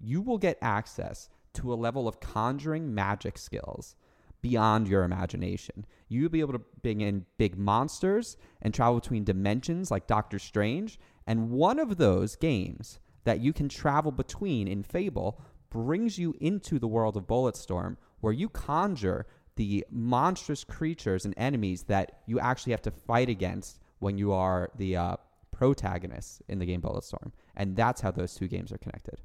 you 0.01 0.23
will 0.23 0.39
get 0.39 0.59
access 0.61 1.29
to 1.55 1.73
a 1.73 1.75
level 1.75 2.09
of 2.09 2.21
conjuring 2.21 2.95
magic 2.95 3.39
skills 3.39 3.95
beyond 4.43 4.89
your 4.89 5.05
imagination. 5.05 5.87
You'll 6.09 6.31
be 6.31 6.41
able 6.41 6.55
to 6.55 6.63
bring 6.83 7.01
in 7.01 7.27
big 7.39 7.57
monsters 7.57 8.37
and 8.63 8.73
travel 8.73 9.01
between 9.01 9.25
dimensions 9.25 9.91
like 9.91 10.07
Doctor 10.07 10.39
Strange. 10.39 10.99
And 11.27 11.51
one 11.51 11.79
of 11.79 11.97
those 11.97 12.37
games 12.37 12.99
that 13.25 13.41
you 13.41 13.53
can 13.53 13.69
travel 13.69 14.13
between 14.13 14.67
in 14.67 14.83
Fable 14.83 15.41
brings 15.71 16.19
you 16.19 16.35
into 16.41 16.79
the 16.79 16.89
world 16.89 17.17
of 17.17 17.27
Bulletstorm, 17.27 17.97
where 18.21 18.33
you 18.33 18.49
conjure 18.49 19.27
the 19.57 19.85
monstrous 19.91 20.65
creatures 20.65 21.25
and 21.25 21.35
enemies 21.37 21.85
that 21.85 22.23
you 22.27 22.41
actually 22.41 22.73
have 22.73 22.83
to 22.83 22.91
fight 22.91 23.29
against 23.29 23.79
when 23.99 24.17
you 24.17 24.33
are 24.33 24.71
the 24.77 24.97
uh, 24.97 25.17
protagonist 25.53 26.43
in 26.49 26.59
the 26.59 26.67
game 26.67 26.81
Bulletstorm. 26.81 27.33
And 27.55 27.77
that's 27.77 28.01
how 28.01 28.11
those 28.11 28.35
two 28.35 28.49
games 28.49 28.73
are 28.73 28.79
connected. 28.79 29.21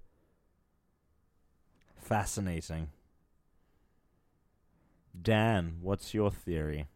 Fascinating. 1.96 2.90
Dan, 5.22 5.78
what's 5.82 6.14
your 6.14 6.32
theory? 6.32 6.88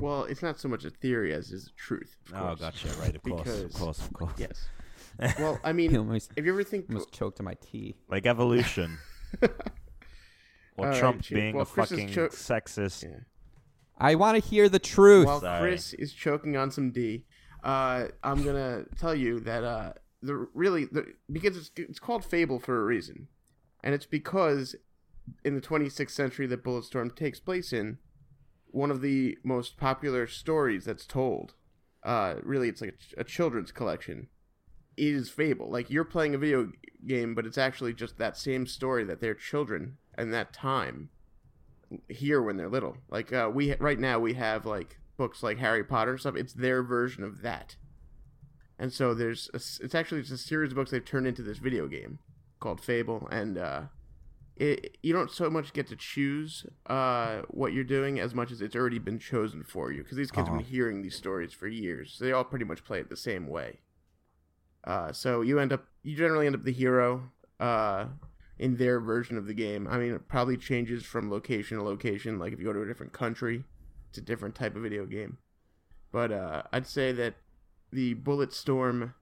Well, 0.00 0.24
it's 0.24 0.42
not 0.42 0.58
so 0.60 0.68
much 0.68 0.84
a 0.84 0.90
theory 0.90 1.32
as 1.32 1.50
is 1.50 1.68
a 1.68 1.72
truth. 1.78 2.16
Of 2.28 2.34
Oh, 2.34 2.46
course. 2.48 2.60
gotcha. 2.60 2.88
Right, 3.00 3.16
of 3.16 3.22
course, 3.22 3.60
of 3.62 3.72
course, 3.74 3.98
of 4.00 4.12
course. 4.12 4.32
Yes. 4.38 4.68
Well, 5.38 5.58
I 5.64 5.70
I 5.70 5.72
mean, 5.72 5.96
almost, 5.96 6.32
if 6.36 6.44
you 6.44 6.52
ever 6.52 6.62
think, 6.62 6.90
almost 6.90 7.10
choked 7.10 7.40
on 7.40 7.46
my 7.46 7.54
tea. 7.54 7.96
Like 8.06 8.26
evolution. 8.26 8.98
or 9.42 9.48
All 10.76 10.84
right, 10.84 10.98
Trump 10.98 11.24
shoot. 11.24 11.36
being 11.36 11.54
Well, 11.54 11.62
a 11.62 11.66
Chris 11.66 11.88
fucking 11.88 12.08
cho- 12.10 12.28
sexist. 12.28 13.02
Yeah. 13.04 13.20
I 13.96 14.14
want 14.16 14.42
to 14.42 14.46
hear 14.46 14.68
the 14.68 14.78
truth. 14.78 15.24
while 15.26 15.40
Sorry. 15.40 15.60
Chris 15.70 15.94
is 15.94 16.12
choking 16.12 16.58
on 16.58 16.70
some 16.70 16.90
D, 16.90 17.24
uh, 17.64 18.08
I'm 18.22 18.42
gonna 18.44 18.84
tell 18.98 19.14
you 19.14 19.40
that 19.40 19.64
uh, 19.64 19.92
the 20.20 20.46
really 20.52 20.84
the, 20.84 21.06
because 21.32 21.56
it's 21.56 21.70
it's 21.76 21.98
called 21.98 22.22
Fable 22.22 22.60
for 22.60 22.78
a 22.78 22.84
reason, 22.84 23.28
and 23.82 23.94
it's 23.94 24.04
because 24.04 24.76
in 25.44 25.54
the 25.54 25.60
26th 25.60 26.10
century 26.10 26.46
that 26.46 26.64
Bulletstorm 26.64 27.14
takes 27.14 27.40
place 27.40 27.72
in, 27.72 27.98
one 28.66 28.90
of 28.90 29.00
the 29.00 29.38
most 29.42 29.76
popular 29.76 30.26
stories 30.26 30.84
that's 30.84 31.06
told, 31.06 31.54
uh, 32.02 32.34
really 32.42 32.68
it's 32.68 32.80
like 32.80 32.98
a, 33.16 33.20
a 33.20 33.24
children's 33.24 33.72
collection, 33.72 34.28
is 34.96 35.28
Fable. 35.28 35.70
Like 35.70 35.90
you're 35.90 36.04
playing 36.04 36.34
a 36.34 36.38
video 36.38 36.70
game, 37.06 37.34
but 37.34 37.46
it's 37.46 37.58
actually 37.58 37.94
just 37.94 38.18
that 38.18 38.36
same 38.36 38.66
story 38.66 39.04
that 39.04 39.20
their 39.20 39.34
children 39.34 39.98
in 40.16 40.30
that 40.30 40.52
time 40.52 41.10
hear 42.08 42.42
when 42.42 42.56
they're 42.56 42.68
little. 42.68 42.96
Like 43.08 43.32
uh, 43.32 43.50
we 43.52 43.74
right 43.76 43.98
now 43.98 44.18
we 44.18 44.34
have 44.34 44.66
like 44.66 44.98
books 45.16 45.42
like 45.42 45.58
Harry 45.58 45.84
Potter 45.84 46.12
and 46.12 46.20
stuff. 46.20 46.36
It's 46.36 46.52
their 46.52 46.82
version 46.82 47.22
of 47.22 47.42
that. 47.42 47.76
And 48.78 48.92
so 48.92 49.14
there's 49.14 49.48
a 49.54 49.56
it's 49.56 49.94
actually 49.94 50.22
just 50.22 50.32
a 50.32 50.38
series 50.38 50.72
of 50.72 50.76
books 50.76 50.90
they've 50.90 51.04
turned 51.04 51.26
into 51.26 51.42
this 51.42 51.58
video 51.58 51.86
game 51.86 52.18
called 52.60 52.80
Fable, 52.80 53.28
and 53.30 53.58
uh, 53.58 53.82
it 54.56 54.96
you 55.02 55.12
don't 55.12 55.30
so 55.30 55.50
much 55.50 55.72
get 55.72 55.86
to 55.88 55.96
choose 55.96 56.64
uh, 56.86 57.42
what 57.48 57.72
you're 57.72 57.84
doing 57.84 58.18
as 58.18 58.34
much 58.34 58.50
as 58.50 58.62
it's 58.62 58.74
already 58.74 58.98
been 58.98 59.18
chosen 59.18 59.62
for 59.62 59.92
you 59.92 60.02
because 60.02 60.16
these 60.16 60.30
kids 60.30 60.48
have 60.48 60.56
been 60.56 60.66
hearing 60.66 61.02
these 61.02 61.16
stories 61.16 61.52
for 61.52 61.66
years. 61.66 62.14
So 62.16 62.24
they 62.24 62.32
all 62.32 62.44
pretty 62.44 62.64
much 62.64 62.84
play 62.84 63.00
it 63.00 63.08
the 63.08 63.16
same 63.16 63.46
way. 63.46 63.80
Uh, 64.84 65.12
so 65.12 65.42
you 65.42 65.58
end 65.58 65.72
up 65.72 65.84
you 66.02 66.16
generally 66.16 66.46
end 66.46 66.54
up 66.54 66.64
the 66.64 66.72
hero 66.72 67.30
uh, 67.60 68.06
in 68.58 68.76
their 68.76 69.00
version 69.00 69.36
of 69.36 69.46
the 69.46 69.54
game. 69.54 69.86
I 69.88 69.98
mean, 69.98 70.12
it 70.12 70.28
probably 70.28 70.56
changes 70.56 71.04
from 71.04 71.30
location 71.30 71.78
to 71.78 71.84
location. 71.84 72.38
Like 72.38 72.52
if 72.52 72.58
you 72.58 72.64
go 72.64 72.72
to 72.72 72.82
a 72.82 72.86
different 72.86 73.12
country, 73.12 73.64
it's 74.08 74.18
a 74.18 74.22
different 74.22 74.54
type 74.54 74.76
of 74.76 74.82
video 74.82 75.04
game. 75.04 75.38
But 76.12 76.32
uh, 76.32 76.62
I'd 76.72 76.86
say 76.86 77.12
that 77.12 77.34
the 77.92 78.14
Bulletstorm 78.14 79.12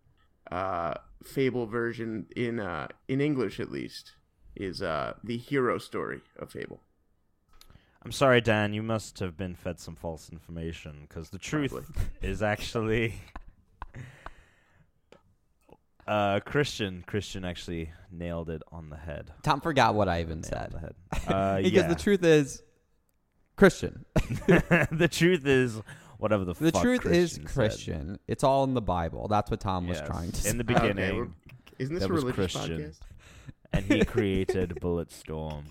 uh, 0.51 0.95
Fable 1.25 1.67
version 1.67 2.27
in 2.37 2.61
uh, 2.61 2.89
in 3.09 3.21
English 3.21 3.59
at 3.59 3.73
least 3.73 4.13
is 4.57 4.83
uh, 4.83 5.15
the 5.25 5.37
hero 5.37 5.79
story 5.79 6.21
of 6.39 6.51
Fable. 6.51 6.81
I'm 8.05 8.13
sorry, 8.13 8.41
Dan. 8.41 8.73
You 8.75 8.83
must 8.83 9.19
have 9.21 9.37
been 9.37 9.55
fed 9.55 9.81
some 9.81 9.97
false 9.97 10.31
information 10.31 11.07
because 11.09 11.31
the 11.31 11.39
truth 11.39 11.73
Probably. 11.73 11.95
is 12.23 12.43
actually 12.43 13.15
uh, 16.07 16.41
Christian. 16.41 17.05
Christian 17.07 17.45
actually 17.45 17.91
nailed 18.11 18.51
it 18.51 18.63
on 18.71 18.91
the 18.91 18.97
head. 18.97 19.31
Tom 19.43 19.61
forgot 19.61 19.95
what 19.95 20.09
I 20.09 20.21
even 20.21 20.41
Nailed 20.41 20.47
said. 20.47 20.71
the 20.73 20.79
head. 20.81 20.95
Uh, 21.27 21.57
because 21.57 21.73
yeah. 21.73 21.87
the 21.87 21.95
truth 21.95 22.23
is, 22.23 22.63
Christian. 23.57 24.05
the 24.91 25.09
truth 25.11 25.47
is 25.47 25.81
whatever 26.19 26.45
the 26.45 26.53
The 26.53 26.71
fuck 26.73 26.83
truth 26.83 27.07
is 27.07 27.41
Christian 27.47 28.09
said. 28.11 28.19
It's 28.29 28.45
all 28.45 28.65
in 28.65 28.75
the 28.75 28.83
Bible. 28.83 29.27
That's 29.29 29.51
what 29.51 29.61
Tom 29.61 29.87
was 29.89 30.03
trying 30.03 30.33
to 30.33 30.41
say. 30.43 30.51
In 30.51 30.59
the 30.59 30.65
beginning, 30.65 31.17
we're- 31.17 31.29
Isn't 31.79 31.95
this 31.95 32.03
That 32.03 32.11
a 32.11 32.13
religious 32.13 32.35
Christian. 32.53 32.79
podcast? 32.79 32.99
And 33.77 33.85
he 33.85 34.05
created 34.05 34.71
Bulletstorm 34.81 35.65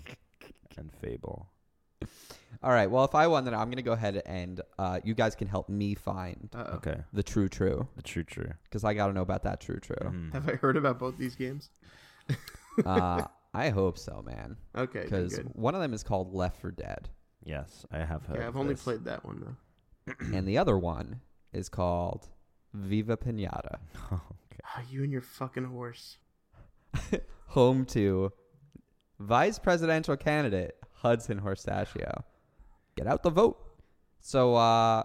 and 0.76 0.92
Fable. 1.00 1.48
All 2.62 2.70
right. 2.70 2.90
Well, 2.90 3.04
if 3.04 3.14
I 3.14 3.26
won, 3.26 3.44
then 3.44 3.54
I'm 3.54 3.66
going 3.66 3.76
to 3.76 3.82
go 3.82 3.92
ahead 3.92 4.22
and 4.26 4.60
uh, 4.78 5.00
you 5.04 5.14
guys 5.14 5.34
can 5.34 5.48
help 5.48 5.68
me 5.68 5.94
find 5.94 6.48
Uh-oh. 6.54 6.76
Okay, 6.76 6.96
the 7.12 7.22
true 7.22 7.48
true 7.48 7.88
the 7.96 8.02
true 8.02 8.24
true. 8.24 8.50
because 8.64 8.84
I 8.84 8.94
got 8.94 9.08
to 9.08 9.12
know 9.12 9.22
about 9.22 9.42
that 9.44 9.60
true 9.60 9.80
true. 9.80 9.96
Mhm. 10.00 10.32
Have 10.32 10.48
I 10.48 10.52
heard 10.52 10.76
about 10.76 10.98
both 10.98 11.16
these 11.18 11.34
games? 11.34 11.70
uh, 12.86 13.22
I 13.52 13.68
hope 13.70 13.98
so, 13.98 14.22
man. 14.26 14.56
Okay, 14.76 15.00
then 15.00 15.04
Because 15.04 15.36
good. 15.36 15.50
one 15.54 15.74
of 15.74 15.80
them 15.80 15.92
is 15.94 16.02
called 16.02 16.32
Left 16.34 16.60
4 16.60 16.70
Dead, 16.72 17.08
Yes, 17.44 17.84
I 17.92 17.98
have 17.98 18.24
heard. 18.26 18.36
Yeah, 18.38 18.44
I've 18.44 18.48
of 18.48 18.56
only 18.56 18.74
this. 18.74 18.82
played 18.82 19.04
that 19.04 19.24
one 19.24 19.40
though. 20.06 20.14
and 20.34 20.46
the 20.48 20.56
other 20.58 20.76
one 20.78 21.20
is 21.52 21.68
called 21.68 22.28
Viva 22.72 23.16
Pinata, 23.16 23.78
okay 24.12 24.58
Ah, 24.64 24.82
you 24.90 25.02
and 25.02 25.12
your 25.12 25.20
fucking 25.22 25.64
horse. 25.66 26.16
home 27.54 27.84
to 27.84 28.32
vice 29.20 29.60
presidential 29.60 30.16
candidate 30.16 30.74
Hudson 30.90 31.40
Horstachio. 31.40 32.24
Get 32.96 33.06
out 33.06 33.22
the 33.22 33.30
vote. 33.30 33.56
So, 34.20 34.56
uh, 34.56 35.04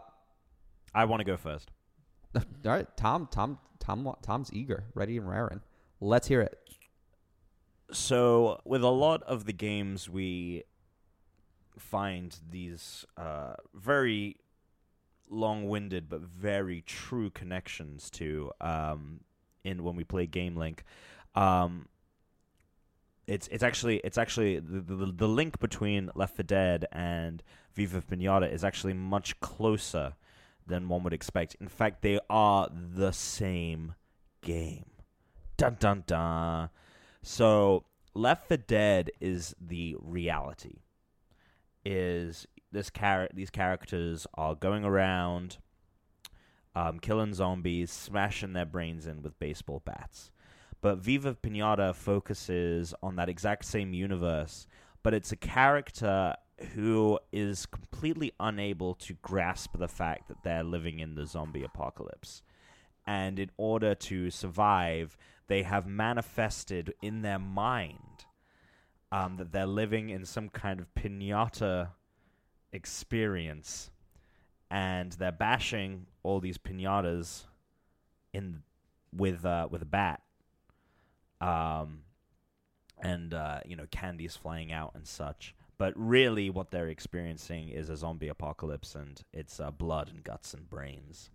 I 0.95 1.05
want 1.05 1.19
to 1.19 1.25
go 1.25 1.37
first. 1.37 1.69
all 2.35 2.41
right, 2.65 2.87
Tom, 2.97 3.27
Tom, 3.31 3.59
Tom, 3.79 4.15
Tom's 4.23 4.51
eager, 4.51 4.85
ready 4.95 5.17
and 5.17 5.29
raring. 5.29 5.61
Let's 6.01 6.27
hear 6.27 6.41
it. 6.41 6.57
So, 7.91 8.59
with 8.65 8.83
a 8.83 8.89
lot 8.89 9.21
of 9.23 9.45
the 9.45 9.53
games, 9.53 10.09
we 10.09 10.63
find 11.77 12.35
these 12.49 13.05
uh, 13.15 13.53
very 13.75 14.37
long-winded 15.29 16.09
but 16.09 16.21
very 16.21 16.81
true 16.81 17.29
connections 17.29 18.09
to 18.09 18.51
um, 18.59 19.19
in 19.63 19.83
when 19.83 19.95
we 19.95 20.03
play 20.03 20.25
Game 20.25 20.55
Link. 20.55 20.83
Um, 21.35 21.85
it's 23.29 23.47
it's 23.49 23.63
actually 23.63 23.97
it's 24.03 24.17
actually 24.17 24.59
the, 24.59 24.81
the 24.81 25.13
the 25.15 25.27
link 25.27 25.59
between 25.59 26.09
Left 26.15 26.35
4 26.35 26.43
Dead 26.43 26.85
and 26.91 27.43
Viva 27.75 28.01
Pinata 28.01 28.51
is 28.51 28.63
actually 28.63 28.93
much 28.93 29.39
closer 29.39 30.15
than 30.65 30.89
one 30.89 31.03
would 31.03 31.13
expect. 31.13 31.55
In 31.61 31.67
fact, 31.67 32.01
they 32.01 32.19
are 32.29 32.69
the 32.71 33.11
same 33.11 33.93
game. 34.41 34.85
Dun 35.57 35.77
dun 35.79 36.03
dun. 36.07 36.69
So 37.21 37.85
Left 38.15 38.47
for 38.47 38.57
Dead 38.57 39.11
is 39.21 39.55
the 39.61 39.95
reality. 39.99 40.79
Is 41.85 42.47
this 42.71 42.89
char- 42.89 43.29
these 43.33 43.51
characters 43.51 44.25
are 44.33 44.55
going 44.55 44.83
around 44.83 45.57
um, 46.75 46.99
killing 46.99 47.33
zombies, 47.35 47.91
smashing 47.91 48.53
their 48.53 48.65
brains 48.65 49.05
in 49.05 49.21
with 49.21 49.37
baseball 49.37 49.81
bats. 49.85 50.31
But 50.81 50.99
Viva 50.99 51.35
Pinata 51.35 51.93
focuses 51.93 52.93
on 53.03 53.17
that 53.17 53.29
exact 53.29 53.65
same 53.65 53.93
universe, 53.93 54.65
but 55.03 55.13
it's 55.13 55.31
a 55.31 55.35
character 55.35 56.35
who 56.73 57.19
is 57.31 57.65
completely 57.65 58.31
unable 58.39 58.93
to 58.95 59.13
grasp 59.21 59.77
the 59.77 59.87
fact 59.87 60.27
that 60.27 60.43
they're 60.43 60.63
living 60.63 60.99
in 60.99 61.15
the 61.15 61.25
zombie 61.25 61.63
apocalypse. 61.63 62.41
And 63.05 63.39
in 63.39 63.49
order 63.57 63.95
to 63.95 64.29
survive, 64.29 65.17
they 65.47 65.63
have 65.63 65.87
manifested 65.87 66.93
in 67.01 67.21
their 67.21 67.39
mind 67.39 68.25
um, 69.11 69.37
that 69.37 69.51
they're 69.51 69.65
living 69.65 70.09
in 70.09 70.25
some 70.25 70.49
kind 70.49 70.79
of 70.79 70.93
pinata 70.93 71.89
experience. 72.71 73.89
And 74.69 75.13
they're 75.13 75.31
bashing 75.31 76.05
all 76.23 76.39
these 76.39 76.57
pinatas 76.57 77.45
in 78.33 78.61
with 79.11 79.43
uh, 79.43 79.67
with 79.71 79.81
a 79.81 79.85
bat 79.85 80.21
um, 81.41 81.99
and 83.01 83.33
uh, 83.33 83.59
you 83.65 83.75
know 83.75 83.85
candies 83.91 84.35
flying 84.35 84.71
out 84.71 84.91
and 84.95 85.07
such. 85.07 85.55
But 85.77 85.93
really, 85.95 86.49
what 86.49 86.71
they're 86.71 86.89
experiencing 86.89 87.69
is 87.69 87.89
a 87.89 87.95
zombie 87.95 88.27
apocalypse, 88.27 88.95
and 88.95 89.21
it's 89.31 89.59
uh, 89.59 89.71
blood 89.71 90.09
and 90.09 90.23
guts 90.23 90.53
and 90.53 90.69
brains 90.69 91.29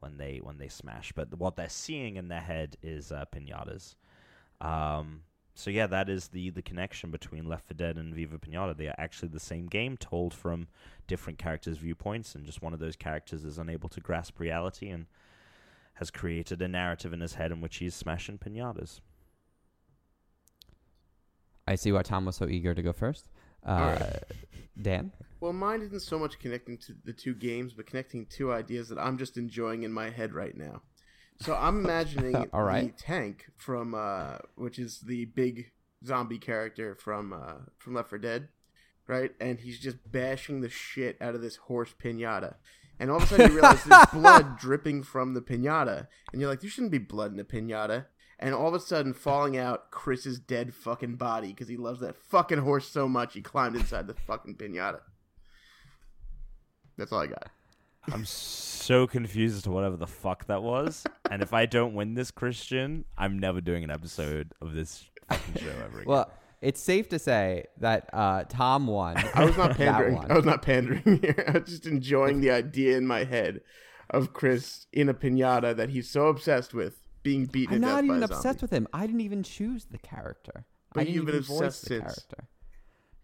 when 0.00 0.18
they 0.18 0.40
when 0.42 0.58
they 0.58 0.68
smash. 0.68 1.12
But 1.12 1.36
what 1.36 1.56
they're 1.56 1.68
seeing 1.68 2.16
in 2.16 2.28
their 2.28 2.40
head 2.40 2.76
is 2.82 3.10
uh, 3.10 3.24
pinatas. 3.34 3.96
Um, 4.60 5.22
so 5.54 5.70
yeah, 5.70 5.88
that 5.88 6.08
is 6.08 6.28
the 6.28 6.50
the 6.50 6.62
connection 6.62 7.10
between 7.10 7.48
Left 7.48 7.66
4 7.66 7.74
Dead 7.74 7.96
and 7.96 8.14
Viva 8.14 8.38
Pinata. 8.38 8.76
They 8.76 8.86
are 8.86 8.94
actually 8.96 9.30
the 9.30 9.40
same 9.40 9.66
game, 9.66 9.96
told 9.96 10.32
from 10.32 10.68
different 11.08 11.40
characters' 11.40 11.78
viewpoints, 11.78 12.36
and 12.36 12.46
just 12.46 12.62
one 12.62 12.72
of 12.72 12.78
those 12.78 12.94
characters 12.94 13.44
is 13.44 13.58
unable 13.58 13.88
to 13.88 14.00
grasp 14.00 14.38
reality 14.38 14.88
and 14.88 15.06
has 15.94 16.12
created 16.12 16.62
a 16.62 16.68
narrative 16.68 17.12
in 17.12 17.18
his 17.18 17.34
head 17.34 17.50
in 17.50 17.60
which 17.60 17.78
he's 17.78 17.96
smashing 17.96 18.38
pinatas. 18.38 19.00
I 21.68 21.74
see 21.74 21.92
why 21.92 22.02
Tom 22.02 22.24
was 22.24 22.36
so 22.36 22.48
eager 22.48 22.74
to 22.74 22.82
go 22.82 22.92
first. 22.92 23.28
Uh, 23.64 23.98
right. 24.00 24.22
Dan? 24.80 25.12
Well, 25.40 25.52
mine 25.52 25.82
isn't 25.82 26.00
so 26.00 26.18
much 26.18 26.38
connecting 26.38 26.78
to 26.78 26.94
the 27.04 27.12
two 27.12 27.34
games, 27.34 27.74
but 27.74 27.86
connecting 27.86 28.26
two 28.26 28.52
ideas 28.52 28.88
that 28.88 28.98
I'm 28.98 29.18
just 29.18 29.36
enjoying 29.36 29.82
in 29.82 29.92
my 29.92 30.08
head 30.10 30.32
right 30.32 30.56
now. 30.56 30.82
So 31.40 31.54
I'm 31.54 31.78
imagining 31.84 32.34
All 32.52 32.62
right. 32.62 32.96
the 32.96 33.02
tank 33.02 33.46
from, 33.56 33.94
uh, 33.94 34.38
which 34.56 34.78
is 34.78 35.00
the 35.00 35.26
big 35.26 35.72
zombie 36.04 36.38
character 36.38 36.94
from 36.94 37.32
uh, 37.32 37.54
from 37.76 37.94
Left 37.94 38.08
4 38.08 38.18
Dead, 38.18 38.48
right? 39.06 39.32
And 39.40 39.60
he's 39.60 39.78
just 39.78 39.98
bashing 40.10 40.60
the 40.60 40.70
shit 40.70 41.20
out 41.20 41.34
of 41.34 41.42
this 41.42 41.56
horse 41.56 41.94
pinata. 42.02 42.54
And 43.00 43.10
all 43.10 43.18
of 43.18 43.24
a 43.24 43.26
sudden 43.26 43.50
you 43.50 43.56
realize 43.56 43.84
there's 43.84 44.06
blood 44.12 44.58
dripping 44.58 45.02
from 45.02 45.34
the 45.34 45.40
pinata, 45.40 46.08
and 46.32 46.40
you're 46.40 46.50
like, 46.50 46.60
there 46.60 46.70
shouldn't 46.70 46.92
be 46.92 46.98
blood 46.98 47.32
in 47.32 47.38
a 47.38 47.44
pinata. 47.44 48.06
And 48.40 48.54
all 48.54 48.68
of 48.68 48.74
a 48.74 48.80
sudden, 48.80 49.14
falling 49.14 49.56
out 49.56 49.90
Chris's 49.90 50.38
dead 50.38 50.72
fucking 50.72 51.16
body 51.16 51.48
because 51.48 51.68
he 51.68 51.76
loves 51.76 52.00
that 52.00 52.16
fucking 52.16 52.58
horse 52.58 52.86
so 52.86 53.08
much 53.08 53.34
he 53.34 53.42
climbed 53.42 53.74
inside 53.74 54.06
the 54.06 54.14
fucking 54.14 54.54
pinata. 54.54 55.00
That's 56.96 57.12
all 57.12 57.20
I 57.20 57.26
got. 57.26 57.50
I'm 58.12 58.24
so 58.24 59.06
confused 59.06 59.56
as 59.56 59.62
to 59.64 59.70
whatever 59.70 59.96
the 59.96 60.06
fuck 60.06 60.46
that 60.46 60.62
was. 60.62 61.04
and 61.30 61.42
if 61.42 61.52
I 61.52 61.66
don't 61.66 61.94
win 61.94 62.14
this, 62.14 62.30
Christian, 62.30 63.04
I'm 63.16 63.38
never 63.38 63.60
doing 63.60 63.84
an 63.84 63.90
episode 63.90 64.52
of 64.60 64.72
this 64.72 65.04
fucking 65.28 65.62
show 65.62 65.70
ever 65.84 65.98
again. 65.98 66.04
Well, 66.06 66.32
it's 66.60 66.80
safe 66.80 67.08
to 67.10 67.18
say 67.18 67.66
that 67.78 68.08
uh, 68.12 68.44
Tom 68.48 68.86
won. 68.86 69.16
I 69.34 69.44
was 69.44 69.56
not 69.56 69.76
pandering. 69.76 70.18
I 70.28 70.34
was 70.34 70.44
not 70.44 70.62
pandering 70.62 71.20
here. 71.22 71.44
I 71.46 71.58
was 71.58 71.68
just 71.68 71.86
enjoying 71.86 72.40
the 72.40 72.50
idea 72.50 72.96
in 72.96 73.06
my 73.06 73.24
head 73.24 73.60
of 74.10 74.32
Chris 74.32 74.86
in 74.92 75.08
a 75.08 75.14
pinata 75.14 75.76
that 75.76 75.90
he's 75.90 76.08
so 76.08 76.28
obsessed 76.28 76.72
with 76.72 77.07
being 77.28 77.44
beaten 77.46 77.74
I'm 77.74 77.80
not 77.82 78.04
even 78.04 78.22
obsessed 78.22 78.62
with 78.62 78.70
him. 78.70 78.88
I 78.92 79.06
didn't 79.06 79.20
even 79.20 79.42
choose 79.42 79.84
the 79.86 79.98
character. 79.98 80.64
But 80.94 81.00
I 81.00 81.04
didn't 81.04 81.14
you've 81.16 81.26
been 81.26 81.34
even 81.34 81.46
voice 81.46 81.58
obsessed 81.60 81.82
the 81.82 81.86
since. 81.88 82.00
character. 82.02 82.48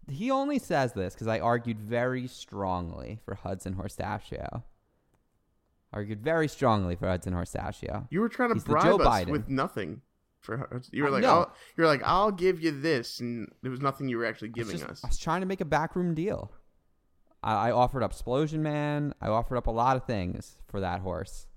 He 0.07 0.29
only 0.29 0.59
says 0.59 0.93
this 0.93 1.13
because 1.15 1.27
I 1.27 1.39
argued 1.39 1.79
very 1.79 2.27
strongly 2.27 3.19
for 3.25 3.33
Hudson 3.33 3.73
Horstachio. 3.75 4.61
Argued 5.91 6.21
very 6.21 6.47
strongly 6.47 6.95
for 6.95 7.07
Hudson 7.07 7.33
Horstachio. 7.33 8.07
You 8.11 8.19
were 8.19 8.29
trying 8.29 8.49
to 8.49 8.55
He's 8.55 8.63
bribe 8.63 9.01
us 9.01 9.07
Biden. 9.07 9.29
with 9.31 9.49
nothing. 9.49 10.01
For 10.41 10.57
her. 10.57 10.81
you 10.91 11.01
were 11.01 11.09
I 11.09 11.19
like. 11.19 11.47
You're 11.75 11.87
like, 11.87 12.03
I'll 12.05 12.31
give 12.31 12.61
you 12.61 12.69
this, 12.79 13.19
and 13.19 13.51
there 13.63 13.71
was 13.71 13.81
nothing 13.81 14.07
you 14.09 14.17
were 14.19 14.25
actually 14.27 14.49
I 14.49 14.51
giving 14.59 14.77
just- 14.77 14.83
us. 14.91 15.03
I 15.03 15.07
was 15.07 15.17
trying 15.17 15.41
to 15.41 15.47
make 15.47 15.61
a 15.61 15.65
backroom 15.65 16.13
deal. 16.13 16.51
I, 17.41 17.69
I 17.69 17.71
offered 17.71 18.03
up 18.03 18.11
Explosion 18.11 18.61
Man. 18.61 19.15
I 19.19 19.29
offered 19.29 19.57
up 19.57 19.65
a 19.65 19.71
lot 19.71 19.97
of 19.97 20.05
things 20.05 20.57
for 20.67 20.79
that 20.81 20.99
horse. 21.01 21.47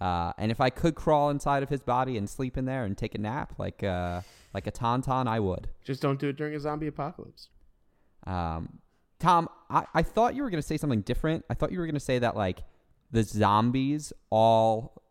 Uh, 0.00 0.32
and 0.38 0.50
if 0.50 0.60
I 0.60 0.70
could 0.70 0.94
crawl 0.94 1.30
inside 1.30 1.62
of 1.62 1.68
his 1.68 1.80
body 1.80 2.16
and 2.16 2.28
sleep 2.30 2.56
in 2.56 2.64
there 2.66 2.84
and 2.84 2.96
take 2.96 3.14
a 3.14 3.18
nap 3.18 3.54
like 3.58 3.82
uh, 3.82 4.20
like 4.54 4.66
a 4.66 4.72
tauntaun, 4.72 5.26
I 5.26 5.40
would. 5.40 5.68
Just 5.84 6.00
don't 6.00 6.18
do 6.20 6.28
it 6.28 6.36
during 6.36 6.54
a 6.54 6.60
zombie 6.60 6.86
apocalypse. 6.86 7.48
Um, 8.26 8.78
Tom, 9.18 9.48
I, 9.68 9.86
I 9.94 10.02
thought 10.02 10.34
you 10.34 10.42
were 10.42 10.50
going 10.50 10.62
to 10.62 10.66
say 10.66 10.76
something 10.76 11.00
different. 11.00 11.44
I 11.50 11.54
thought 11.54 11.72
you 11.72 11.78
were 11.78 11.86
going 11.86 11.94
to 11.94 12.00
say 12.00 12.18
that 12.20 12.36
like 12.36 12.62
the 13.10 13.24
zombies 13.24 14.12
all 14.30 15.02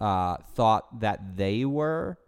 uh, 0.00 0.38
thought 0.54 1.00
that 1.00 1.36
they 1.36 1.64
were 1.64 2.18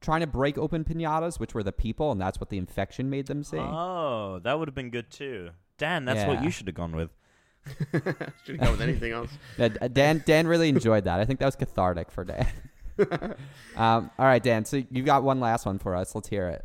trying 0.00 0.20
to 0.20 0.26
break 0.26 0.58
open 0.58 0.84
pinatas, 0.84 1.40
which 1.40 1.54
were 1.54 1.62
the 1.62 1.72
people, 1.72 2.12
and 2.12 2.20
that's 2.20 2.40
what 2.40 2.50
the 2.50 2.58
infection 2.58 3.08
made 3.10 3.26
them 3.26 3.42
see. 3.42 3.58
oh, 3.58 4.40
that 4.42 4.58
would 4.58 4.68
have 4.68 4.74
been 4.74 4.90
good 4.90 5.10
too. 5.10 5.50
Dan, 5.78 6.04
that's 6.04 6.26
what 6.26 6.44
you 6.44 6.50
should 6.50 6.66
have 6.68 6.76
gone 6.76 6.94
with. 6.94 7.10
Should 8.44 8.56
have 8.56 8.60
gone 8.60 8.70
with 8.72 8.80
anything 8.80 9.12
else. 9.12 9.30
Dan 9.92 10.22
Dan 10.26 10.46
really 10.46 10.68
enjoyed 10.68 11.04
that. 11.04 11.20
I 11.20 11.24
think 11.24 11.38
that 11.40 11.46
was 11.46 11.56
cathartic 11.56 12.10
for 12.10 12.24
Dan. 12.24 12.46
um, 13.76 14.10
all 14.18 14.26
right, 14.26 14.42
Dan. 14.42 14.64
So 14.64 14.82
you 14.90 15.02
got 15.02 15.22
one 15.22 15.40
last 15.40 15.66
one 15.66 15.78
for 15.78 15.94
us. 15.94 16.14
Let's 16.14 16.28
hear 16.28 16.48
it. 16.48 16.64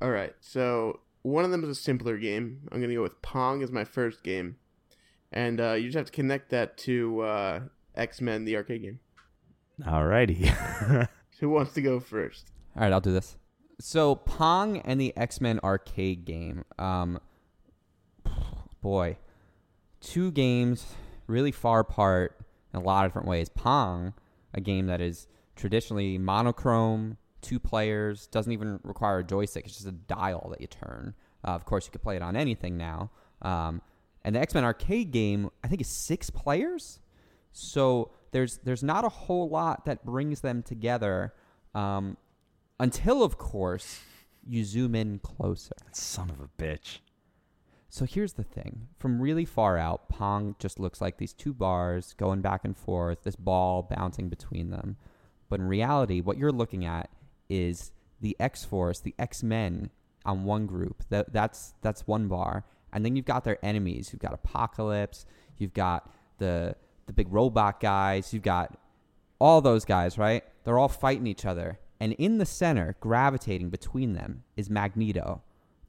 All 0.00 0.10
right. 0.10 0.34
So 0.40 1.00
one 1.22 1.44
of 1.44 1.50
them 1.50 1.64
is 1.64 1.70
a 1.70 1.74
simpler 1.74 2.16
game. 2.16 2.68
I'm 2.70 2.80
gonna 2.80 2.94
go 2.94 3.02
with 3.02 3.20
Pong 3.22 3.62
as 3.62 3.72
my 3.72 3.84
first 3.84 4.22
game, 4.22 4.56
and 5.32 5.60
uh, 5.60 5.72
you 5.72 5.84
just 5.88 5.96
have 5.96 6.06
to 6.06 6.12
connect 6.12 6.50
that 6.50 6.76
to 6.78 7.20
uh, 7.22 7.60
X 7.94 8.20
Men, 8.20 8.44
the 8.44 8.56
arcade 8.56 8.82
game. 8.82 9.00
Alrighty. 9.82 11.08
Who 11.40 11.50
wants 11.50 11.74
to 11.74 11.82
go 11.82 12.00
first? 12.00 12.50
All 12.76 12.82
right, 12.82 12.92
I'll 12.92 13.00
do 13.00 13.12
this. 13.12 13.36
So 13.78 14.14
Pong 14.14 14.78
and 14.78 15.00
the 15.00 15.14
X 15.16 15.40
Men 15.40 15.60
arcade 15.62 16.24
game. 16.24 16.64
Um, 16.78 17.20
boy, 18.80 19.18
two 20.06 20.30
games 20.30 20.86
really 21.26 21.50
far 21.50 21.80
apart 21.80 22.38
in 22.72 22.78
a 22.78 22.82
lot 22.82 23.04
of 23.04 23.10
different 23.10 23.26
ways. 23.26 23.48
Pong, 23.48 24.14
a 24.54 24.60
game 24.60 24.86
that 24.86 25.00
is 25.00 25.26
traditionally 25.56 26.16
monochrome, 26.16 27.16
two 27.42 27.58
players, 27.58 28.28
doesn't 28.28 28.52
even 28.52 28.78
require 28.84 29.18
a 29.18 29.24
joystick. 29.24 29.66
It's 29.66 29.74
just 29.74 29.88
a 29.88 29.92
dial 29.92 30.48
that 30.50 30.60
you 30.60 30.68
turn. 30.68 31.14
Uh, 31.44 31.50
of 31.50 31.64
course, 31.64 31.86
you 31.86 31.90
could 31.90 32.02
play 32.02 32.14
it 32.14 32.22
on 32.22 32.36
anything 32.36 32.76
now. 32.76 33.10
Um, 33.42 33.82
and 34.24 34.36
the 34.36 34.40
X 34.40 34.54
Men 34.54 34.64
arcade 34.64 35.10
game, 35.10 35.50
I 35.64 35.68
think, 35.68 35.80
is 35.80 35.88
six 35.88 36.30
players. 36.30 37.00
So 37.52 38.12
there's 38.30 38.58
there's 38.58 38.82
not 38.82 39.04
a 39.04 39.08
whole 39.08 39.48
lot 39.48 39.86
that 39.86 40.04
brings 40.04 40.40
them 40.40 40.62
together. 40.62 41.34
Um, 41.74 42.16
until, 42.78 43.22
of 43.22 43.38
course, 43.38 44.00
you 44.46 44.64
zoom 44.64 44.94
in 44.94 45.18
closer. 45.18 45.74
Son 45.92 46.30
of 46.30 46.40
a 46.40 46.48
bitch. 46.62 46.98
So 47.96 48.04
here's 48.04 48.34
the 48.34 48.44
thing. 48.44 48.88
From 48.98 49.22
really 49.22 49.46
far 49.46 49.78
out, 49.78 50.10
Pong 50.10 50.54
just 50.58 50.78
looks 50.78 51.00
like 51.00 51.16
these 51.16 51.32
two 51.32 51.54
bars 51.54 52.14
going 52.18 52.42
back 52.42 52.66
and 52.66 52.76
forth, 52.76 53.22
this 53.22 53.36
ball 53.36 53.88
bouncing 53.90 54.28
between 54.28 54.68
them. 54.68 54.98
But 55.48 55.60
in 55.60 55.66
reality, 55.66 56.20
what 56.20 56.36
you're 56.36 56.52
looking 56.52 56.84
at 56.84 57.08
is 57.48 57.92
the 58.20 58.36
X 58.38 58.66
Force, 58.66 59.00
the 59.00 59.14
X 59.18 59.42
Men 59.42 59.88
on 60.26 60.44
one 60.44 60.66
group. 60.66 61.04
That, 61.08 61.32
that's 61.32 61.72
that's 61.80 62.06
one 62.06 62.28
bar. 62.28 62.66
And 62.92 63.02
then 63.02 63.16
you've 63.16 63.24
got 63.24 63.44
their 63.44 63.56
enemies. 63.64 64.10
You've 64.12 64.20
got 64.20 64.34
Apocalypse, 64.34 65.24
you've 65.56 65.72
got 65.72 66.12
the 66.36 66.76
the 67.06 67.14
big 67.14 67.32
robot 67.32 67.80
guys, 67.80 68.34
you've 68.34 68.42
got 68.42 68.78
all 69.38 69.62
those 69.62 69.86
guys, 69.86 70.18
right? 70.18 70.44
They're 70.64 70.78
all 70.78 70.90
fighting 70.90 71.26
each 71.26 71.46
other. 71.46 71.78
And 71.98 72.12
in 72.12 72.36
the 72.36 72.44
center, 72.44 72.94
gravitating 73.00 73.70
between 73.70 74.12
them, 74.12 74.42
is 74.54 74.68
Magneto, 74.68 75.40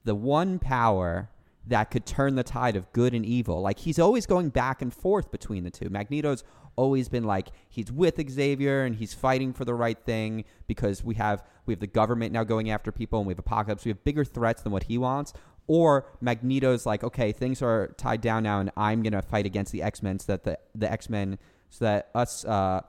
the 0.05 0.15
one 0.15 0.57
power 0.57 1.31
that 1.67 1.91
could 1.91 2.05
turn 2.05 2.35
the 2.35 2.43
tide 2.43 2.75
of 2.75 2.91
good 2.93 3.13
and 3.13 3.25
evil. 3.25 3.61
Like 3.61 3.79
he's 3.79 3.99
always 3.99 4.25
going 4.25 4.49
back 4.49 4.81
and 4.81 4.93
forth 4.93 5.31
between 5.31 5.63
the 5.63 5.69
two. 5.69 5.89
Magneto's 5.89 6.43
always 6.75 7.09
been 7.09 7.23
like 7.23 7.49
he's 7.69 7.91
with 7.91 8.21
Xavier 8.29 8.83
and 8.83 8.95
he's 8.95 9.13
fighting 9.13 9.51
for 9.53 9.65
the 9.65 9.73
right 9.73 9.97
thing 10.05 10.45
because 10.67 11.03
we 11.03 11.15
have 11.15 11.43
we 11.65 11.73
have 11.73 11.79
the 11.79 11.87
government 11.87 12.31
now 12.31 12.43
going 12.43 12.69
after 12.69 12.91
people 12.91 13.19
and 13.19 13.27
we 13.27 13.31
have 13.31 13.39
apocalypse. 13.39 13.83
We 13.83 13.89
have 13.89 14.03
bigger 14.03 14.23
threats 14.23 14.61
than 14.61 14.71
what 14.71 14.83
he 14.83 14.97
wants. 14.97 15.33
Or 15.67 16.05
Magneto's 16.21 16.85
like, 16.85 17.03
okay, 17.03 17.33
things 17.33 17.61
are 17.61 17.93
tied 17.97 18.21
down 18.21 18.43
now, 18.43 18.61
and 18.61 18.71
I'm 18.77 19.03
gonna 19.03 19.21
fight 19.21 19.45
against 19.45 19.73
the 19.73 19.83
X 19.83 20.01
Men 20.01 20.17
so 20.19 20.31
that 20.31 20.43
the 20.43 20.57
the 20.73 20.89
X 20.89 21.09
Men 21.09 21.37
so 21.69 21.83
that 21.83 22.09
us 22.15 22.45
uh, 22.45 22.81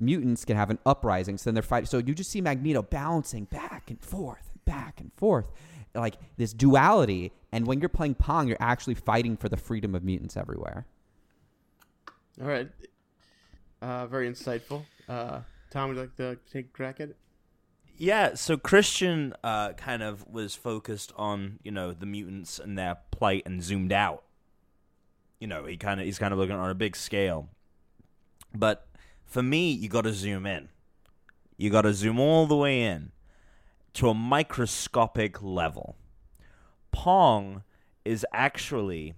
mutants 0.00 0.44
can 0.44 0.56
have 0.56 0.70
an 0.70 0.80
uprising. 0.84 1.38
So 1.38 1.44
then 1.44 1.54
they're 1.54 1.62
fighting. 1.62 1.86
So 1.86 1.98
you 1.98 2.14
just 2.14 2.30
see 2.30 2.40
Magneto 2.40 2.82
bouncing 2.82 3.44
back 3.44 3.90
and 3.90 4.00
forth, 4.00 4.50
back 4.64 5.00
and 5.00 5.12
forth, 5.14 5.52
like 5.96 6.16
this 6.36 6.52
duality. 6.52 7.32
And 7.52 7.66
when 7.66 7.80
you're 7.80 7.88
playing 7.88 8.14
Pong, 8.14 8.48
you're 8.48 8.56
actually 8.60 8.94
fighting 8.94 9.36
for 9.36 9.48
the 9.48 9.56
freedom 9.56 9.94
of 9.94 10.04
mutants 10.04 10.36
everywhere. 10.36 10.86
All 12.40 12.48
right. 12.48 12.68
Uh, 13.80 14.06
very 14.06 14.30
insightful. 14.30 14.84
Uh, 15.08 15.40
Tom, 15.70 15.88
would 15.88 15.96
you 15.96 16.02
like 16.02 16.16
to 16.16 16.38
take 16.50 16.66
a 16.66 16.68
crack 16.68 17.00
at 17.00 17.10
it? 17.10 17.16
Yeah, 17.98 18.34
so 18.34 18.58
Christian 18.58 19.32
uh, 19.42 19.72
kind 19.72 20.02
of 20.02 20.26
was 20.28 20.54
focused 20.54 21.12
on 21.16 21.58
you 21.62 21.70
know 21.70 21.92
the 21.92 22.04
mutants 22.04 22.58
and 22.58 22.76
their 22.76 22.98
plight 23.10 23.44
and 23.46 23.62
zoomed 23.62 23.92
out. 23.92 24.22
You 25.40 25.46
know, 25.46 25.64
he 25.64 25.76
kind 25.78 26.00
of 26.00 26.06
he's 26.06 26.18
kind 26.18 26.32
of 26.32 26.38
looking 26.38 26.56
on 26.56 26.68
a 26.68 26.74
big 26.74 26.94
scale. 26.94 27.48
But 28.54 28.86
for 29.24 29.42
me, 29.42 29.70
you 29.70 29.88
got 29.88 30.02
to 30.02 30.12
zoom 30.12 30.46
in. 30.46 30.68
You 31.56 31.70
got 31.70 31.82
to 31.82 31.94
zoom 31.94 32.20
all 32.20 32.46
the 32.46 32.56
way 32.56 32.82
in 32.82 33.12
to 33.96 34.10
a 34.10 34.14
microscopic 34.14 35.42
level. 35.42 35.96
Pong 36.92 37.62
is 38.04 38.26
actually 38.30 39.14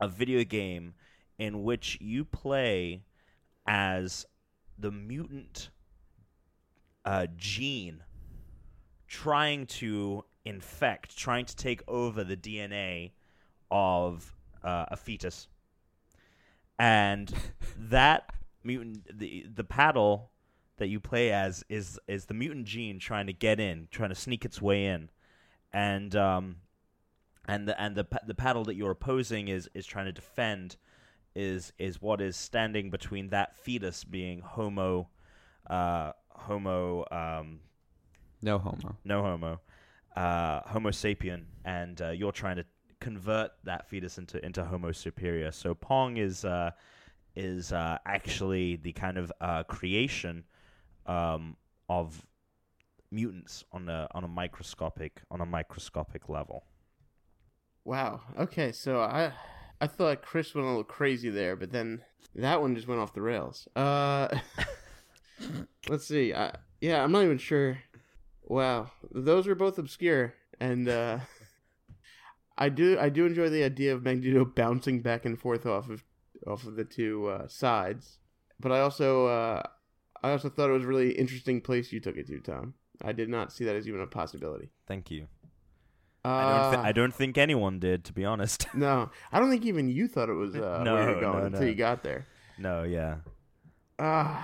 a 0.00 0.08
video 0.08 0.44
game 0.44 0.94
in 1.38 1.62
which 1.62 1.98
you 2.00 2.24
play 2.24 3.02
as 3.66 4.24
the 4.78 4.90
mutant 4.90 5.68
uh, 7.04 7.26
gene 7.36 8.02
trying 9.08 9.66
to 9.66 10.24
infect, 10.46 11.14
trying 11.14 11.44
to 11.44 11.54
take 11.54 11.82
over 11.86 12.24
the 12.24 12.38
DNA 12.38 13.12
of 13.70 14.34
uh, 14.62 14.86
a 14.88 14.96
fetus, 14.96 15.48
and 16.78 17.34
that 17.76 18.32
mutant, 18.62 19.18
the 19.18 19.44
the 19.54 19.64
paddle 19.64 20.30
that 20.76 20.88
you 20.88 21.00
play 21.00 21.32
as 21.32 21.64
is 21.68 21.98
is 22.08 22.26
the 22.26 22.34
mutant 22.34 22.66
gene 22.66 22.98
trying 22.98 23.26
to 23.26 23.32
get 23.32 23.60
in, 23.60 23.88
trying 23.90 24.10
to 24.10 24.14
sneak 24.14 24.44
its 24.44 24.60
way 24.60 24.86
in, 24.86 25.10
and 25.72 26.14
um, 26.16 26.56
and 27.46 27.68
the 27.68 27.80
and 27.80 27.96
the 27.96 28.06
the 28.26 28.34
paddle 28.34 28.64
that 28.64 28.74
you're 28.74 28.90
opposing 28.90 29.48
is 29.48 29.68
is 29.74 29.86
trying 29.86 30.06
to 30.06 30.12
defend 30.12 30.76
is 31.34 31.72
is 31.78 32.00
what 32.00 32.20
is 32.20 32.36
standing 32.36 32.90
between 32.90 33.28
that 33.30 33.56
fetus 33.56 34.04
being 34.04 34.40
homo 34.40 35.08
uh 35.68 36.12
homo 36.30 37.04
um 37.10 37.60
No 38.42 38.58
homo. 38.58 38.96
no 39.04 39.22
homo 39.22 39.60
uh 40.16 40.60
homo 40.66 40.90
sapien 40.90 41.44
and 41.64 42.00
uh, 42.00 42.10
you're 42.10 42.32
trying 42.32 42.56
to 42.56 42.64
convert 43.00 43.50
that 43.64 43.88
fetus 43.88 44.16
into 44.18 44.44
into 44.44 44.64
homo 44.64 44.92
superior 44.92 45.50
so 45.50 45.74
pong 45.74 46.16
is 46.16 46.44
uh 46.44 46.70
is 47.34 47.72
uh 47.72 47.98
actually 48.06 48.76
the 48.76 48.92
kind 48.92 49.18
of 49.18 49.32
uh 49.40 49.64
creation 49.64 50.44
um 51.06 51.56
of 51.88 52.26
mutants 53.10 53.64
on 53.72 53.88
a 53.88 54.08
on 54.14 54.24
a 54.24 54.28
microscopic 54.28 55.22
on 55.30 55.40
a 55.40 55.46
microscopic 55.46 56.28
level 56.28 56.64
Wow. 57.84 58.22
Okay, 58.38 58.72
so 58.72 59.00
I 59.00 59.32
I 59.80 59.86
thought 59.86 60.22
Chris 60.22 60.54
went 60.54 60.66
a 60.66 60.70
little 60.70 60.84
crazy 60.84 61.28
there, 61.28 61.54
but 61.54 61.70
then 61.70 62.02
that 62.34 62.60
one 62.60 62.74
just 62.74 62.88
went 62.88 63.00
off 63.00 63.12
the 63.12 63.20
rails. 63.20 63.68
Uh, 63.76 64.28
let's 65.88 66.06
see. 66.06 66.32
I, 66.32 66.54
yeah, 66.80 67.04
I'm 67.04 67.12
not 67.12 67.24
even 67.24 67.38
sure. 67.38 67.78
Wow, 68.42 68.90
those 69.10 69.46
were 69.46 69.54
both 69.54 69.78
obscure, 69.78 70.34
and 70.60 70.88
uh, 70.88 71.18
I 72.58 72.70
do 72.70 72.98
I 72.98 73.10
do 73.10 73.26
enjoy 73.26 73.50
the 73.50 73.64
idea 73.64 73.94
of 73.94 74.02
Magneto 74.02 74.44
bouncing 74.46 75.02
back 75.02 75.26
and 75.26 75.38
forth 75.38 75.66
off 75.66 75.90
of 75.90 76.04
off 76.46 76.66
of 76.66 76.76
the 76.76 76.84
two 76.84 77.26
uh, 77.26 77.48
sides, 77.48 78.18
but 78.58 78.72
I 78.72 78.80
also 78.80 79.26
uh, 79.26 79.62
I 80.24 80.30
also 80.32 80.48
thought 80.48 80.70
it 80.70 80.72
was 80.72 80.84
a 80.84 80.86
really 80.86 81.12
interesting 81.12 81.60
place 81.60 81.92
you 81.92 82.00
took 82.00 82.16
it 82.16 82.26
to, 82.28 82.40
Tom. 82.40 82.74
I 83.02 83.12
did 83.12 83.28
not 83.28 83.52
see 83.52 83.64
that 83.66 83.76
as 83.76 83.86
even 83.88 84.00
a 84.00 84.06
possibility. 84.06 84.70
thank 84.86 85.10
you 85.10 85.26
Uh, 86.24 86.28
I 86.28 86.52
don't 86.62 86.70
thi- 86.82 86.88
I 86.88 86.92
don't 86.92 87.14
think 87.14 87.36
anyone 87.38 87.78
did 87.78 88.04
to 88.04 88.12
be 88.12 88.24
honest 88.24 88.66
No, 88.74 89.10
I 89.32 89.38
don't 89.40 89.50
think 89.50 89.64
even 89.66 89.88
you 89.88 90.08
thought 90.08 90.28
it 90.28 90.34
was 90.44 90.54
uh, 90.54 90.82
No, 90.84 90.94
where 90.94 91.10
you're 91.10 91.20
no, 91.20 91.32
going 91.32 91.40
no. 91.40 91.46
until 91.46 91.66
you 91.68 91.74
got 91.74 92.02
there. 92.02 92.26
no 92.58 92.82
yeah 92.84 93.16
Uh, 93.98 94.40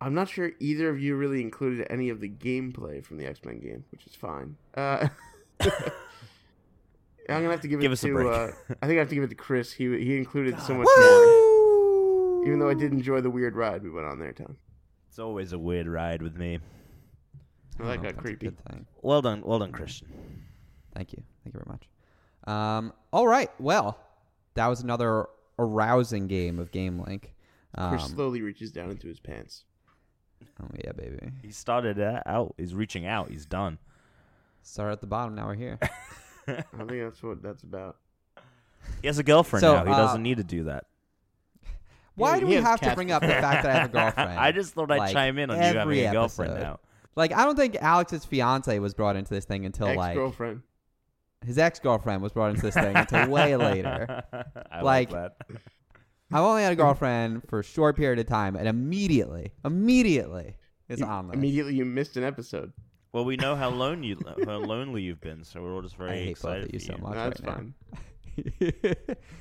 I'm 0.00 0.14
not 0.14 0.28
sure 0.28 0.52
either 0.60 0.88
of 0.90 1.00
you 1.00 1.16
really 1.16 1.40
included 1.40 1.86
any 1.90 2.10
of 2.10 2.20
the 2.20 2.28
gameplay 2.28 3.02
from 3.04 3.16
the 3.16 3.26
X 3.26 3.40
Men 3.44 3.58
game, 3.60 3.84
which 3.90 4.06
is 4.06 4.14
fine. 4.14 4.56
Uh, 4.76 5.08
I'm 5.60 7.40
gonna 7.40 7.50
have 7.50 7.62
to 7.62 7.68
give 7.68 7.80
it 7.80 7.82
Give 7.82 7.92
a 7.92 7.96
to. 7.96 8.28
Uh, 8.28 8.50
I 8.82 8.86
think 8.86 8.98
I 8.98 9.00
have 9.00 9.08
to 9.08 9.14
give 9.14 9.24
it 9.24 9.30
to 9.30 9.34
Chris. 9.34 9.72
He 9.72 9.84
he 10.04 10.16
included 10.18 10.60
so 10.60 10.74
much 10.74 10.86
more. 10.98 12.44
Even 12.46 12.58
though 12.58 12.68
I 12.68 12.74
did 12.74 12.92
enjoy 12.92 13.22
the 13.22 13.30
weird 13.30 13.56
ride 13.56 13.82
we 13.82 13.88
went 13.90 14.06
on 14.06 14.18
there, 14.18 14.32
Tom. 14.32 14.58
It's 15.14 15.20
always 15.20 15.52
a 15.52 15.58
weird 15.60 15.86
ride 15.86 16.22
with 16.22 16.36
me. 16.36 16.56
I 16.56 17.78
don't 17.78 17.86
like 17.86 18.00
know 18.02 18.08
got 18.08 18.14
if 18.14 18.18
a 18.18 18.20
creepy. 18.20 18.46
good 18.46 18.58
thing. 18.68 18.84
Well 19.00 19.22
done, 19.22 19.42
well 19.44 19.60
done, 19.60 19.70
Christian. 19.70 20.08
Thank 20.92 21.12
you. 21.12 21.22
Thank 21.44 21.54
you 21.54 21.60
very 21.64 21.66
much. 21.68 22.52
Um, 22.52 22.92
all 23.12 23.28
right. 23.28 23.48
Well, 23.60 23.96
that 24.54 24.66
was 24.66 24.80
another 24.80 25.26
arousing 25.56 26.26
game 26.26 26.58
of 26.58 26.72
Game 26.72 26.98
Link. 26.98 27.32
Um, 27.76 27.90
Chris 27.90 28.06
slowly 28.06 28.42
reaches 28.42 28.72
down 28.72 28.90
into 28.90 29.06
his 29.06 29.20
pants. 29.20 29.66
oh 30.60 30.66
yeah, 30.84 30.90
baby. 30.90 31.30
He 31.42 31.52
started 31.52 32.00
uh, 32.00 32.20
out. 32.26 32.56
He's 32.58 32.74
reaching 32.74 33.06
out. 33.06 33.30
He's 33.30 33.46
done. 33.46 33.78
Start 34.64 34.90
at 34.90 35.00
the 35.00 35.06
bottom. 35.06 35.36
Now 35.36 35.46
we're 35.46 35.54
here. 35.54 35.78
I 36.48 36.54
think 36.54 37.04
that's 37.04 37.22
what 37.22 37.40
that's 37.40 37.62
about. 37.62 37.98
He 39.00 39.06
has 39.06 39.20
a 39.20 39.22
girlfriend 39.22 39.60
So, 39.60 39.76
now. 39.76 39.84
He 39.84 39.92
uh, 39.92 39.96
doesn't 39.96 40.24
need 40.24 40.38
to 40.38 40.44
do 40.44 40.64
that. 40.64 40.86
Why 42.16 42.34
He- 42.34 42.40
do 42.40 42.46
we 42.46 42.54
have 42.54 42.80
to 42.80 42.94
bring 42.94 43.10
up 43.10 43.22
the 43.22 43.28
fact 43.28 43.62
that 43.64 43.70
I 43.76 43.80
have 43.80 43.90
a 43.90 43.92
girlfriend? 43.92 44.38
I 44.38 44.52
just 44.52 44.74
thought 44.74 44.90
I'd 44.90 44.98
like, 44.98 45.12
chime 45.12 45.38
in 45.38 45.50
on 45.50 45.56
you 45.56 45.62
having 45.62 45.80
every 45.80 46.04
a 46.04 46.12
girlfriend 46.12 46.52
episode. 46.52 46.66
now. 46.66 46.80
Like, 47.16 47.32
I 47.32 47.44
don't 47.44 47.56
think 47.56 47.76
Alex's 47.80 48.24
fiance 48.24 48.78
was 48.78 48.94
brought 48.94 49.16
into 49.16 49.32
this 49.32 49.44
thing 49.44 49.64
until 49.66 49.86
Ex 49.88 49.96
like 49.96 50.14
girlfriend. 50.14 50.62
his 51.44 51.58
ex 51.58 51.78
girlfriend 51.78 52.22
was 52.22 52.32
brought 52.32 52.50
into 52.50 52.62
this 52.62 52.74
thing 52.74 52.96
until 52.96 53.28
way 53.28 53.56
later. 53.68 54.22
I 54.70 54.80
Like- 54.82 55.10
like 55.10 55.10
that. 55.10 55.58
I've 56.32 56.42
only 56.42 56.62
had 56.62 56.72
a 56.72 56.76
girlfriend 56.76 57.42
for 57.48 57.60
a 57.60 57.62
short 57.64 57.96
period 57.96 58.18
of 58.18 58.26
time, 58.26 58.56
and 58.56 58.66
immediately, 58.66 59.52
immediately, 59.64 60.56
it's 60.88 61.00
You- 61.00 61.06
on 61.06 61.28
this. 61.28 61.36
Immediately, 61.36 61.74
you 61.74 61.84
missed 61.84 62.16
an 62.16 62.24
episode. 62.24 62.72
Well, 63.12 63.24
we 63.24 63.36
know 63.36 63.54
how 63.54 63.70
lone 63.70 64.02
you 64.02 64.18
how 64.44 64.56
lonely 64.58 65.02
you've 65.02 65.20
been, 65.20 65.44
so 65.44 65.62
we're 65.62 65.72
all 65.72 65.82
just 65.82 65.96
very 65.96 66.10
I 66.10 66.14
hate 66.16 66.24
both 66.24 66.30
excited 66.30 66.64
of 66.64 66.72
you 66.74 66.80
for 66.80 66.86
so 66.86 66.92
you. 66.96 67.02
much. 67.02 67.14
That's 67.14 67.40
right 67.42 67.54
fine. 67.54 67.74
now. 67.92 68.94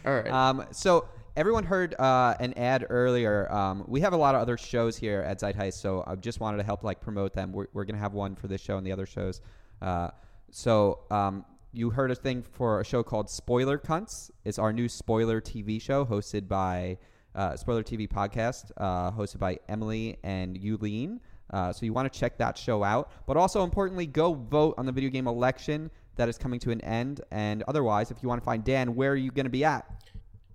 All 0.05 0.13
right. 0.13 0.28
Um, 0.32 0.65
so 0.71 1.05
everyone 1.36 1.64
heard 1.64 1.96
uh, 2.00 2.36
an 2.40 2.54
ad 2.54 2.86
earlier. 2.90 3.52
Um, 3.52 3.84
we 3.88 4.02
have 4.02 4.14
a 4.14 4.18
lot 4.18 4.36
of 4.36 4.42
other 4.42 4.58
shows 4.58 4.98
here 4.98 5.22
at 5.22 5.40
Zeitgeist, 5.40 5.82
so 5.82 6.04
I 6.06 6.16
just 6.16 6.40
wanted 6.40 6.58
to 6.58 6.64
help 6.64 6.84
like 6.84 7.02
promote 7.02 7.34
them. 7.34 7.52
We're, 7.52 7.68
we're 7.74 7.86
gonna 7.86 8.00
have 8.00 8.14
one 8.14 8.36
for 8.36 8.48
this 8.48 8.62
show 8.62 8.78
and 8.78 8.86
the 8.86 8.92
other 8.92 9.06
shows. 9.06 9.42
Uh, 9.82 10.10
so 10.52 11.00
um, 11.10 11.46
you 11.72 11.90
heard 11.90 12.12
a 12.12 12.16
thing 12.16 12.44
for 12.44 12.82
a 12.82 12.86
show 12.86 13.02
called 13.02 13.30
Spoiler 13.30 13.78
Cunts. 13.78 14.30
It's 14.46 14.60
our 14.60 14.72
new 14.72 14.88
spoiler 14.88 15.42
TV 15.42 15.82
show 15.82 16.06
hosted 16.06 16.48
by 16.48 16.98
uh, 17.34 17.56
Spoiler 17.58 17.84
TV 17.84 18.08
podcast, 18.08 18.72
uh, 18.78 19.12
hosted 19.12 19.40
by 19.40 19.58
Emily 19.68 20.18
and 20.24 20.56
Yuleen. 20.60 21.20
Uh, 21.50 21.74
so 21.74 21.86
you 21.86 21.94
want 21.94 22.12
to 22.12 22.20
check 22.20 22.38
that 22.38 22.58
show 22.58 22.84
out, 22.84 23.12
but 23.28 23.38
also 23.38 23.64
importantly, 23.64 24.06
go 24.06 24.34
vote 24.34 24.76
on 24.78 24.86
the 24.86 24.92
video 24.92 25.10
game 25.10 25.28
election 25.28 25.90
that 26.16 26.30
is 26.30 26.38
coming 26.38 26.60
to 26.60 26.72
an 26.72 26.82
end. 26.82 27.22
And 27.32 27.64
otherwise, 27.68 28.12
if 28.12 28.18
you 28.22 28.30
want 28.30 28.42
to 28.42 28.46
find 28.46 28.64
Dan, 28.64 28.96
where 28.96 29.12
are 29.12 29.16
you 29.16 29.32
going 29.32 29.46
to 29.46 29.52
be 29.52 29.66
at? 29.66 30.03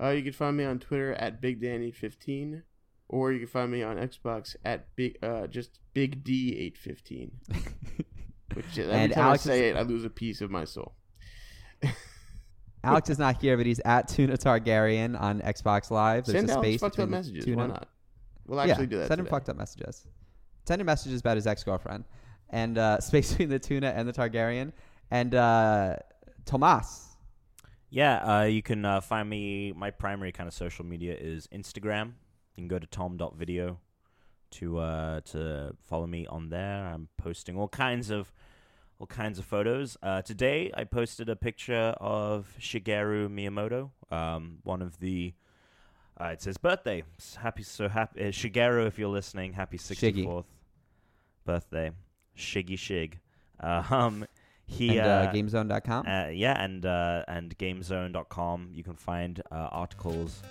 Uh, 0.00 0.10
you 0.10 0.22
can 0.22 0.32
find 0.32 0.56
me 0.56 0.64
on 0.64 0.78
Twitter 0.78 1.12
at 1.14 1.42
BigDanny15, 1.42 2.62
or 3.08 3.32
you 3.32 3.40
can 3.40 3.48
find 3.48 3.70
me 3.72 3.82
on 3.82 3.96
Xbox 3.96 4.54
at 4.64 4.94
big 4.96 5.18
uh, 5.22 5.46
just 5.46 5.80
Big 5.94 6.22
D815. 6.24 7.30
Which 8.54 8.78
every 8.78 8.92
And 8.92 9.12
time 9.12 9.24
Alex 9.24 9.46
I 9.46 9.50
say 9.50 9.68
is- 9.70 9.76
it, 9.76 9.78
I 9.78 9.82
lose 9.82 10.04
a 10.04 10.10
piece 10.10 10.40
of 10.40 10.50
my 10.50 10.64
soul. 10.64 10.94
Alex 12.84 13.10
is 13.10 13.18
not 13.18 13.36
here, 13.42 13.56
but 13.56 13.66
he's 13.66 13.80
at 13.80 14.08
Tuna 14.08 14.36
Targaryen 14.36 15.20
on 15.20 15.40
Xbox 15.40 15.90
Live. 15.90 16.24
There's 16.24 16.38
Send 16.38 16.50
a 16.50 16.52
Alex 16.54 16.66
space 16.68 16.80
fucked 16.80 16.98
up 17.00 17.08
messages. 17.08 17.44
Tuna. 17.44 17.56
Why 17.56 17.66
not? 17.66 17.88
We'll 18.46 18.60
actually 18.60 18.84
yeah, 18.84 18.90
do 18.90 18.98
that. 18.98 19.08
Send 19.08 19.18
him 19.20 19.26
today. 19.26 19.36
fucked 19.36 19.48
up 19.48 19.56
messages. 19.56 20.06
Send 20.66 20.80
him 20.80 20.86
messages 20.86 21.20
about 21.20 21.36
his 21.36 21.46
ex 21.46 21.64
girlfriend. 21.64 22.04
And 22.50 22.78
uh, 22.78 23.00
space 23.00 23.30
between 23.32 23.48
the 23.48 23.58
Tuna 23.58 23.88
and 23.88 24.08
the 24.08 24.12
Targaryen. 24.12 24.72
And 25.10 25.34
uh, 25.34 25.96
Tomas. 26.46 27.07
Yeah, 27.90 28.16
uh, 28.16 28.44
you 28.44 28.62
can 28.62 28.84
uh, 28.84 29.00
find 29.00 29.28
me. 29.28 29.72
My 29.72 29.90
primary 29.90 30.32
kind 30.32 30.46
of 30.46 30.54
social 30.54 30.84
media 30.84 31.16
is 31.18 31.46
Instagram. 31.48 32.12
You 32.54 32.62
can 32.62 32.68
go 32.68 32.78
to 32.78 32.86
tom.video 32.86 33.78
to 34.50 34.78
uh, 34.78 35.20
to 35.20 35.74
follow 35.84 36.06
me 36.06 36.26
on 36.26 36.50
there. 36.50 36.86
I'm 36.86 37.08
posting 37.16 37.56
all 37.56 37.68
kinds 37.68 38.10
of 38.10 38.32
all 38.98 39.06
kinds 39.06 39.38
of 39.38 39.44
photos. 39.44 39.96
Uh, 40.02 40.22
today, 40.22 40.70
I 40.76 40.84
posted 40.84 41.28
a 41.28 41.36
picture 41.36 41.94
of 41.98 42.52
Shigeru 42.60 43.28
Miyamoto, 43.28 43.90
um, 44.14 44.58
one 44.64 44.82
of 44.82 44.98
the. 45.00 45.34
Uh, 46.20 46.30
it's 46.32 46.44
his 46.44 46.58
birthday. 46.58 47.04
Happy 47.38 47.62
so 47.62 47.88
happy, 47.88 48.20
uh, 48.20 48.24
Shigeru. 48.28 48.86
If 48.86 48.98
you're 48.98 49.08
listening, 49.08 49.52
happy 49.52 49.78
Shiggy. 49.78 50.26
64th 50.26 50.44
birthday, 51.44 51.92
Shiggy 52.36 52.76
Shig. 52.76 53.14
Um, 53.60 54.24
he 54.68 54.98
and 54.98 55.00
uh, 55.00 55.02
uh, 55.10 55.32
GameZone.com. 55.32 56.06
uh, 56.06 56.28
yeah, 56.28 56.62
and 56.62 56.84
uh, 56.84 57.24
and 57.26 57.56
GameZone.com. 57.58 58.68
You 58.72 58.84
can 58.84 58.94
find 58.94 59.40
uh, 59.50 59.68
articles 59.72 60.42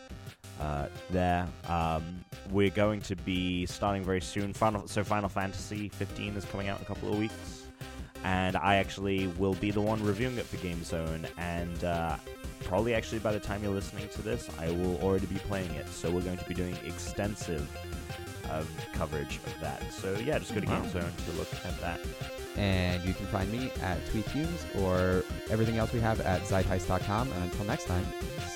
uh, 0.60 0.88
there. 1.12 1.48
Um, 1.68 2.26
we're 2.50 2.72
going 2.72 3.00
to 3.02 3.16
be 3.16 3.66
starting 3.68 4.04
very 4.04 4.22
soon. 4.22 4.54
Final, 4.54 4.88
so 4.88 5.04
Final 5.04 5.30
Fantasy 5.30 5.88
15 5.90 6.36
is 6.36 6.46
coming 6.46 6.68
out 6.68 6.80
in 6.80 6.84
a 6.84 6.88
couple 6.88 7.12
of 7.14 7.20
weeks, 7.20 7.68
and 8.24 8.58
I 8.58 8.76
actually 8.78 9.28
will 9.40 9.54
be 9.54 9.70
the 9.70 9.82
one 9.82 10.04
reviewing 10.04 10.38
it 10.38 10.46
for 10.46 10.58
GameZone. 10.58 11.28
And 11.38 11.84
uh, 11.84 12.16
probably 12.64 12.96
actually 12.96 13.20
by 13.20 13.32
the 13.32 13.40
time 13.40 13.62
you're 13.64 13.72
listening 13.74 14.10
to 14.10 14.22
this, 14.24 14.50
I 14.60 14.72
will 14.72 14.98
already 15.04 15.28
be 15.28 15.38
playing 15.40 15.72
it. 15.76 15.88
So 15.90 16.10
we're 16.10 16.22
going 16.22 16.40
to 16.40 16.46
be 16.46 16.56
doing 16.56 16.76
extensive. 16.86 17.70
Coverage 18.94 19.38
of 19.46 19.54
that. 19.60 19.92
So 19.92 20.18
yeah, 20.24 20.40
just 20.40 20.56
go 20.56 20.62
to 20.62 20.68
Wow. 20.68 20.82
GameZone 20.82 21.26
to 21.26 21.32
look 21.38 21.54
at 21.66 21.80
that. 21.82 22.00
And 22.58 23.04
you 23.04 23.14
can 23.14 23.28
find 23.28 23.52
me 23.52 23.72
at 23.82 24.04
TweetFumes 24.08 24.82
or 24.82 25.24
everything 25.50 25.78
else 25.78 25.94
we 25.94 26.00
have 26.00 26.20
at 26.22 26.42
Zeitgeist.com. 26.42 27.32
And 27.32 27.44
until 27.44 27.66
next 27.66 27.86
time, 27.86 28.06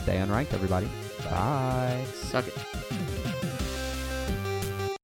stay 0.02 0.18
unranked, 0.18 0.54
everybody. 0.54 0.89
Bye. 1.24 2.04
Suck 2.14 2.47
it. 2.47 3.31